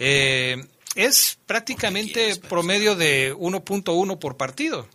Eh, 0.00 0.66
es 0.96 1.38
prácticamente 1.46 2.34
promedio 2.48 2.96
de 2.96 3.32
1.1 3.32 4.18
por 4.18 4.36
partido. 4.36 4.88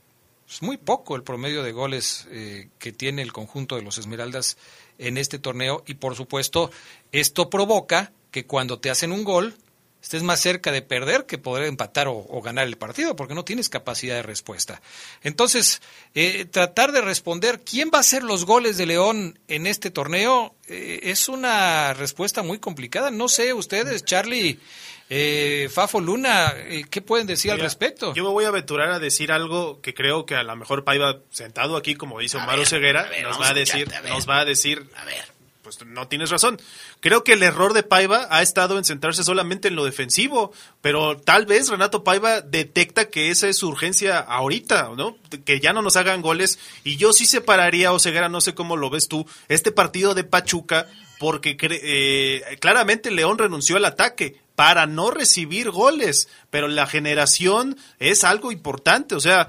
Es 0.49 0.61
muy 0.61 0.75
poco 0.75 1.15
el 1.15 1.23
promedio 1.23 1.63
de 1.63 1.71
goles 1.71 2.27
eh, 2.31 2.67
que 2.77 2.91
tiene 2.91 3.21
el 3.21 3.31
conjunto 3.31 3.77
de 3.77 3.83
los 3.83 3.97
Esmeraldas 3.97 4.57
en 4.97 5.17
este 5.17 5.39
torneo 5.39 5.85
y 5.87 5.93
por 5.93 6.17
supuesto 6.17 6.71
esto 7.13 7.49
provoca 7.49 8.11
que 8.31 8.45
cuando 8.45 8.79
te 8.79 8.89
hacen 8.89 9.13
un 9.13 9.23
gol 9.23 9.55
estés 10.01 10.23
más 10.23 10.39
cerca 10.39 10.71
de 10.71 10.81
perder 10.81 11.25
que 11.25 11.37
poder 11.37 11.65
empatar 11.65 12.07
o, 12.07 12.41
ganar 12.41 12.67
el 12.67 12.77
partido 12.77 13.15
porque 13.15 13.35
no 13.35 13.45
tienes 13.45 13.69
capacidad 13.69 14.15
de 14.15 14.23
respuesta. 14.23 14.81
Entonces, 15.23 15.81
eh, 16.15 16.45
tratar 16.45 16.91
de 16.91 17.01
responder 17.01 17.61
quién 17.61 17.91
va 17.93 17.97
a 17.97 18.01
hacer 18.01 18.23
los 18.23 18.45
goles 18.45 18.77
de 18.77 18.85
León 18.85 19.39
en 19.47 19.67
este 19.67 19.91
torneo 19.91 20.55
eh, 20.67 20.99
es 21.03 21.29
una 21.29 21.93
respuesta 21.93 22.43
muy 22.43 22.59
complicada. 22.59 23.11
No 23.11 23.27
sé 23.27 23.53
ustedes, 23.53 24.05
Charlie 24.05 24.59
eh, 25.11 25.69
Fafo 25.73 25.99
Luna, 25.99 26.53
eh, 26.55 26.85
¿qué 26.89 27.01
pueden 27.01 27.25
decir 27.25 27.51
al 27.51 27.59
respecto? 27.59 28.13
Yo 28.13 28.23
me 28.23 28.29
voy 28.29 28.45
a 28.45 28.49
aventurar 28.49 28.91
a 28.91 28.99
decir 28.99 29.31
algo 29.31 29.81
que 29.81 29.95
creo 29.95 30.27
que 30.27 30.35
a 30.35 30.43
lo 30.43 30.55
mejor 30.55 30.83
Paiva, 30.83 31.17
sentado 31.31 31.77
aquí, 31.77 31.95
como 31.95 32.19
dice 32.19 32.37
Omar 32.37 32.63
Ceguera, 32.67 33.09
nos, 33.23 33.41
va 33.41 33.49
a 33.49 33.53
decir, 33.55 33.89
nos 34.07 34.29
va 34.29 34.39
a 34.41 34.45
decir, 34.45 34.87
a 34.95 35.05
ver, 35.05 35.25
pues 35.61 35.85
no 35.85 36.07
tienes 36.07 36.29
razón. 36.29 36.59
Creo 36.99 37.23
que 37.23 37.33
el 37.33 37.43
error 37.43 37.73
de 37.73 37.83
Paiva 37.83 38.27
ha 38.29 38.41
estado 38.41 38.77
en 38.77 38.85
centrarse 38.85 39.23
solamente 39.23 39.67
en 39.67 39.75
lo 39.75 39.85
defensivo, 39.85 40.51
pero 40.81 41.17
tal 41.17 41.45
vez 41.45 41.69
Renato 41.69 42.03
Paiva 42.03 42.41
detecta 42.41 43.09
que 43.09 43.29
esa 43.29 43.47
es 43.47 43.57
su 43.57 43.67
urgencia 43.67 44.19
ahorita, 44.19 44.91
¿no? 44.95 45.17
Que 45.45 45.59
ya 45.59 45.73
no 45.73 45.81
nos 45.81 45.95
hagan 45.95 46.21
goles. 46.21 46.59
Y 46.83 46.97
yo 46.97 47.13
sí 47.13 47.25
separaría, 47.25 47.91
Ceguera, 47.99 48.29
no 48.29 48.41
sé 48.41 48.53
cómo 48.53 48.77
lo 48.77 48.89
ves 48.89 49.07
tú, 49.07 49.27
este 49.49 49.71
partido 49.71 50.15
de 50.15 50.23
Pachuca, 50.23 50.87
porque 51.19 51.57
eh, 51.59 52.57
claramente 52.61 53.11
León 53.11 53.37
renunció 53.37 53.75
al 53.75 53.85
ataque 53.85 54.39
para 54.59 54.87
no 54.87 55.09
recibir 55.09 55.71
goles, 55.71 56.27
pero 56.49 56.67
la 56.67 56.85
generación 56.85 57.77
es 57.99 58.25
algo 58.25 58.51
importante, 58.51 59.15
o 59.15 59.21
sea, 59.21 59.47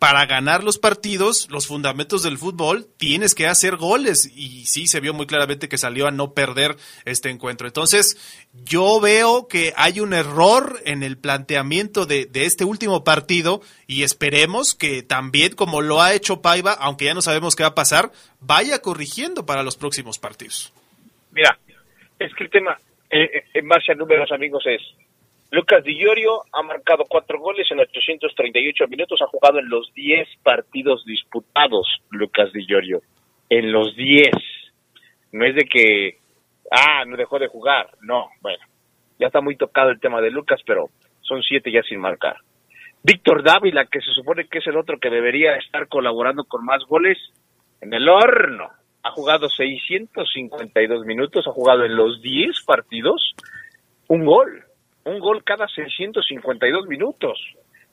para 0.00 0.24
ganar 0.24 0.64
los 0.64 0.78
partidos, 0.78 1.48
los 1.50 1.66
fundamentos 1.66 2.22
del 2.22 2.38
fútbol, 2.38 2.86
tienes 2.96 3.34
que 3.34 3.46
hacer 3.46 3.76
goles. 3.76 4.32
Y 4.34 4.64
sí, 4.64 4.86
se 4.86 4.98
vio 4.98 5.12
muy 5.12 5.26
claramente 5.26 5.68
que 5.68 5.76
salió 5.76 6.06
a 6.06 6.10
no 6.10 6.32
perder 6.32 6.76
este 7.04 7.28
encuentro. 7.28 7.66
Entonces, 7.66 8.16
yo 8.64 8.98
veo 8.98 9.46
que 9.46 9.74
hay 9.76 10.00
un 10.00 10.14
error 10.14 10.80
en 10.86 11.02
el 11.02 11.18
planteamiento 11.18 12.06
de, 12.06 12.24
de 12.24 12.46
este 12.46 12.64
último 12.64 13.04
partido 13.04 13.60
y 13.86 14.02
esperemos 14.02 14.74
que 14.74 15.02
también, 15.02 15.52
como 15.54 15.82
lo 15.82 16.00
ha 16.00 16.14
hecho 16.14 16.40
Paiva, 16.40 16.72
aunque 16.72 17.04
ya 17.04 17.12
no 17.12 17.20
sabemos 17.20 17.54
qué 17.54 17.64
va 17.64 17.68
a 17.68 17.74
pasar, 17.74 18.10
vaya 18.40 18.80
corrigiendo 18.80 19.44
para 19.44 19.62
los 19.62 19.76
próximos 19.76 20.18
partidos. 20.18 20.72
Mira, 21.30 21.58
es 22.18 22.34
que 22.36 22.44
el 22.44 22.50
tema, 22.50 22.78
eh, 23.10 23.44
en 23.52 23.68
base 23.68 23.92
a 23.92 23.96
números, 23.96 24.32
amigos, 24.32 24.64
es 24.66 24.80
Lucas 25.50 25.82
Di 25.82 25.98
Llorio 25.98 26.42
ha 26.52 26.62
marcado 26.62 27.04
cuatro 27.08 27.40
goles 27.40 27.66
en 27.70 27.80
838 27.80 28.86
minutos, 28.88 29.20
ha 29.20 29.26
jugado 29.26 29.58
en 29.58 29.68
los 29.68 29.92
10 29.94 30.28
partidos 30.42 31.04
disputados, 31.04 31.88
Lucas 32.10 32.52
Di 32.52 32.66
Llorio, 32.66 33.02
en 33.48 33.72
los 33.72 33.96
10. 33.96 34.30
No 35.32 35.44
es 35.44 35.56
de 35.56 35.64
que, 35.64 36.18
ah, 36.70 37.04
no 37.04 37.16
dejó 37.16 37.38
de 37.38 37.48
jugar, 37.48 37.90
no, 38.00 38.28
bueno, 38.40 38.64
ya 39.18 39.26
está 39.26 39.40
muy 39.40 39.56
tocado 39.56 39.90
el 39.90 40.00
tema 40.00 40.20
de 40.20 40.30
Lucas, 40.30 40.60
pero 40.64 40.88
son 41.20 41.42
siete 41.42 41.70
ya 41.72 41.82
sin 41.82 42.00
marcar. 42.00 42.36
Víctor 43.02 43.42
Dávila, 43.42 43.86
que 43.86 44.00
se 44.00 44.12
supone 44.12 44.46
que 44.46 44.58
es 44.58 44.66
el 44.66 44.76
otro 44.76 44.98
que 44.98 45.10
debería 45.10 45.56
estar 45.56 45.88
colaborando 45.88 46.44
con 46.44 46.64
más 46.64 46.84
goles, 46.84 47.18
en 47.80 47.92
el 47.92 48.08
horno 48.08 48.70
ha 49.02 49.10
jugado 49.10 49.48
652 49.48 51.06
minutos, 51.06 51.46
ha 51.46 51.52
jugado 51.52 51.84
en 51.84 51.96
los 51.96 52.20
10 52.20 52.62
partidos 52.66 53.34
un 54.08 54.26
gol, 54.26 54.64
un 55.04 55.18
gol 55.18 55.42
cada 55.44 55.66
652 55.68 56.86
minutos. 56.86 57.38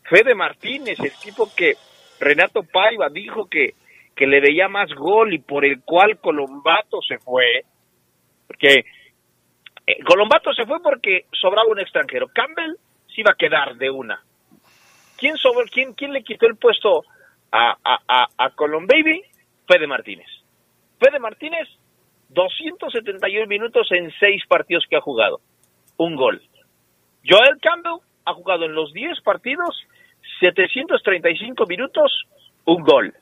Fede 0.04 0.36
Martínez, 0.36 1.00
el 1.00 1.12
tipo 1.22 1.50
que 1.56 1.74
Renato 2.20 2.64
Paiva 2.64 3.10
dijo 3.10 3.48
que, 3.50 3.74
que 4.16 4.28
le 4.28 4.40
veía 4.40 4.68
más 4.68 4.94
gol 4.94 5.34
y 5.34 5.40
por 5.40 5.66
el 5.66 5.82
cual 5.84 6.20
Colombato 6.20 7.02
se 7.02 7.18
fue, 7.20 7.64
porque 8.48 8.86
eh, 9.86 10.04
Colombato 10.06 10.54
se 10.54 10.66
fue 10.66 10.82
porque 10.82 11.26
sobraba 11.32 11.70
un 11.70 11.80
extranjero. 11.80 12.28
Campbell 12.28 12.76
se 13.08 13.22
iba 13.22 13.32
a 13.32 13.38
quedar 13.38 13.76
de 13.76 13.90
una. 13.90 14.22
¿Quién, 15.18 15.36
sobre, 15.38 15.68
quién, 15.70 15.94
quién 15.94 16.14
le 16.14 16.24
quitó 16.24 16.46
el 16.46 16.58
puesto 16.58 17.04
a, 17.52 17.76
a, 17.84 18.00
a, 18.08 18.28
a 18.38 18.50
Colombaby? 18.52 19.24
Fede 19.68 19.88
Martínez. 19.88 20.28
Fede 21.00 21.20
Martínez, 21.20 21.68
271 22.30 23.48
minutos 23.48 23.88
en 23.92 24.12
seis 24.20 24.44
partidos 24.48 24.86
que 24.90 24.96
ha 24.96 25.02
jugado. 25.02 25.40
Un 25.98 26.16
gol. 26.16 26.42
Joel 27.28 27.60
Campbell 27.62 28.00
ha 28.26 28.34
jugado 28.34 28.66
en 28.66 28.74
los 28.74 28.94
10 28.94 29.22
partidos 29.22 29.76
735 30.40 31.66
minutos, 31.66 32.26
un 32.66 32.84
gol. 32.84 33.14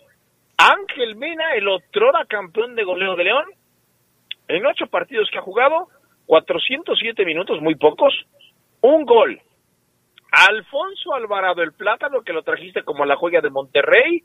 Ángel 0.58 1.16
Mena, 1.16 1.53
el 1.56 1.68
otrora 1.68 2.26
campeón 2.26 2.76
de 2.76 2.84
goleo 2.84 3.16
de 3.16 3.24
León, 3.24 3.45
en 4.47 4.66
ocho 4.66 4.88
partidos 4.88 5.30
que 5.32 5.39
ha 5.39 5.41
jugado, 5.41 5.88
407 6.28 7.26
minutos, 7.26 7.62
muy 7.62 7.76
pocos, 7.76 8.14
un 8.82 9.06
gol. 9.06 9.41
Alfonso 10.32 11.14
Alvarado 11.14 11.62
el 11.62 11.74
Plátano, 11.74 12.22
que 12.22 12.34
lo 12.34 12.43
trajiste 12.43 12.84
como 12.84 13.06
la 13.06 13.16
joya 13.16 13.41
de 13.41 13.49
Monterrey, 13.49 14.24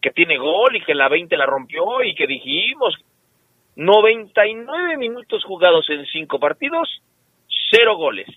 que 0.00 0.10
tiene 0.10 0.36
gol 0.36 0.76
y 0.76 0.84
que 0.84 0.94
la 0.94 1.08
20 1.08 1.36
la 1.36 1.46
rompió 1.46 2.02
y 2.02 2.14
que 2.14 2.26
dijimos 2.26 2.96
99 3.76 4.96
minutos 4.98 5.44
jugados 5.44 5.88
en 5.88 6.04
cinco 6.06 6.38
partidos, 6.38 6.88
cero 7.70 7.96
goles. 7.96 8.28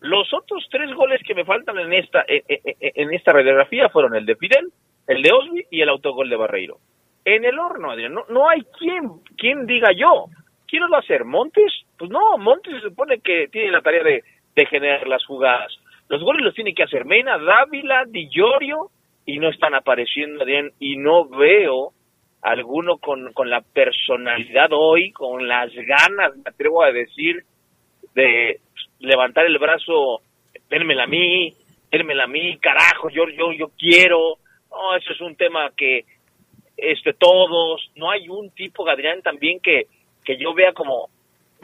Los 0.00 0.32
otros 0.32 0.66
tres 0.70 0.92
goles 0.94 1.20
que 1.26 1.34
me 1.34 1.44
faltan 1.44 1.78
en 1.78 1.92
esta 1.92 2.24
en, 2.26 3.12
esta 3.12 3.32
radiografía 3.32 3.88
fueron 3.90 4.14
el 4.14 4.24
de 4.26 4.36
Fidel, 4.36 4.72
el 5.06 5.22
de 5.22 5.30
Osby 5.32 5.66
y 5.70 5.82
el 5.82 5.88
autogol 5.88 6.28
de 6.28 6.36
Barreiro. 6.36 6.78
En 7.24 7.44
el 7.44 7.58
horno, 7.58 7.90
Adrián, 7.90 8.14
no, 8.14 8.48
hay 8.48 8.62
quien, 8.78 9.10
quien 9.36 9.66
diga 9.66 9.92
yo. 9.92 10.26
¿Quién 10.66 10.82
lo 10.82 10.88
va 10.88 10.98
a 10.98 11.00
hacer? 11.00 11.24
¿Montes? 11.24 11.72
Pues 11.98 12.10
no, 12.10 12.38
Montes 12.38 12.74
se 12.74 12.88
supone 12.88 13.20
que 13.20 13.48
tiene 13.48 13.70
la 13.70 13.82
tarea 13.82 14.02
de, 14.02 14.24
de 14.54 14.66
generar 14.66 15.06
las 15.06 15.24
jugadas. 15.26 15.72
Los 16.08 16.22
goles 16.22 16.42
los 16.42 16.54
tiene 16.54 16.74
que 16.74 16.82
hacer 16.82 17.04
Mena, 17.04 17.36
Dávila, 17.38 18.04
Di 18.06 18.28
Giorgio, 18.30 18.90
y 19.26 19.38
no 19.38 19.48
están 19.48 19.74
apareciendo, 19.74 20.42
Adrián, 20.42 20.72
y 20.78 20.96
no 20.96 21.28
veo 21.28 21.92
alguno 22.42 22.98
con, 22.98 23.32
con 23.32 23.50
la 23.50 23.60
personalidad 23.60 24.70
hoy, 24.72 25.12
con 25.12 25.46
las 25.46 25.70
ganas, 25.74 26.36
me 26.36 26.42
atrevo 26.46 26.82
a 26.82 26.90
decir, 26.90 27.44
de 28.14 28.60
levantar 29.00 29.46
el 29.46 29.58
brazo, 29.58 30.20
dénmela 30.68 31.04
a 31.04 31.06
mí, 31.06 31.54
dénmela 31.90 32.24
a 32.24 32.28
mí, 32.28 32.56
carajo, 32.58 33.10
yo, 33.10 33.24
yo, 33.28 33.52
yo 33.52 33.70
quiero, 33.76 34.36
no, 34.70 34.96
eso 34.96 35.12
es 35.12 35.20
un 35.20 35.36
tema 35.36 35.70
que, 35.76 36.04
este, 36.76 37.12
todos, 37.14 37.90
no 37.96 38.10
hay 38.10 38.28
un 38.28 38.50
tipo, 38.50 38.88
Adrián, 38.88 39.22
también 39.22 39.60
que, 39.60 39.86
que 40.24 40.36
yo 40.36 40.54
vea 40.54 40.72
como 40.72 41.08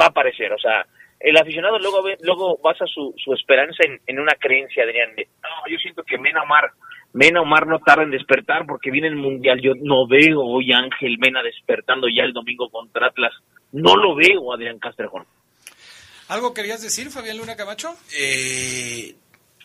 va 0.00 0.06
a 0.06 0.08
aparecer, 0.08 0.52
o 0.52 0.58
sea, 0.58 0.86
el 1.18 1.36
aficionado 1.36 1.78
luego 1.78 2.02
ve, 2.02 2.18
luego 2.20 2.58
basa 2.62 2.84
su, 2.86 3.14
su 3.16 3.32
esperanza 3.32 3.82
en, 3.86 4.00
en 4.06 4.18
una 4.18 4.34
creencia, 4.34 4.82
Adrián, 4.82 5.14
de, 5.14 5.28
no, 5.42 5.70
yo 5.70 5.78
siento 5.78 6.02
que 6.02 6.18
Mena 6.18 6.42
Omar, 6.42 6.70
Mena 7.12 7.40
Omar 7.40 7.66
no 7.66 7.78
tarda 7.78 8.02
en 8.02 8.10
despertar 8.10 8.66
porque 8.66 8.90
viene 8.90 9.08
el 9.08 9.16
Mundial, 9.16 9.60
yo 9.60 9.72
no 9.74 10.06
veo 10.06 10.42
hoy 10.42 10.72
a 10.72 10.78
Ángel 10.78 11.16
Mena 11.18 11.42
despertando 11.42 12.08
ya 12.08 12.24
el 12.24 12.34
domingo 12.34 12.68
contra 12.68 13.06
Atlas, 13.06 13.32
no 13.72 13.96
lo 13.96 14.14
veo, 14.14 14.52
Adrián 14.52 14.78
Castrejón. 14.78 15.24
¿Algo 16.28 16.52
querías 16.54 16.80
decir, 16.82 17.10
Fabián 17.10 17.36
Luna 17.38 17.56
Camacho? 17.56 17.96
Eh, 18.12 19.14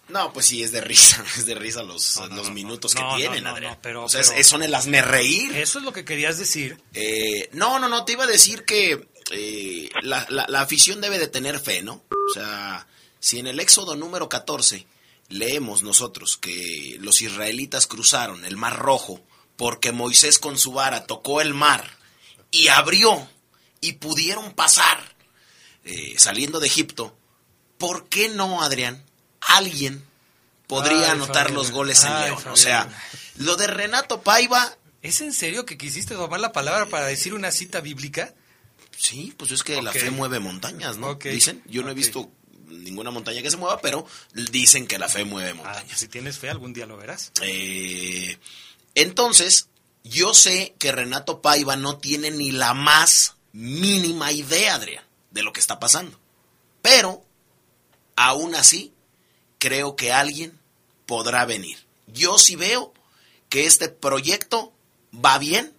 no, 0.09 0.31
pues 0.33 0.45
sí, 0.45 0.61
es 0.63 0.71
de 0.71 0.81
risa, 0.81 1.23
es 1.37 1.45
de 1.45 1.55
risa 1.55 1.83
los, 1.83 2.17
No, 2.17 2.27
no, 2.27 2.35
los 2.37 2.47
no, 2.49 2.53
minutos 2.53 2.93
que 2.95 3.03
tienen, 3.17 3.43
no, 3.43 3.51
Adrián. 3.51 3.73
no, 3.73 3.79
pero- 3.81 4.03
o 4.05 4.09
sea, 4.09 4.21
pero- 4.21 4.33
es- 4.33 4.47
son 4.47 4.61
el 4.63 4.73
hazme 4.75 5.01
reír. 5.01 5.55
Eso 5.55 5.79
es 5.79 5.85
lo 5.85 5.93
que 5.93 6.05
querías 6.05 6.37
decir. 6.37 6.81
Eh, 6.93 7.49
no, 7.53 7.79
no, 7.79 7.87
no, 7.89 8.05
te 8.05 8.13
iba 8.13 8.23
a 8.25 8.27
decir 8.27 8.63
que 8.65 9.07
eh, 9.31 9.89
la, 10.01 10.25
la- 10.29 10.45
la 10.49 10.61
afición 10.61 10.99
debe 11.01 11.17
de 11.17 11.27
tener 11.27 11.59
fe, 11.59 11.81
¿no? 11.81 12.03
O 12.09 12.33
sea, 12.33 12.85
si 13.19 13.39
en 13.39 13.47
el 13.47 13.59
Éxodo 13.59 13.95
número 13.95 14.27
14 14.29 14.85
leemos 15.29 15.81
nosotros 15.83 16.35
que 16.37 16.97
los 16.99 17.21
israelitas 17.21 17.87
cruzaron 17.87 18.43
el 18.43 18.57
Mar 18.57 18.77
Rojo 18.77 19.21
porque 19.55 19.91
Moisés 19.93 20.37
con 20.39 20.57
su 20.57 20.73
vara 20.73 21.05
tocó 21.05 21.39
el 21.39 21.53
mar 21.53 21.97
y 22.51 22.67
abrió 22.67 23.29
y 23.79 23.93
pudieron 23.93 24.51
pasar 24.53 25.10
eh, 25.85 26.15
saliendo 26.17 26.59
de 26.59 26.67
Egipto, 26.67 27.15
¿por 27.77 28.07
qué 28.07 28.29
no, 28.29 28.61
Adrián? 28.61 29.03
Alguien 29.41 30.05
podría 30.67 31.05
Ay, 31.05 31.11
anotar 31.11 31.43
Fabián. 31.47 31.55
los 31.55 31.71
goles 31.71 32.03
en 32.03 32.19
León. 32.21 32.43
O 32.51 32.55
sea, 32.55 32.87
lo 33.37 33.55
de 33.57 33.67
Renato 33.67 34.21
Paiva, 34.21 34.77
¿Es 35.01 35.19
en 35.21 35.33
serio 35.33 35.65
que 35.65 35.79
quisiste 35.79 36.13
tomar 36.13 36.39
la 36.39 36.51
palabra 36.51 36.85
para 36.85 37.07
decir 37.07 37.33
una 37.33 37.51
cita 37.51 37.81
bíblica? 37.81 38.35
sí, 38.95 39.33
pues 39.35 39.49
es 39.49 39.63
que 39.63 39.81
la 39.81 39.91
fe 39.91 40.11
mueve 40.11 40.39
montañas, 40.39 40.97
¿no? 40.97 41.09
Ok. 41.11 41.25
Dicen, 41.25 41.63
yo 41.65 41.81
no 41.81 41.89
he 41.89 41.95
visto 41.95 42.29
ninguna 42.67 43.09
montaña 43.09 43.41
que 43.41 43.49
se 43.49 43.57
mueva, 43.57 43.81
pero 43.81 44.05
dicen 44.51 44.85
que 44.85 44.99
la 44.99 45.09
fe 45.09 45.25
mueve 45.25 45.49
Ah, 45.51 45.53
montañas. 45.55 45.99
si 45.99 46.07
tienes 46.07 46.37
fe, 46.37 46.51
algún 46.51 46.71
día 46.71 46.85
lo 46.85 46.97
verás. 46.97 47.31
Eh, 47.41 48.37
entonces, 48.93 49.69
yo 50.03 50.35
sé 50.35 50.75
que 50.77 50.91
Renato 50.91 51.41
Paiva 51.41 51.75
no 51.75 51.97
tiene 51.97 52.29
ni 52.29 52.51
la 52.51 52.75
más 52.75 53.35
mínima 53.53 54.31
idea, 54.31 54.75
Adrián, 54.75 55.03
de 55.31 55.43
lo 55.43 55.53
que 55.53 55.59
está 55.59 55.79
pasando. 55.79 56.19
Pero, 56.81 57.23
aún 58.15 58.55
así, 58.55 58.93
creo 59.57 59.95
que 59.95 60.11
alguien 60.11 60.59
podrá 61.05 61.45
venir. 61.45 61.85
Yo 62.07 62.37
sí 62.37 62.55
veo 62.55 62.93
que 63.49 63.65
este 63.65 63.89
proyecto 63.89 64.73
va 65.13 65.37
bien, 65.37 65.73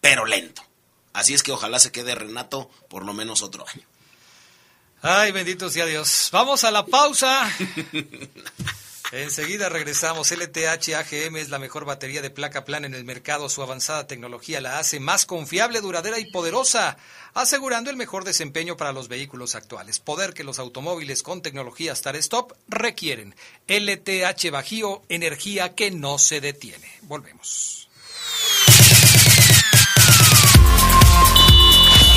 pero 0.00 0.26
lento. 0.26 0.62
Así 1.12 1.34
es 1.34 1.42
que 1.42 1.52
ojalá 1.52 1.78
se 1.78 1.92
quede 1.92 2.14
Renato 2.14 2.70
por 2.88 3.04
lo 3.04 3.14
menos 3.14 3.42
otro 3.42 3.64
año. 3.68 3.86
Ay, 5.00 5.32
bendito 5.32 5.70
sea 5.70 5.86
Dios. 5.86 6.30
Vamos 6.32 6.64
a 6.64 6.70
la 6.70 6.86
pausa. 6.86 7.50
Enseguida 9.12 9.68
regresamos. 9.68 10.30
LTH 10.32 10.94
AGM 10.94 11.36
es 11.36 11.50
la 11.50 11.58
mejor 11.58 11.84
batería 11.84 12.22
de 12.22 12.30
placa 12.30 12.64
plana 12.64 12.86
en 12.86 12.94
el 12.94 13.04
mercado. 13.04 13.48
Su 13.48 13.62
avanzada 13.62 14.06
tecnología 14.06 14.60
la 14.60 14.78
hace 14.78 15.00
más 15.00 15.26
confiable, 15.26 15.80
duradera 15.80 16.18
y 16.18 16.30
poderosa, 16.30 16.96
asegurando 17.34 17.90
el 17.90 17.96
mejor 17.96 18.24
desempeño 18.24 18.76
para 18.76 18.92
los 18.92 19.08
vehículos 19.08 19.54
actuales. 19.54 20.00
Poder 20.00 20.34
que 20.34 20.44
los 20.44 20.58
automóviles 20.58 21.22
con 21.22 21.42
tecnología 21.42 21.94
Start 21.94 22.16
Stop 22.16 22.54
requieren. 22.68 23.34
LTH 23.68 24.50
Bajío, 24.50 25.02
energía 25.08 25.74
que 25.74 25.90
no 25.90 26.18
se 26.18 26.40
detiene. 26.40 26.90
Volvemos. 27.02 27.88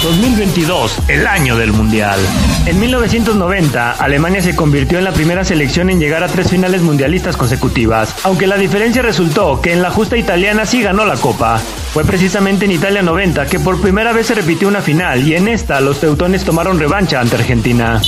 2022, 0.03 0.99
el 1.07 1.25
año 1.25 1.57
del 1.57 1.73
Mundial. 1.73 2.19
En 2.65 2.79
1990, 2.79 3.93
Alemania 3.93 4.41
se 4.41 4.55
convirtió 4.55 4.99
en 4.99 5.03
la 5.03 5.11
primera 5.11 5.43
selección 5.43 5.89
en 5.89 5.99
llegar 5.99 6.23
a 6.23 6.27
tres 6.27 6.49
finales 6.49 6.81
mundialistas 6.81 7.35
consecutivas, 7.35 8.13
aunque 8.23 8.45
la 8.47 8.57
diferencia 8.57 9.01
resultó 9.01 9.59
que 9.59 9.73
en 9.73 9.81
la 9.81 9.89
justa 9.89 10.15
italiana 10.15 10.65
sí 10.65 10.81
ganó 10.81 11.05
la 11.05 11.17
Copa. 11.17 11.59
Fue 11.93 12.05
precisamente 12.05 12.65
en 12.65 12.71
Italia 12.71 13.01
90 13.01 13.47
que 13.47 13.59
por 13.59 13.81
primera 13.81 14.13
vez 14.13 14.27
se 14.27 14.35
repitió 14.35 14.67
una 14.67 14.81
final 14.81 15.27
y 15.27 15.35
en 15.35 15.47
esta 15.47 15.79
los 15.79 15.99
teutones 15.99 16.43
tomaron 16.43 16.79
revancha 16.79 17.19
ante 17.19 17.35
Argentina. 17.35 17.99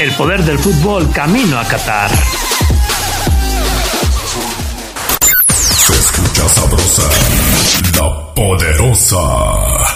El 0.00 0.12
poder 0.12 0.42
del 0.42 0.58
fútbol 0.58 1.10
camino 1.12 1.58
a 1.58 1.64
Qatar. 1.64 2.10
Se 5.54 5.92
escucha 5.92 6.48
sabrosa, 6.48 7.02
la 7.94 8.34
poderosa. 8.34 9.95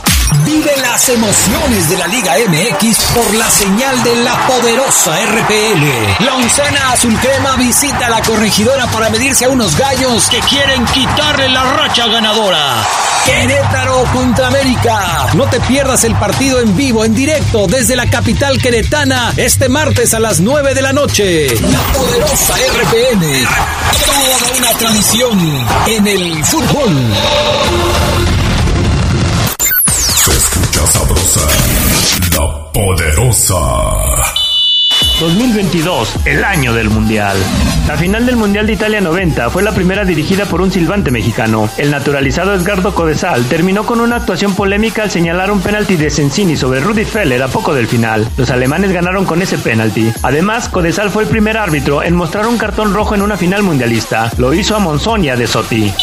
Vive 0.45 0.71
las 0.81 1.09
emociones 1.09 1.89
de 1.89 1.97
la 1.97 2.07
Liga 2.07 2.33
MX 2.47 2.97
por 3.13 3.33
la 3.35 3.49
señal 3.49 4.01
de 4.03 4.15
la 4.23 4.47
poderosa 4.47 5.13
RPL. 5.25 6.23
La 6.25 6.35
oncena 6.35 6.91
azul 6.93 7.17
crema 7.19 7.55
visita 7.57 8.07
a 8.07 8.09
la 8.09 8.21
corregidora 8.21 8.87
para 8.87 9.09
medirse 9.09 9.45
a 9.45 9.49
unos 9.49 9.77
gallos 9.77 10.29
que 10.29 10.39
quieren 10.39 10.85
quitarle 10.85 11.49
la 11.49 11.63
racha 11.73 12.07
ganadora. 12.07 12.87
Querétaro 13.25 14.03
contra 14.13 14.47
América. 14.47 15.27
No 15.35 15.47
te 15.49 15.59
pierdas 15.61 16.03
el 16.05 16.15
partido 16.15 16.59
en 16.59 16.75
vivo, 16.75 17.03
en 17.05 17.13
directo, 17.13 17.67
desde 17.67 17.95
la 17.95 18.09
capital 18.09 18.61
queretana, 18.61 19.33
este 19.37 19.69
martes 19.69 20.13
a 20.13 20.19
las 20.19 20.39
9 20.39 20.73
de 20.73 20.81
la 20.81 20.93
noche. 20.93 21.47
La 21.55 21.79
poderosa 21.93 22.55
RPN. 22.55 23.47
Toda 24.05 24.57
una 24.57 24.69
tradición 24.79 25.67
en 25.87 26.07
el 26.07 26.45
fútbol. 26.45 28.30
Sabrosa, 30.91 31.47
la 32.33 32.71
poderosa. 32.73 33.55
2022, 35.21 36.15
el 36.25 36.43
año 36.43 36.73
del 36.73 36.89
Mundial. 36.89 37.37
La 37.87 37.95
final 37.95 38.25
del 38.25 38.35
Mundial 38.35 38.67
de 38.67 38.73
Italia 38.73 38.99
90 38.99 39.49
fue 39.51 39.63
la 39.63 39.71
primera 39.71 40.03
dirigida 40.03 40.43
por 40.45 40.59
un 40.59 40.69
silbante 40.69 41.09
mexicano. 41.09 41.69
El 41.77 41.91
naturalizado 41.91 42.53
Edgardo 42.53 42.93
Codesal 42.93 43.45
terminó 43.45 43.85
con 43.85 44.01
una 44.01 44.17
actuación 44.17 44.53
polémica 44.53 45.03
al 45.03 45.11
señalar 45.11 45.49
un 45.49 45.61
penalti 45.61 45.95
de 45.95 46.09
Sensini 46.09 46.57
sobre 46.57 46.81
Rudy 46.81 47.05
Feller 47.05 47.41
a 47.41 47.47
poco 47.47 47.73
del 47.73 47.87
final. 47.87 48.27
Los 48.35 48.49
alemanes 48.49 48.91
ganaron 48.91 49.23
con 49.23 49.41
ese 49.41 49.57
penalti. 49.57 50.11
Además, 50.23 50.67
Codesal 50.67 51.09
fue 51.09 51.23
el 51.23 51.29
primer 51.29 51.57
árbitro 51.57 52.03
en 52.03 52.17
mostrar 52.17 52.47
un 52.47 52.57
cartón 52.57 52.93
rojo 52.93 53.15
en 53.15 53.21
una 53.21 53.37
final 53.37 53.63
mundialista. 53.63 54.29
Lo 54.37 54.53
hizo 54.53 54.75
a 54.75 54.79
Monzón 54.79 55.23
y 55.23 55.29
a 55.29 55.37
De 55.37 55.47
Sotti. 55.47 55.93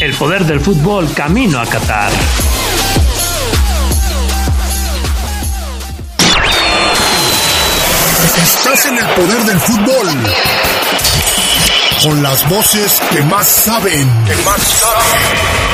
El 0.00 0.14
poder 0.14 0.44
del 0.44 0.60
fútbol 0.60 1.12
camino 1.12 1.58
a 1.58 1.66
Qatar. 1.66 2.12
Estás 8.42 8.86
en 8.86 8.98
el 8.98 9.06
poder 9.14 9.42
del 9.44 9.60
fútbol. 9.60 10.08
Con 12.02 12.22
las 12.22 12.48
voces 12.48 13.00
que 13.10 13.22
más 13.22 13.46
saben. 13.46 14.08
Que 14.24 14.36
más 14.44 14.62
saben. 14.62 15.66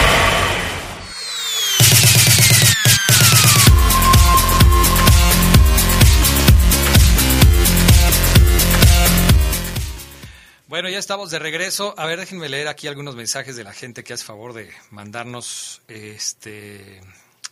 Bueno, 10.68 10.88
ya 10.88 10.98
estamos 10.98 11.30
de 11.30 11.38
regreso. 11.38 11.94
A 11.98 12.06
ver, 12.06 12.18
déjenme 12.18 12.48
leer 12.48 12.68
aquí 12.68 12.88
algunos 12.88 13.14
mensajes 13.14 13.56
de 13.56 13.64
la 13.64 13.72
gente 13.72 14.04
que 14.04 14.14
hace 14.14 14.24
favor 14.24 14.54
de 14.54 14.70
mandarnos 14.90 15.82
este 15.86 17.00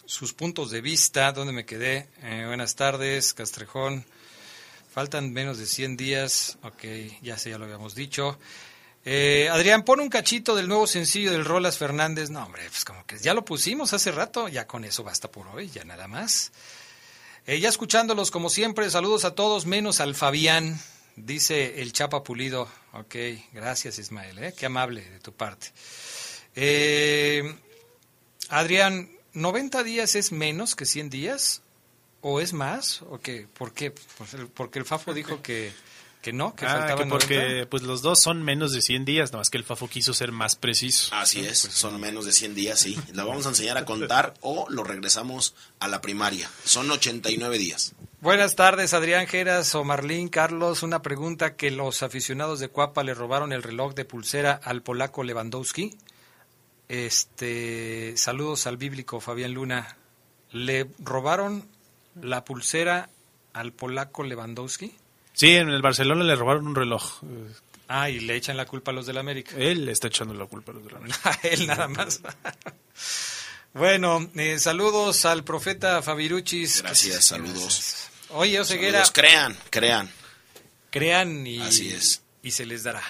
sus 0.07 0.33
puntos 0.33 0.71
de 0.71 0.81
vista. 0.81 1.31
¿Dónde 1.33 1.53
me 1.53 1.65
quedé? 1.67 2.09
Eh, 2.23 2.45
buenas 2.47 2.75
tardes, 2.77 3.35
Castrejón. 3.35 4.05
Faltan 5.01 5.33
menos 5.33 5.57
de 5.57 5.65
100 5.65 5.97
días. 5.97 6.59
Ok, 6.63 6.85
ya 7.23 7.39
sé, 7.39 7.49
ya 7.49 7.57
lo 7.57 7.65
habíamos 7.65 7.95
dicho. 7.95 8.39
Eh, 9.03 9.49
Adrián, 9.51 9.83
pon 9.83 9.99
un 9.99 10.11
cachito 10.11 10.55
del 10.55 10.69
nuevo 10.69 10.87
sencillo 10.87 11.33
del 11.33 11.47
Rolas 11.47 11.79
Fernández. 11.79 12.29
No, 12.29 12.45
hombre, 12.45 12.65
pues 12.69 12.85
como 12.85 13.07
que 13.07 13.19
ya 13.19 13.33
lo 13.33 13.43
pusimos 13.43 13.95
hace 13.95 14.13
rato. 14.13 14.49
Ya 14.49 14.67
con 14.67 14.85
eso 14.85 15.03
basta 15.03 15.31
por 15.31 15.49
hoy, 15.49 15.71
ya 15.71 15.85
nada 15.85 16.07
más. 16.07 16.53
Eh, 17.47 17.61
ya 17.61 17.71
escuchándolos 17.71 18.31
como 18.31 18.51
siempre, 18.51 18.91
saludos 18.91 19.25
a 19.25 19.35
todos, 19.35 19.65
menos 19.65 20.01
al 20.01 20.15
Fabián. 20.15 20.79
Dice 21.17 21.81
el 21.81 21.95
Chapa 21.95 22.23
Pulido. 22.23 22.69
Ok, 22.93 23.17
gracias 23.55 23.99
Ismael, 23.99 24.39
¿eh? 24.39 24.55
qué 24.55 24.67
amable 24.67 25.01
de 25.01 25.21
tu 25.21 25.33
parte. 25.33 25.69
Eh, 26.57 27.57
Adrián, 28.51 29.11
¿90 29.33 29.83
días 29.83 30.15
es 30.15 30.31
menos 30.31 30.77
que 30.77 30.85
100 30.85 31.09
días? 31.09 31.63
¿O 32.23 32.41
es 32.41 32.53
más? 32.53 33.03
¿O 33.03 33.19
qué? 33.21 33.47
¿Por 33.53 33.73
qué? 33.73 33.91
Pues 33.93 34.37
Porque 34.55 34.79
el 34.79 34.85
Fafo 34.85 35.15
dijo 35.15 35.41
que 35.43 35.73
Que 36.23 36.35
no, 36.35 36.55
que 36.55 36.67
Ah, 36.67 36.77
faltaban 36.81 37.05
que 37.05 37.11
porque 37.11 37.37
90. 37.39 37.71
pues 37.71 37.83
los 37.83 38.03
dos 38.03 38.21
son 38.21 38.43
menos 38.43 38.73
de 38.73 38.83
100 38.83 39.07
días, 39.07 39.31
nada 39.31 39.39
más 39.39 39.49
que 39.49 39.57
el 39.57 39.65
Fafo 39.65 39.89
quiso 39.89 40.13
ser 40.13 40.33
más 40.33 40.55
preciso. 40.55 41.15
Así 41.15 41.41
es, 41.41 41.59
son 41.59 41.99
menos 41.99 42.27
de 42.27 42.33
100 42.33 42.55
días, 42.55 42.79
sí. 42.79 42.99
La 43.15 43.25
vamos 43.25 43.47
a 43.47 43.49
enseñar 43.51 43.79
a 43.79 43.87
contar 43.87 44.35
o 44.43 44.67
lo 44.69 44.85
regresamos 44.85 45.55
a 45.79 45.89
la 45.89 46.03
primaria. 46.03 46.51
Son 46.65 46.91
89 46.91 47.57
días. 47.57 47.95
Buenas 48.21 48.55
tardes, 48.55 48.93
Adrián 48.93 49.27
Geras 49.29 49.75
o 49.75 49.83
Marlín 49.83 50.29
Carlos. 50.29 50.83
Una 50.83 51.01
pregunta 51.01 51.57
que 51.57 51.71
los 51.71 52.03
aficionados 52.03 52.61
de 52.61 52.69
Cuapa 52.69 53.03
le 53.03 53.15
robaron 53.15 53.55
el 53.55 53.63
reloj 53.63 53.95
de 53.95 54.05
pulsera 54.05 54.61
al 54.63 54.83
polaco 54.83 55.23
Lewandowski. 55.25 55.97
Este, 56.91 58.13
saludos 58.19 58.67
al 58.67 58.77
bíblico 58.77 59.21
Fabián 59.21 59.55
Luna. 59.55 59.97
¿Le 60.51 60.87
robaron 60.99 61.67
la 62.21 62.45
pulsera 62.45 63.09
al 63.53 63.73
polaco 63.73 64.23
Lewandowski? 64.23 64.95
Sí, 65.33 65.55
en 65.57 65.69
el 65.71 65.83
Barcelona 65.83 66.25
le 66.25 66.35
robaron 66.37 66.67
un 66.67 66.75
reloj. 66.75 67.21
Ah, 67.89 68.09
y 68.11 68.21
le 68.21 68.37
echan 68.37 68.57
la 68.57 68.67
culpa 68.67 68.91
a 68.91 68.95
los 68.95 69.07
del 69.07 69.19
América. 69.19 69.55
Él 69.57 69.85
le 69.85 69.93
está 69.93 70.09
echando 70.09 70.35
la 70.35 70.47
culpa 70.47 70.73
a 70.73 70.75
los 70.75 70.85
de 70.85 70.91
la 70.91 70.99
América. 70.99 71.19
A 71.25 71.39
él 71.47 71.67
nada 71.67 71.89
más. 71.89 72.21
bueno, 73.75 74.31
eh, 74.37 74.59
saludos 74.59 75.25
al 75.25 75.45
profeta 75.45 76.03
Fabiruchis. 76.03 76.83
Gracias, 76.83 77.25
saludos. 77.25 78.09
Oye, 78.31 78.61
Oseguera, 78.61 79.05
Saludos, 79.05 79.13
crean, 79.13 79.57
crean. 79.71 80.11
crean 80.91 81.47
y, 81.47 81.61
Así 81.61 81.89
es. 81.89 82.23
y 82.43 82.51
se 82.53 82.65
les 82.67 82.85
dará. 82.85 83.03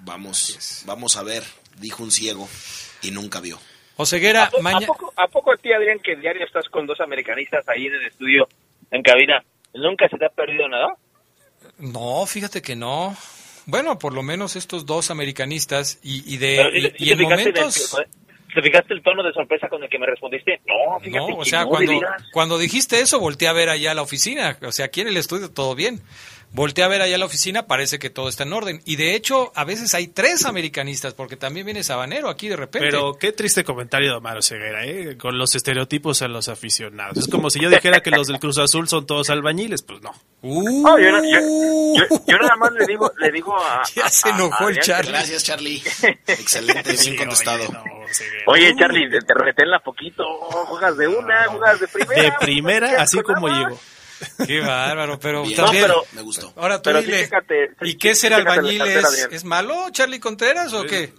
Vamos, 0.00 0.82
vamos 0.84 1.16
a 1.16 1.22
ver, 1.22 1.44
dijo 1.78 2.02
un 2.02 2.10
ciego 2.10 2.46
y 3.00 3.10
nunca 3.12 3.40
vio. 3.40 3.58
Oseguera, 3.96 4.44
¿A, 4.44 4.50
po- 4.50 4.62
mañana... 4.62 4.84
¿a 4.84 4.86
poco, 4.86 5.12
¿A 5.16 5.28
poco 5.28 5.52
a 5.52 5.56
ti, 5.56 5.72
Adrián, 5.72 5.98
que 6.00 6.16
diario 6.16 6.44
estás 6.44 6.68
con 6.68 6.86
dos 6.86 7.00
americanistas 7.00 7.68
ahí 7.68 7.86
en 7.86 7.94
el 7.94 8.06
estudio, 8.06 8.48
en 8.90 9.02
cabina? 9.02 9.42
¿Nunca 9.74 10.08
se 10.08 10.16
te 10.18 10.26
ha 10.26 10.30
perdido 10.30 10.68
nada? 10.68 10.94
No, 11.78 12.26
fíjate 12.26 12.62
que 12.62 12.76
no. 12.76 13.16
Bueno, 13.66 13.98
por 13.98 14.14
lo 14.14 14.22
menos 14.22 14.54
estos 14.56 14.86
dos 14.86 15.10
americanistas 15.10 15.98
y, 16.02 16.22
y 16.32 16.36
de 16.38 16.56
Pero, 16.56 16.76
y, 16.76 16.80
¿sí- 16.82 16.88
sí 16.98 17.04
y 17.04 17.06
te 17.06 17.12
en 17.12 17.18
fijaste 17.18 17.42
en 17.42 17.48
el- 17.48 17.54
momentos 17.54 17.96
¿Te 18.54 18.62
fijaste 18.62 18.94
el 18.94 19.02
tono 19.02 19.22
de 19.22 19.32
sorpresa 19.34 19.68
con 19.68 19.82
el 19.82 19.90
que 19.90 19.98
me 19.98 20.06
respondiste? 20.06 20.60
No, 20.66 20.98
fíjate 21.00 21.32
no, 21.32 21.38
o 21.38 21.42
que 21.44 21.50
sea, 21.50 21.64
no, 21.64 21.68
cuando 21.68 21.92
cuando 22.32 22.56
dijiste 22.58 23.00
eso 23.00 23.20
volteé 23.20 23.48
a 23.48 23.52
ver 23.52 23.68
allá 23.68 23.90
a 23.90 23.94
la 23.94 24.00
oficina, 24.00 24.56
o 24.62 24.72
sea, 24.72 24.86
aquí 24.86 25.02
en 25.02 25.08
el 25.08 25.16
estudio 25.18 25.50
todo 25.50 25.74
bien. 25.74 26.00
Volteé 26.52 26.84
a 26.84 26.88
ver 26.88 27.02
allá 27.02 27.16
a 27.16 27.18
la 27.18 27.26
oficina, 27.26 27.66
parece 27.66 27.98
que 27.98 28.08
todo 28.08 28.30
está 28.30 28.44
en 28.44 28.52
orden. 28.54 28.80
Y 28.86 28.96
de 28.96 29.14
hecho, 29.14 29.52
a 29.54 29.64
veces 29.64 29.92
hay 29.94 30.06
tres 30.08 30.46
americanistas, 30.46 31.12
porque 31.12 31.36
también 31.36 31.66
viene 31.66 31.82
Sabanero 31.84 32.30
aquí 32.30 32.48
de 32.48 32.56
repente. 32.56 32.86
Pero 32.88 33.18
qué 33.18 33.32
triste 33.32 33.62
comentario 33.62 34.10
de 34.12 34.16
Omar 34.16 34.42
Ceguera, 34.42 34.86
¿eh? 34.86 35.18
con 35.18 35.36
los 35.36 35.54
estereotipos 35.54 36.22
a 36.22 36.28
los 36.28 36.48
aficionados. 36.48 37.18
Es 37.18 37.28
como 37.28 37.50
si 37.50 37.60
yo 37.60 37.68
dijera 37.68 38.00
que 38.00 38.10
los 38.10 38.28
del 38.28 38.38
Cruz 38.38 38.56
Azul 38.56 38.88
son 38.88 39.04
todos 39.06 39.28
albañiles, 39.28 39.82
pues 39.82 40.00
no. 40.00 40.12
No, 40.42 40.98
yo, 40.98 41.12
no- 41.12 41.22
yo- 41.24 42.06
yo- 42.08 42.22
yo 42.26 42.38
nada 42.38 42.56
más 42.56 42.72
le 42.72 42.86
digo, 42.86 43.12
le 43.18 43.30
digo 43.32 43.54
a... 43.58 43.82
Ya 43.94 44.08
se 44.08 44.28
a- 44.30 44.32
a 44.32 44.34
enojó 44.36 44.68
el 44.70 44.78
Adrián 44.78 44.80
que- 44.80 44.86
Charlie. 44.86 45.10
Gracias, 45.12 45.44
Charlie. 45.44 45.82
Excelente, 46.26 46.92
bien 46.96 47.16
contestado. 47.18 47.64
Oye, 48.46 48.74
Charlie, 48.78 49.10
te, 49.10 49.18
te 49.20 49.34
reténla 49.34 49.80
poquito. 49.80 50.24
Juegas 50.24 50.96
de 50.96 51.08
una, 51.08 51.44
juegas 51.48 51.80
de 51.80 51.88
primera. 51.88 52.22
De 52.22 52.32
primera, 52.40 52.90
así 53.02 53.20
como 53.20 53.48
llegó. 53.48 53.78
Qué 54.46 54.60
bárbaro, 54.60 55.18
pero 55.20 55.42
Bien. 55.42 55.56
también. 55.56 55.82
No, 55.82 55.88
pero- 55.88 56.04
Me 56.12 56.22
gustó. 56.22 56.52
Ahora 56.56 56.80
tú 56.80 56.90
pero 56.90 57.00
sí, 57.00 57.06
dile. 57.06 57.26
sí, 57.26 57.32
¿Y 57.82 57.94
qué 57.96 58.14
ser 58.14 58.32
albañil 58.34 58.80
es, 58.82 59.28
es 59.30 59.44
malo, 59.44 59.88
Charlie 59.90 60.20
Contreras, 60.20 60.72
o 60.72 60.84
qué? 60.84 61.12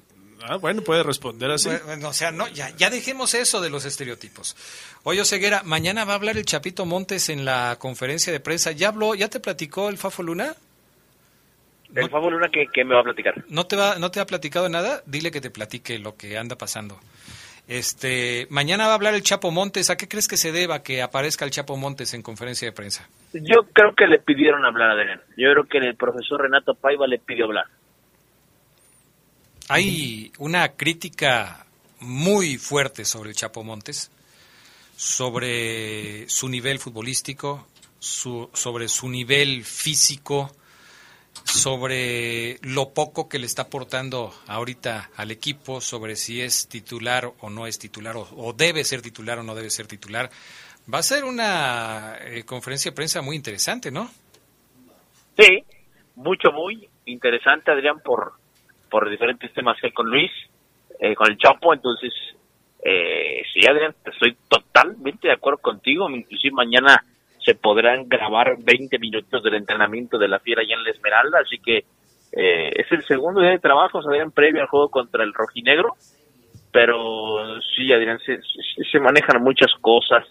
Ah, 0.43 0.55
bueno, 0.57 0.81
puede 0.81 1.03
responder 1.03 1.51
así. 1.51 1.69
Bueno, 1.85 2.09
o 2.09 2.13
sea, 2.13 2.31
no, 2.31 2.47
ya, 2.47 2.69
ya 2.77 2.89
dejemos 2.89 3.33
eso 3.33 3.59
de 3.59 3.69
los 3.69 3.85
estereotipos. 3.85 4.55
Oye, 5.03 5.25
Ceguera, 5.25 5.61
mañana 5.63 6.05
va 6.05 6.13
a 6.13 6.15
hablar 6.15 6.37
el 6.37 6.45
Chapito 6.45 6.85
Montes 6.85 7.29
en 7.29 7.43
la 7.43 7.75
conferencia 7.79 8.31
de 8.31 8.39
prensa. 8.39 8.71
¿Ya 8.71 8.89
habló, 8.89 9.13
ya 9.15 9.27
te 9.29 9.39
platicó 9.39 9.89
el 9.89 9.97
Fafo 9.97 10.23
Luna? 10.23 10.55
El 11.95 12.09
favor, 12.09 12.31
Luna, 12.33 12.49
que, 12.51 12.67
que 12.71 12.83
me 12.83 12.93
va 12.93 13.01
a 13.01 13.03
platicar. 13.03 13.43
¿No 13.47 13.65
te, 13.65 13.75
va, 13.75 13.97
¿No 13.97 14.11
te 14.11 14.19
ha 14.19 14.25
platicado 14.25 14.69
nada? 14.69 15.01
Dile 15.05 15.31
que 15.31 15.41
te 15.41 15.49
platique 15.49 15.97
lo 15.99 16.15
que 16.15 16.37
anda 16.37 16.57
pasando. 16.57 16.99
Este, 17.67 18.47
mañana 18.49 18.85
va 18.85 18.93
a 18.93 18.95
hablar 18.95 19.13
el 19.13 19.23
Chapo 19.23 19.51
Montes. 19.51 19.89
¿A 19.89 19.97
qué 19.97 20.07
crees 20.07 20.27
que 20.27 20.37
se 20.37 20.51
deba 20.53 20.83
que 20.83 21.01
aparezca 21.01 21.43
el 21.43 21.51
Chapo 21.51 21.75
Montes 21.75 22.13
en 22.13 22.21
conferencia 22.21 22.65
de 22.67 22.71
prensa? 22.71 23.09
Yo 23.33 23.63
creo 23.73 23.93
que 23.93 24.07
le 24.07 24.19
pidieron 24.19 24.63
hablar 24.65 24.91
a 24.91 24.93
Adrián. 24.93 25.21
Yo 25.35 25.51
creo 25.51 25.65
que 25.65 25.77
el 25.79 25.95
profesor 25.95 26.41
Renato 26.41 26.75
Paiva 26.75 27.07
le 27.07 27.19
pidió 27.19 27.45
hablar. 27.45 27.65
Hay 29.69 30.31
una 30.37 30.69
crítica 30.69 31.65
muy 31.99 32.57
fuerte 32.57 33.03
sobre 33.03 33.31
el 33.31 33.35
Chapo 33.35 33.63
Montes, 33.63 34.11
sobre 34.95 36.27
su 36.29 36.47
nivel 36.47 36.79
futbolístico, 36.79 37.67
su- 37.99 38.49
sobre 38.53 38.87
su 38.87 39.09
nivel 39.09 39.65
físico, 39.65 40.55
sobre 41.43 42.57
lo 42.61 42.93
poco 42.93 43.27
que 43.27 43.39
le 43.39 43.45
está 43.45 43.63
aportando 43.63 44.31
ahorita 44.47 45.11
al 45.15 45.31
equipo, 45.31 45.81
sobre 45.81 46.15
si 46.15 46.41
es 46.41 46.67
titular 46.67 47.31
o 47.39 47.49
no 47.49 47.67
es 47.67 47.79
titular, 47.79 48.15
o, 48.17 48.53
debe 48.53 48.83
ser 48.83 49.01
titular 49.01 49.39
o 49.39 49.43
no 49.43 49.55
debe 49.55 49.69
ser 49.69 49.87
titular. 49.87 50.29
Va 50.91 50.99
a 50.99 51.03
ser 51.03 51.23
una 51.23 52.17
eh, 52.21 52.43
conferencia 52.45 52.91
de 52.91 52.95
prensa 52.95 53.21
muy 53.21 53.35
interesante, 53.35 53.91
¿no? 53.91 54.09
Sí, 55.37 55.63
mucho, 56.15 56.51
muy 56.51 56.87
interesante, 57.05 57.71
Adrián, 57.71 57.99
por, 57.99 58.33
por 58.89 59.09
diferentes 59.09 59.53
temas 59.53 59.77
que 59.79 59.87
hay 59.87 59.93
con 59.93 60.09
Luis, 60.09 60.31
eh, 60.99 61.13
con 61.15 61.29
el 61.29 61.37
Chapo. 61.37 61.73
Entonces, 61.73 62.13
eh, 62.83 63.43
sí, 63.53 63.67
Adrián, 63.67 63.93
estoy 64.05 64.37
totalmente 64.47 65.27
de 65.27 65.33
acuerdo 65.33 65.59
contigo. 65.59 66.09
Inclusive 66.09 66.53
mañana 66.53 67.03
se 67.47 67.55
podrán 67.55 68.09
grabar 68.09 68.57
20 68.59 68.99
minutos 68.99 69.41
del 69.41 69.53
entrenamiento 69.55 70.17
de 70.17 70.27
la 70.27 70.39
Fiera 70.39 70.61
allá 70.63 70.75
en 70.75 70.83
la 70.83 70.91
Esmeralda. 70.91 71.39
Así 71.39 71.57
que 71.59 71.77
eh, 72.33 72.71
es 72.75 72.91
el 72.91 73.03
segundo 73.05 73.39
día 73.39 73.51
de 73.51 73.59
trabajo, 73.59 73.99
Adrián, 73.99 74.31
previo 74.31 74.61
al 74.61 74.67
juego 74.67 74.89
contra 74.89 75.23
el 75.23 75.33
Rojinegro. 75.33 75.95
Pero 76.71 77.59
sí, 77.75 77.91
Adrián, 77.93 78.19
se, 78.19 78.37
se- 78.41 78.83
se 78.91 78.99
manejan 78.99 79.41
muchas 79.41 79.71
cosas. 79.79 80.25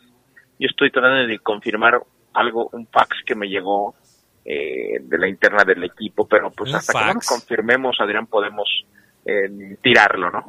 Yo 0.59 0.69
estoy 0.69 0.91
tratando 0.91 1.27
de 1.27 1.39
confirmar 1.39 2.01
algo, 2.35 2.69
un 2.73 2.87
fax 2.87 3.17
que 3.25 3.35
me 3.35 3.49
llegó 3.49 3.95
eh, 4.45 4.99
de 5.01 5.19
la 5.19 5.27
interna 5.29 5.65
del 5.65 5.83
equipo, 5.85 6.29
pero 6.29 6.51
pues 6.51 6.71
¿Un 6.71 6.77
hasta 6.77 6.93
que 6.93 6.99
no 6.99 7.07
lo 7.07 7.13
confirmemos, 7.29 7.97
Adrián, 8.01 8.27
podemos 8.27 8.69
eh, 9.25 9.77
tirarlo, 9.83 10.31
¿no? 10.31 10.45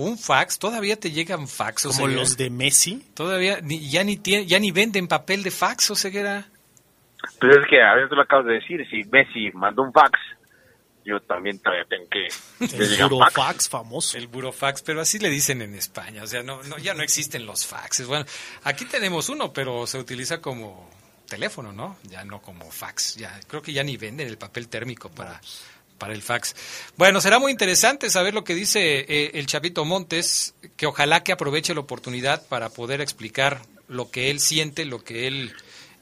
Un 0.00 0.16
fax, 0.16 0.60
todavía 0.60 0.94
te 0.94 1.10
llegan 1.10 1.48
fax. 1.48 1.86
o 1.86 1.90
Como 1.90 2.06
los 2.06 2.36
de 2.36 2.50
Messi. 2.50 3.04
Todavía 3.14 3.58
ni- 3.60 3.90
ya 3.90 4.04
ni 4.04 4.16
tie- 4.16 4.46
ya 4.46 4.60
ni 4.60 4.70
venden 4.70 5.08
papel 5.08 5.42
de 5.42 5.50
fax, 5.50 5.90
o 5.90 5.96
ceguera. 5.96 6.46
Pues 7.40 7.56
es 7.56 7.66
que 7.68 7.82
a 7.82 7.94
veces 7.96 8.12
lo 8.12 8.22
acabas 8.22 8.46
de 8.46 8.52
decir, 8.54 8.86
si 8.88 9.02
Messi 9.10 9.50
mandó 9.54 9.82
un 9.82 9.92
fax, 9.92 10.12
yo 11.04 11.18
también 11.22 11.58
todavía 11.58 11.84
tengo 11.88 12.06
que... 12.08 12.28
El 12.60 13.08
Burofax 13.08 13.34
fax. 13.34 13.68
famoso. 13.68 14.16
El 14.18 14.28
burofax, 14.28 14.82
pero 14.82 15.00
así 15.00 15.18
le 15.18 15.30
dicen 15.30 15.62
en 15.62 15.74
España. 15.74 16.22
O 16.22 16.28
sea, 16.28 16.44
no, 16.44 16.62
no, 16.62 16.78
ya 16.78 16.94
no 16.94 17.02
existen 17.02 17.44
los 17.44 17.66
faxes. 17.66 18.06
Bueno, 18.06 18.24
aquí 18.62 18.84
tenemos 18.84 19.28
uno, 19.30 19.52
pero 19.52 19.84
se 19.88 19.98
utiliza 19.98 20.40
como 20.40 20.88
teléfono, 21.28 21.72
¿no? 21.72 21.96
Ya 22.04 22.22
no 22.24 22.40
como 22.40 22.70
fax. 22.70 23.16
Ya 23.16 23.40
creo 23.48 23.62
que 23.62 23.72
ya 23.72 23.82
ni 23.82 23.96
venden 23.96 24.28
el 24.28 24.38
papel 24.38 24.68
térmico 24.68 25.08
para, 25.10 25.40
para 25.98 26.14
el 26.14 26.22
fax. 26.22 26.54
Bueno, 26.96 27.20
será 27.20 27.38
muy 27.38 27.52
interesante 27.52 28.08
saber 28.08 28.32
lo 28.34 28.44
que 28.44 28.54
dice 28.54 29.00
eh, 29.00 29.32
el 29.34 29.46
Chavito 29.46 29.84
Montes, 29.84 30.54
que 30.76 30.86
ojalá 30.86 31.22
que 31.22 31.32
aproveche 31.32 31.74
la 31.74 31.80
oportunidad 31.80 32.46
para 32.46 32.70
poder 32.70 33.00
explicar 33.00 33.60
lo 33.88 34.10
que 34.10 34.30
él 34.30 34.40
siente, 34.40 34.84
lo 34.84 35.02
que 35.02 35.26
él 35.26 35.52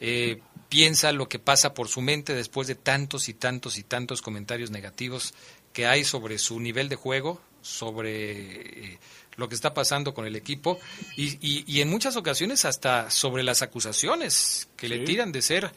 eh, 0.01 0.41
piensa, 0.69 1.13
lo 1.13 1.29
que 1.29 1.39
pasa 1.39 1.75
por 1.75 1.89
su 1.89 2.01
mente 2.01 2.35
después 2.35 2.69
de 2.69 2.75
tantos 2.75 3.29
y 3.29 3.35
tantos 3.35 3.79
y 3.79 3.83
tantos 3.83 4.23
comentarios 4.23 4.71
negativos 4.71 5.35
que 5.73 5.87
hay 5.87 6.05
sobre 6.05 6.39
su 6.39 6.61
nivel 6.61 6.89
de 6.89 6.97
juego, 6.97 7.41
sobre 7.63 8.93
eh, 8.93 8.99
lo 9.37 9.49
que 9.49 9.55
está 9.55 9.75
pasando 9.75 10.15
con 10.15 10.27
el 10.27 10.35
equipo 10.37 10.79
y, 11.17 11.37
y- 11.41 11.65
y 11.67 11.81
en 11.83 11.89
muchas 11.91 12.17
ocasiones 12.17 12.65
hasta 12.65 13.11
sobre 13.11 13.43
las 13.43 13.63
acusaciones 13.63 14.69
que 14.77 14.89
le 14.89 15.01
tiran 15.01 15.33
de 15.33 15.43
ser 15.43 15.71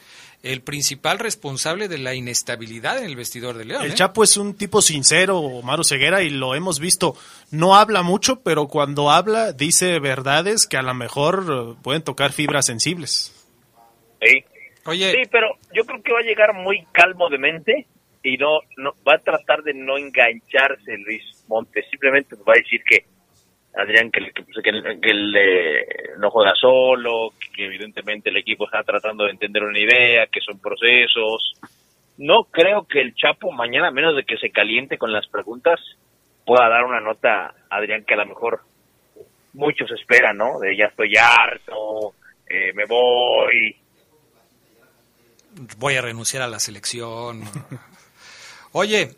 el 0.44 0.62
principal 0.62 1.20
responsable 1.20 1.88
de 1.90 1.98
la 1.98 2.16
inestabilidad 2.16 2.98
en 3.00 3.04
el 3.06 3.16
vestidor 3.18 3.58
de 3.58 3.66
León. 3.66 3.84
El 3.84 3.92
¿eh? 3.92 3.96
Chapo 3.96 4.24
es 4.24 4.38
un 4.38 4.54
tipo 4.56 4.82
sincero, 4.82 5.40
Omar 5.40 5.84
Ceguera, 5.84 6.22
y 6.22 6.30
lo 6.30 6.56
hemos 6.56 6.80
visto. 6.80 7.16
No 7.52 7.76
habla 7.76 8.02
mucho, 8.04 8.42
pero 8.42 8.68
cuando 8.70 9.12
habla 9.12 9.52
dice 9.52 10.00
verdades 10.00 10.66
que 10.66 10.78
a 10.78 10.82
lo 10.82 10.94
mejor 10.94 11.46
eh, 11.50 11.76
pueden 11.84 12.02
tocar 12.04 12.32
fibras 12.32 12.66
sensibles. 12.68 13.34
Sí. 14.22 14.44
Oye, 14.86 15.12
Sí, 15.12 15.22
pero 15.30 15.48
yo 15.74 15.84
creo 15.86 16.02
que 16.02 16.14
va 16.14 16.20
a 16.20 16.24
llegar 16.24 16.54
muy 16.54 16.86
calmo 16.94 17.30
de 17.30 17.38
mente 17.38 17.88
y 18.24 18.38
no, 18.38 18.60
no 18.78 18.94
va 19.08 19.16
a 19.16 19.20
tratar 19.20 19.62
de 19.64 19.74
no 19.74 19.98
engancharse 19.98 20.98
Luis 21.06 21.22
Montes. 21.48 21.86
Simplemente 21.90 22.36
va 22.48 22.54
a 22.54 22.58
decir 22.58 22.82
que 22.90 23.06
Adrián 23.76 24.12
que, 24.12 24.32
que, 24.32 24.44
pues, 24.44 24.58
que 24.64 24.70
eh, 24.70 25.86
no 26.18 26.32
juega 26.32 26.54
solo, 26.56 27.34
que 27.56 27.66
evidentemente 27.66 28.30
el 28.30 28.38
equipo 28.38 28.66
está 28.66 28.84
tratando 28.84 29.26
de 29.26 29.32
entender 29.32 29.64
una 29.64 29.80
idea, 29.80 30.28
que 30.28 30.42
son 30.42 30.60
procesos. 30.60 31.54
No 32.18 32.46
creo 32.46 32.86
que 32.88 33.02
el 33.02 33.16
Chapo 33.16 33.52
mañana, 33.52 33.88
a 33.88 33.92
menos 33.92 34.16
de 34.16 34.24
que 34.24 34.38
se 34.38 34.50
caliente 34.50 34.98
con 34.98 35.14
las 35.14 35.28
preguntas, 35.28 35.80
pueda 36.46 36.68
dar 36.68 36.84
una 36.84 37.00
nota, 37.00 37.54
Adrián, 37.70 38.04
que 38.06 38.16
a 38.16 38.18
lo 38.18 38.26
mejor 38.26 38.62
muchos 39.54 39.90
esperan, 39.92 40.38
¿no? 40.38 40.60
De 40.60 40.76
ya 40.76 40.86
estoy 40.86 41.16
harto, 41.16 42.14
eh, 42.48 42.74
me 42.74 42.86
voy, 42.86 43.76
voy 45.78 45.96
a 45.96 46.02
renunciar 46.02 46.44
a 46.44 46.48
la 46.48 46.60
selección. 46.60 47.44
Oye, 48.72 49.12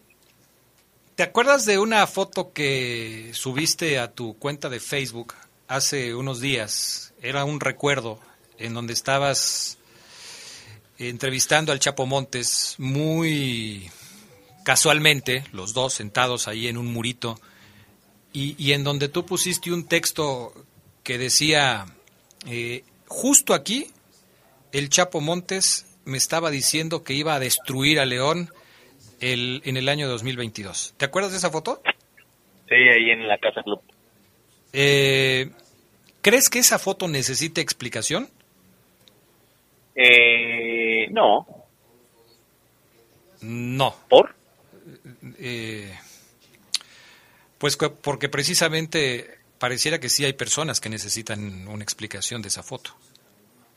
¿te 1.22 1.26
acuerdas 1.26 1.66
de 1.68 1.78
una 1.78 2.08
foto 2.08 2.52
que 2.52 3.30
subiste 3.36 4.00
a 4.00 4.12
tu 4.12 4.40
cuenta 4.40 4.70
de 4.70 4.80
Facebook 4.80 5.36
hace 5.68 6.16
unos 6.16 6.42
días? 6.42 7.14
Era 7.22 7.46
un 7.46 7.60
recuerdo 7.60 8.20
en 8.58 8.74
donde 8.74 8.94
estabas 8.94 9.78
entrevistando 10.98 11.72
al 11.72 11.80
Chapo 11.80 12.08
Montes 12.08 12.74
muy 12.80 13.92
casualmente, 14.64 15.44
los 15.52 15.76
dos 15.76 15.94
sentados 15.94 16.48
ahí 16.48 16.68
en 16.68 16.76
un 16.76 16.92
murito, 16.92 17.40
y, 18.34 18.72
en 18.72 18.84
donde 18.84 19.08
tú 19.08 19.24
pusiste 19.24 19.72
un 19.72 19.86
texto 19.86 20.52
que 21.04 21.20
decía, 21.20 21.86
eh, 22.48 22.84
justo 23.08 23.54
aquí, 23.54 23.92
el 24.72 24.90
Chapo 24.90 25.22
Montes 25.22 25.86
me 26.04 26.18
estaba 26.18 26.50
diciendo 26.50 27.04
que 27.04 27.14
iba 27.14 27.36
a 27.36 27.40
destruir 27.40 28.00
a 28.00 28.06
León 28.06 28.52
el, 29.22 29.62
en 29.66 29.78
el 29.78 29.88
año 29.88 30.08
2022. 30.10 30.96
¿Te 30.98 31.06
acuerdas 31.06 31.32
de 31.32 31.38
esa 31.38 31.50
foto? 31.50 31.82
Sí, 32.68 32.76
ahí 32.76 33.12
en 33.12 33.28
la 33.28 33.38
Casa 33.38 33.64
Club. 33.64 33.82
Eh, 34.74 35.50
¿Crees 36.22 36.50
que 36.50 36.60
esa 36.60 36.78
foto 36.80 37.08
necesita 37.08 37.62
explicación? 37.62 38.30
Eh, 39.96 41.08
no. 41.12 41.46
No. 43.42 43.96
¿Por? 44.10 44.36
Eh, 45.40 45.94
pues 47.58 47.76
que- 47.78 47.90
porque 47.90 48.30
precisamente 48.30 49.40
pareciera 49.60 50.00
que 50.00 50.10
sí 50.10 50.26
hay 50.26 50.34
personas 50.34 50.80
que 50.80 50.90
necesitan 50.90 51.68
una 51.68 51.84
explicación 51.84 52.42
de 52.42 52.48
esa 52.50 52.64
foto. 52.64 52.96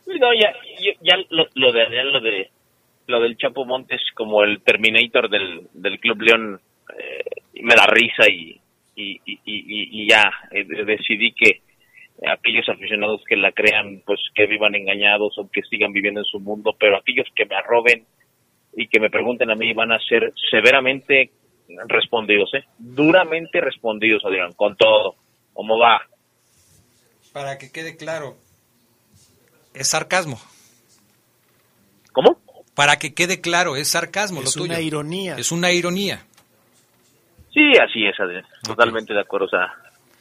No, 0.06 0.28
ya, 0.40 0.52
ya, 1.02 1.16
lo, 1.30 1.46
lo 1.54 1.72
de 1.72 2.04
lo 2.04 2.20
de 2.20 2.50
lo 3.06 3.20
del 3.20 3.36
Chapo 3.36 3.64
Montes 3.64 4.00
como 4.14 4.42
el 4.42 4.62
Terminator 4.62 5.28
del, 5.28 5.68
del 5.72 5.98
Club 6.00 6.20
León 6.22 6.60
eh, 6.98 7.42
me 7.62 7.74
da 7.74 7.86
risa 7.86 8.28
y, 8.28 8.60
y, 8.96 9.20
y, 9.24 9.40
y- 9.44 10.08
ya 10.08 10.30
eh, 10.50 10.64
decidí 10.84 11.32
que 11.32 11.62
aquellos 12.26 12.68
aficionados 12.68 13.22
que 13.28 13.36
la 13.36 13.52
crean 13.52 14.02
pues 14.06 14.20
que 14.34 14.46
vivan 14.46 14.74
engañados 14.74 15.36
o 15.38 15.50
que 15.50 15.62
sigan 15.62 15.92
viviendo 15.92 16.20
en 16.20 16.26
su 16.26 16.40
mundo 16.40 16.74
pero 16.78 16.96
aquellos 16.96 17.26
que 17.34 17.44
me 17.46 17.56
arroben 17.56 18.04
y 18.76 18.86
que 18.88 19.00
me 19.00 19.10
pregunten 19.10 19.50
a 19.50 19.54
mí 19.54 19.72
van 19.72 19.92
a 19.92 19.98
ser 20.00 20.32
severamente 20.50 21.30
respondidos 21.88 22.52
eh 22.54 22.64
duramente 22.78 23.60
respondidos 23.60 24.24
Adrián 24.24 24.52
con 24.52 24.76
todo 24.76 25.16
cómo 25.52 25.78
va 25.78 26.02
Para 27.32 27.58
que 27.58 27.72
quede 27.72 27.96
claro, 27.96 28.36
es 29.74 29.88
sarcasmo. 29.88 30.38
¿Cómo? 32.12 32.38
Para 32.74 32.96
que 32.96 33.14
quede 33.14 33.40
claro, 33.40 33.76
es 33.76 33.88
sarcasmo 33.90 34.40
Es 34.40 34.56
lo 34.56 34.62
tuyo. 34.62 34.72
una 34.74 34.80
ironía. 34.80 35.36
Es 35.36 35.52
una 35.52 35.70
ironía. 35.72 36.24
Sí, 37.52 37.72
así 37.80 38.04
es, 38.04 38.18
Adrián. 38.18 38.44
Totalmente 38.64 39.14
de 39.14 39.20
acuerdo. 39.20 39.46
O 39.46 39.50
sea, 39.50 39.72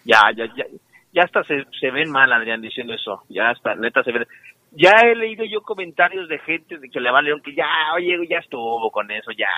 ya, 0.06 0.22
ya, 0.36 0.46
ya, 0.56 0.66
ya 1.12 1.24
hasta 1.24 1.44
se, 1.44 1.66
se 1.80 1.90
ven 1.90 2.12
mal, 2.12 2.32
Adrián, 2.32 2.62
diciendo 2.62 2.94
eso. 2.94 3.24
Ya 3.30 3.50
hasta, 3.50 3.74
neta, 3.76 4.04
se 4.04 4.12
ven. 4.12 4.28
Ya 4.76 4.92
he 5.04 5.16
leído 5.16 5.46
yo 5.46 5.62
comentarios 5.62 6.28
de 6.28 6.40
gente 6.40 6.78
de 6.78 6.90
que 6.90 7.00
le 7.00 7.12
va 7.12 7.20
a 7.20 7.22
León 7.22 7.42
que 7.44 7.54
ya, 7.54 7.68
oye, 7.96 8.18
ya 8.28 8.38
estuvo 8.40 8.90
con 8.90 9.10
eso, 9.12 9.32
ya, 9.32 9.50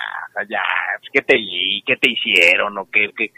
ya, 0.48 0.60
pues, 1.00 1.10
¿qué 1.10 1.22
te, 1.22 1.36
qué 1.86 1.96
te 1.96 2.10
hicieron? 2.10 2.76
¿O 2.76 2.90
qué, 2.90 3.10
qué, 3.16 3.30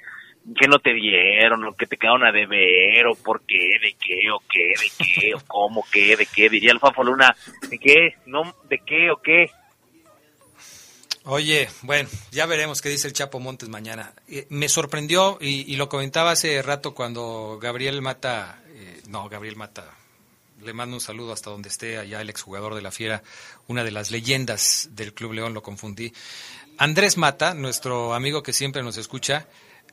qué 0.55 0.69
no 0.69 0.79
te 0.79 0.93
dieron? 0.95 1.65
¿O 1.65 1.75
qué 1.75 1.87
te 1.87 1.97
quedaron 1.97 2.25
a 2.25 2.33
deber? 2.33 3.07
¿O 3.07 3.15
por 3.15 3.43
qué? 3.43 3.79
¿De 3.81 3.95
qué? 3.95 4.31
¿O 4.31 4.41
qué? 4.49 4.75
¿De 4.81 4.91
qué? 4.99 5.35
¿O 5.35 5.41
cómo? 5.47 5.85
¿Qué? 5.91 6.17
¿De 6.17 6.27
qué? 6.27 6.49
Diría 6.49 6.73
el 6.73 6.81
Fafo 6.81 7.03
Luna, 7.03 7.35
¿de 7.69 7.79
qué? 7.79 8.15
¿No? 8.27 8.55
¿De 8.69 8.79
qué? 8.79 9.11
¿O 9.11 9.17
qué? 9.17 9.51
Oye, 11.25 11.69
bueno, 11.83 12.09
ya 12.31 12.47
veremos 12.47 12.81
qué 12.81 12.89
dice 12.89 13.07
el 13.07 13.13
Chapo 13.13 13.39
Montes 13.39 13.69
mañana. 13.69 14.15
Eh, 14.29 14.47
me 14.49 14.69
sorprendió 14.69 15.37
y, 15.41 15.71
y 15.71 15.77
lo 15.77 15.89
comentaba 15.89 16.31
hace 16.31 16.63
rato 16.63 16.95
cuando 16.95 17.59
Gabriel 17.61 18.01
Mata, 18.01 18.63
eh, 18.69 19.03
no, 19.09 19.29
Gabriel 19.29 19.57
Mata, 19.57 19.93
le 20.63 20.73
mando 20.73 20.97
un 20.97 21.01
saludo 21.01 21.33
hasta 21.33 21.51
donde 21.51 21.69
esté 21.69 21.99
allá 21.99 22.21
el 22.21 22.31
exjugador 22.31 22.75
de 22.75 22.83
la 22.83 22.91
Fiera, 22.91 23.23
una 23.67 23.85
de 23.85 23.91
las 23.91 24.11
leyendas 24.11 24.89
del 24.93 25.13
Club 25.13 25.35
León, 25.35 25.55
lo 25.55 25.63
confundí. 25.63 26.13
Andrés 26.79 27.17
Mata, 27.17 27.55
nuestro 27.55 28.15
amigo 28.15 28.43
que 28.43 28.53
siempre 28.53 28.83
nos 28.83 28.97
escucha, 28.97 29.47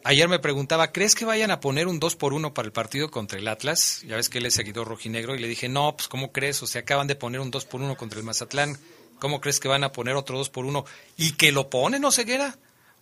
ayer 0.06 0.30
me 0.30 0.40
preguntaba, 0.40 0.92
¿crees 0.92 1.16
que 1.16 1.26
vayan 1.26 1.52
a 1.52 1.60
poner 1.60 1.88
un 1.88 2.00
2 2.00 2.16
por 2.16 2.34
1 2.34 2.54
para 2.54 2.68
el 2.68 2.72
partido 2.72 3.10
contra 3.10 3.40
el 3.40 3.48
Atlas? 3.48 4.04
Ya 4.08 4.16
ves 4.16 4.30
que 4.30 4.38
él 4.38 4.46
es 4.46 4.54
seguidor 4.54 4.88
rojinegro 4.88 5.36
y 5.36 5.40
le 5.40 5.48
dije, 5.48 5.68
no, 5.68 5.96
pues 5.96 6.08
¿cómo 6.08 6.32
crees? 6.32 6.62
O 6.64 6.68
sea, 6.68 6.82
acaban 6.82 7.08
de 7.08 7.16
poner 7.16 7.42
un 7.42 7.52
2 7.52 7.66
por 7.66 7.82
1 7.82 7.96
contra 7.98 8.20
el 8.20 8.26
Mazatlán. 8.26 8.76
¿Cómo 9.20 9.42
crees 9.42 9.60
que 9.60 9.68
van 9.68 9.84
a 9.84 9.92
poner 9.92 10.16
otro 10.16 10.38
2 10.38 10.50
por 10.50 10.66
1? 10.66 10.86
¿Y 11.18 11.36
que 11.36 11.52
lo 11.52 11.70
ponen, 11.70 12.02
no 12.02 12.12
ceguera? 12.12 12.56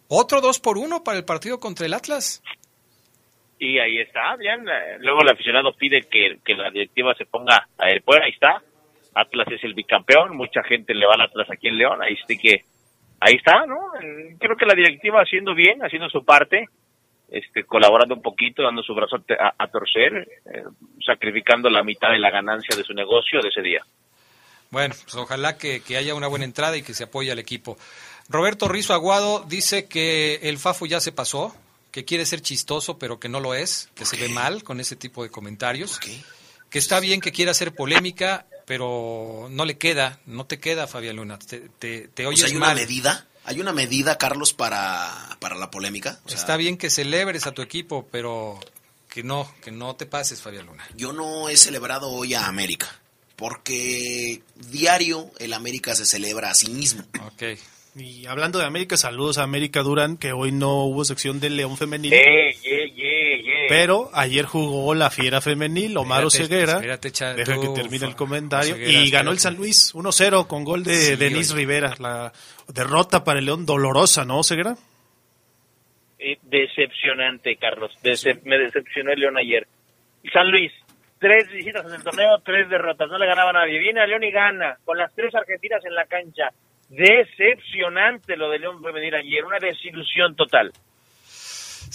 ¿Otro 0.08 0.42
2 0.42 0.60
por 0.60 0.78
1 0.78 1.04
para 1.04 1.18
el 1.18 1.26
partido 1.26 1.60
contra 1.60 1.86
el 1.86 1.94
Atlas? 1.94 2.42
Y 3.60 3.80
ahí 3.80 4.00
está. 4.00 4.36
Eh, 4.36 4.98
Luego 5.00 5.22
el 5.22 5.30
aficionado 5.30 5.74
pide 5.74 6.04
que, 6.04 6.40
que 6.44 6.54
la 6.54 6.70
directiva 6.70 7.14
se 7.16 7.26
ponga 7.26 7.68
a 7.78 7.90
él. 7.90 8.02
Pues 8.06 8.20
ahí 8.22 8.32
está. 8.32 8.62
Atlas 9.16 9.48
es 9.52 9.64
el 9.64 9.74
bicampeón. 9.74 10.36
Mucha 10.36 10.64
gente 10.64 10.94
le 10.94 11.06
va 11.06 11.16
al 11.16 11.22
Atlas 11.22 11.50
aquí 11.50 11.68
en 11.68 11.78
León. 11.78 12.02
Ahí 12.02 12.16
sí 12.28 12.38
que, 12.38 12.64
ahí 13.20 13.36
está, 13.36 13.66
¿no? 13.66 13.92
Creo 14.40 14.56
que 14.58 14.66
la 14.66 14.76
directiva 14.76 15.22
haciendo 15.22 15.56
bien, 15.56 15.84
haciendo 15.84 16.10
su 16.10 16.24
parte, 16.26 16.68
este, 17.34 17.64
colaborando 17.64 18.14
un 18.14 18.22
poquito, 18.22 18.62
dando 18.62 18.84
su 18.84 18.94
brazo 18.94 19.18
a, 19.58 19.68
torcer, 19.68 20.28
eh, 20.46 20.64
sacrificando 21.04 21.68
la 21.68 21.84
mitad 21.84 22.12
de 22.12 22.20
la 22.20 22.30
ganancia 22.30 22.78
de 22.78 22.84
su 22.84 22.94
negocio 22.94 23.42
de 23.42 23.50
ese 23.50 23.62
día. 23.64 23.84
Bueno, 24.70 24.94
pues 25.04 25.16
ojalá 25.16 25.58
que, 25.58 25.82
que 25.82 25.98
haya 25.98 26.14
una 26.14 26.28
buena 26.28 26.46
entrada 26.46 26.78
y 26.78 26.84
que 26.84 26.94
se 26.94 27.06
apoye 27.06 27.32
al 27.32 27.40
equipo. 27.40 27.76
Roberto 28.30 28.68
Rizo 28.68 28.94
Aguado 28.94 29.44
dice 29.48 29.88
que 29.88 30.36
el 30.44 30.60
Fafo 30.60 30.86
ya 30.86 31.00
se 31.00 31.12
pasó, 31.12 31.56
que 31.92 32.06
quiere 32.06 32.26
ser 32.28 32.42
chistoso, 32.42 33.00
pero 33.00 33.20
que 33.20 33.30
no 33.30 33.40
lo 33.40 33.56
es, 33.56 33.90
que 33.96 34.06
se 34.06 34.18
ve 34.18 34.30
mal 34.30 34.64
con 34.64 34.80
ese 34.80 34.96
tipo 34.96 35.24
de 35.24 35.30
comentarios. 35.32 36.00
Que 36.70 36.80
está 36.80 37.00
bien 37.00 37.20
que 37.20 37.32
quiera 37.32 37.52
hacer 37.52 37.74
polémica, 37.74 38.46
pero 38.66 39.48
no 39.50 39.66
le 39.66 39.78
queda, 39.78 40.20
no 40.28 40.46
te 40.46 40.60
queda, 40.60 40.88
Fabián 40.88 41.16
Luna. 41.16 41.40
Te, 41.40 41.70
te, 41.80 42.08
te 42.08 42.26
O 42.26 42.30
oyes 42.30 42.42
sea, 42.42 42.50
hay 42.50 42.56
una 42.56 42.68
mal. 42.68 42.76
medida, 42.76 43.28
hay 43.46 43.60
una 43.60 43.74
medida, 43.74 44.18
Carlos, 44.18 44.54
para, 44.54 45.38
para 45.40 45.56
la 45.56 45.70
polémica. 45.70 46.20
O 46.26 46.30
sea, 46.30 46.38
Está 46.38 46.58
bien 46.58 46.78
que 46.78 46.90
celebres 46.90 47.48
a 47.48 47.52
tu 47.52 47.62
equipo, 47.62 48.08
pero 48.12 48.60
que 49.10 49.24
no, 49.24 49.52
que 49.62 49.72
no 49.72 49.96
te 49.96 50.06
pases, 50.06 50.42
Fabián 50.42 50.66
Luna. 50.66 50.88
Yo 50.96 51.14
no 51.14 51.50
he 51.50 51.58
celebrado 51.58 52.10
hoy 52.10 52.34
a 52.34 52.48
América, 52.48 52.88
porque 53.36 54.42
diario 54.56 55.30
el 55.40 55.54
América 55.54 55.96
se 55.96 56.06
celebra 56.06 56.50
a 56.50 56.56
sí 56.56 56.70
mismo. 56.72 57.04
Ok. 57.28 57.44
Y 57.96 58.26
hablando 58.26 58.58
de 58.58 58.66
América, 58.66 58.98
saludos 58.98 59.38
a 59.38 59.44
América 59.44 59.82
Durán, 59.82 60.18
que 60.18 60.34
hoy 60.34 60.52
no 60.52 60.86
hubo 60.86 61.06
sección 61.06 61.40
del 61.40 61.56
León 61.58 61.78
Femenil. 61.78 62.14
¡Eh! 62.14 62.43
Pero 63.78 64.10
ayer 64.14 64.46
jugó 64.46 64.94
la 64.96 65.10
Fiera 65.10 65.42
Femenil, 65.42 65.98
Omar 65.98 66.30
Ceguera. 66.32 66.80
Deja 66.80 67.00
que 67.00 67.70
termine 67.76 68.06
el 68.08 68.16
comentario. 68.16 68.76
Y 68.78 69.10
ganó 69.10 69.32
el. 69.32 69.40
San 69.40 69.56
Luis 69.56 69.94
1-0 69.94 70.48
con 70.48 70.64
gol 70.64 70.84
de 70.84 70.96
Sí, 70.96 71.16
Denise 71.16 71.54
oye. 71.54 71.62
Rivera. 71.62 71.94
La 72.00 72.32
derrota 72.68 73.24
para 73.24 73.40
el 73.40 73.46
León 73.46 73.66
dolorosa, 73.66 74.26
¿no, 74.26 74.44
Ceguera? 74.44 74.76
Eh, 76.20 76.38
decepcionante, 76.44 77.56
Carlos. 77.58 77.92
Decep- 78.04 78.44
me 78.44 78.58
decepcionó 78.58 79.12
el 79.12 79.20
León 79.20 79.38
ayer. 79.38 79.68
San 80.32 80.50
Luis, 80.50 80.72
tres 81.20 81.52
visitas 81.52 81.86
en 81.86 81.96
el 81.96 82.04
torneo, 82.04 82.40
tres 82.46 82.70
derrotas. 82.70 83.10
No 83.10 83.18
le 83.18 83.26
ganaba 83.26 83.50
a 83.50 83.54
nadie. 83.54 83.78
Viene 83.80 84.00
a 84.02 84.08
León 84.08 84.24
y 84.24 84.32
gana, 84.32 84.78
con 84.86 84.98
las 84.98 85.14
tres 85.14 85.36
argentinas 85.36 85.84
en 85.84 85.96
la 85.96 86.06
cancha. 86.06 86.50
Decepcionante 86.90 88.38
lo 88.38 88.50
de 88.50 88.60
León 88.60 88.82
femenil 88.82 89.16
ayer, 89.16 89.44
una 89.44 89.60
desilusión 89.60 90.36
total. 90.36 90.72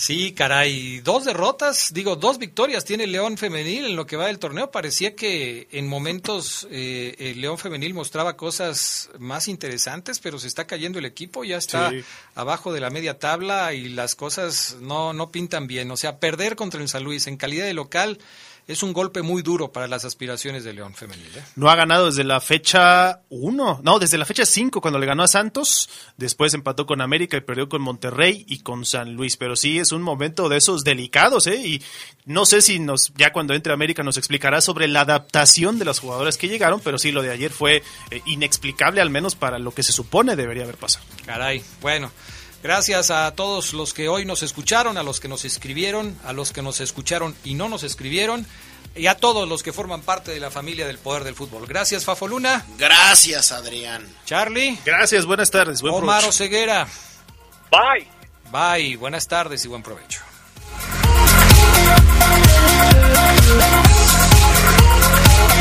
Sí, 0.01 0.31
caray, 0.33 1.01
dos 1.01 1.25
derrotas, 1.25 1.93
digo, 1.93 2.15
dos 2.15 2.39
victorias 2.39 2.85
tiene 2.85 3.03
el 3.03 3.11
León 3.11 3.37
Femenil 3.37 3.85
en 3.85 3.97
lo 3.97 4.07
que 4.07 4.15
va 4.17 4.27
del 4.27 4.39
torneo. 4.39 4.71
Parecía 4.71 5.17
que 5.17 5.67
en 5.73 5.89
momentos 5.89 6.69
eh, 6.71 7.17
el 7.19 7.41
León 7.41 7.59
Femenil 7.59 7.95
mostraba 7.95 8.37
cosas 8.37 9.11
más 9.19 9.49
interesantes, 9.49 10.21
pero 10.21 10.39
se 10.39 10.47
está 10.47 10.69
cayendo 10.69 11.01
el 11.01 11.05
equipo, 11.05 11.43
ya 11.43 11.57
está 11.57 11.91
Sí. 11.91 12.05
abajo 12.37 12.73
de 12.73 12.79
la 12.79 12.91
media 12.91 13.19
tabla 13.19 13.75
y 13.75 13.89
las 13.89 14.15
cosas 14.15 14.77
no, 14.81 15.13
no 15.15 15.33
pintan 15.33 15.67
bien. 15.67 15.91
O 15.91 15.97
sea, 15.97 16.21
perder 16.21 16.55
contra 16.55 16.81
el 16.81 16.89
San 16.89 17.03
Luis 17.03 17.27
en 17.27 17.37
calidad 17.37 17.67
de 17.67 17.75
local 17.75 18.21
es 18.69 18.83
un 18.83 18.93
golpe 18.93 19.23
muy 19.23 19.41
duro 19.41 19.73
para 19.73 19.89
las 19.89 20.05
aspiraciones 20.05 20.63
del 20.63 20.77
León 20.77 20.95
Femenil. 20.95 21.27
¿eh? 21.35 21.43
No 21.57 21.71
ha 21.71 21.75
ganado 21.75 22.07
desde 22.07 22.23
la 22.23 22.39
fecha 22.39 23.23
1, 23.31 23.81
no, 23.83 23.99
desde 23.99 24.19
la 24.19 24.27
fecha 24.27 24.45
5 24.45 24.83
cuando 24.83 24.99
le 24.99 25.07
ganó 25.07 25.23
a 25.23 25.29
Santos, 25.29 25.89
después 26.19 26.53
empató 26.53 26.85
con 26.85 27.01
América 27.01 27.39
y 27.39 27.41
perdió 27.41 27.71
con 27.71 27.81
Monterrey 27.81 28.45
y 28.47 28.61
con 28.61 28.85
San 28.85 29.15
Luis, 29.15 29.39
pero 29.39 29.57
sí 29.57 29.79
es 29.79 29.91
un 29.91 30.03
momento 30.03 30.51
de 30.51 30.59
esos 30.59 30.85
delicados, 30.85 31.47
¿eh? 31.47 31.57
Y 31.57 31.83
no 32.27 32.45
sé 32.45 32.61
si 32.61 32.79
nos, 32.79 33.15
ya 33.15 33.33
cuando 33.33 33.55
entre 33.55 33.73
América 33.73 34.03
nos 34.03 34.19
explicará 34.19 34.61
sobre 34.61 34.87
la 34.87 35.01
adaptación 35.01 35.79
de 35.79 35.87
las 35.87 35.99
jugadoras 36.01 36.37
que 36.37 36.49
llegaron, 36.49 36.81
pero 36.81 36.99
sí 36.99 37.11
lo 37.11 37.23
de 37.23 37.31
ayer 37.31 37.51
fue 37.51 37.83
eh, 38.11 38.21
inexplicable 38.27 39.01
al 39.01 39.09
menos 39.09 39.35
para 39.35 39.59
lo 39.59 39.73
que 39.73 39.83
se 39.83 39.93
supone 39.93 40.37
debería 40.37 40.65
haber 40.65 40.77
pasado. 40.77 41.07
Caray, 41.25 41.65
bueno. 41.81 42.13
Gracias 42.63 43.11
a 43.11 43.31
todos 43.33 43.73
los 43.73 43.95
que 43.95 44.09
hoy 44.09 44.25
nos 44.25 44.43
escucharon, 44.43 44.99
a 44.99 45.03
los 45.03 45.21
que 45.21 45.29
nos 45.29 45.45
escribieron, 45.45 46.17
a 46.25 46.33
los 46.33 46.53
que 46.53 46.63
nos 46.63 46.81
escucharon 46.81 47.35
y 47.45 47.55
no 47.55 47.69
nos 47.69 47.85
escribieron, 47.85 48.47
y 48.97 49.07
a 49.07 49.15
todos 49.15 49.49
los 49.49 49.63
que 49.63 49.73
forman 49.73 50.03
parte 50.03 50.33
de 50.33 50.41
la 50.41 50.51
familia 50.51 50.87
del 50.87 50.99
poder 50.99 51.23
del 51.23 51.37
fútbol. 51.37 51.67
Gracias, 51.67 52.05
Fafo 52.05 52.27
Luna. 52.27 52.67
Gracias, 52.77 53.53
Adrián. 53.53 54.05
Charlie. 54.25 54.79
Gracias, 54.85 55.25
buenas 55.25 55.51
tardes. 55.51 55.81
Buen 55.83 55.95
Omar 55.95 56.21
provecho. 56.21 56.31
Oseguera. 56.31 56.89
Bye. 57.71 58.09
Bye, 58.51 58.97
buenas 58.97 59.29
tardes 59.29 59.65
y 59.65 59.69
buen 59.69 59.83
provecho. 59.83 60.21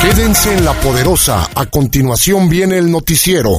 Quédense 0.01 0.53
en 0.53 0.63
la 0.63 0.73
poderosa. 0.79 1.49
A 1.53 1.65
continuación 1.65 2.49
viene 2.49 2.77
el 2.77 2.89
noticiero. 2.89 3.51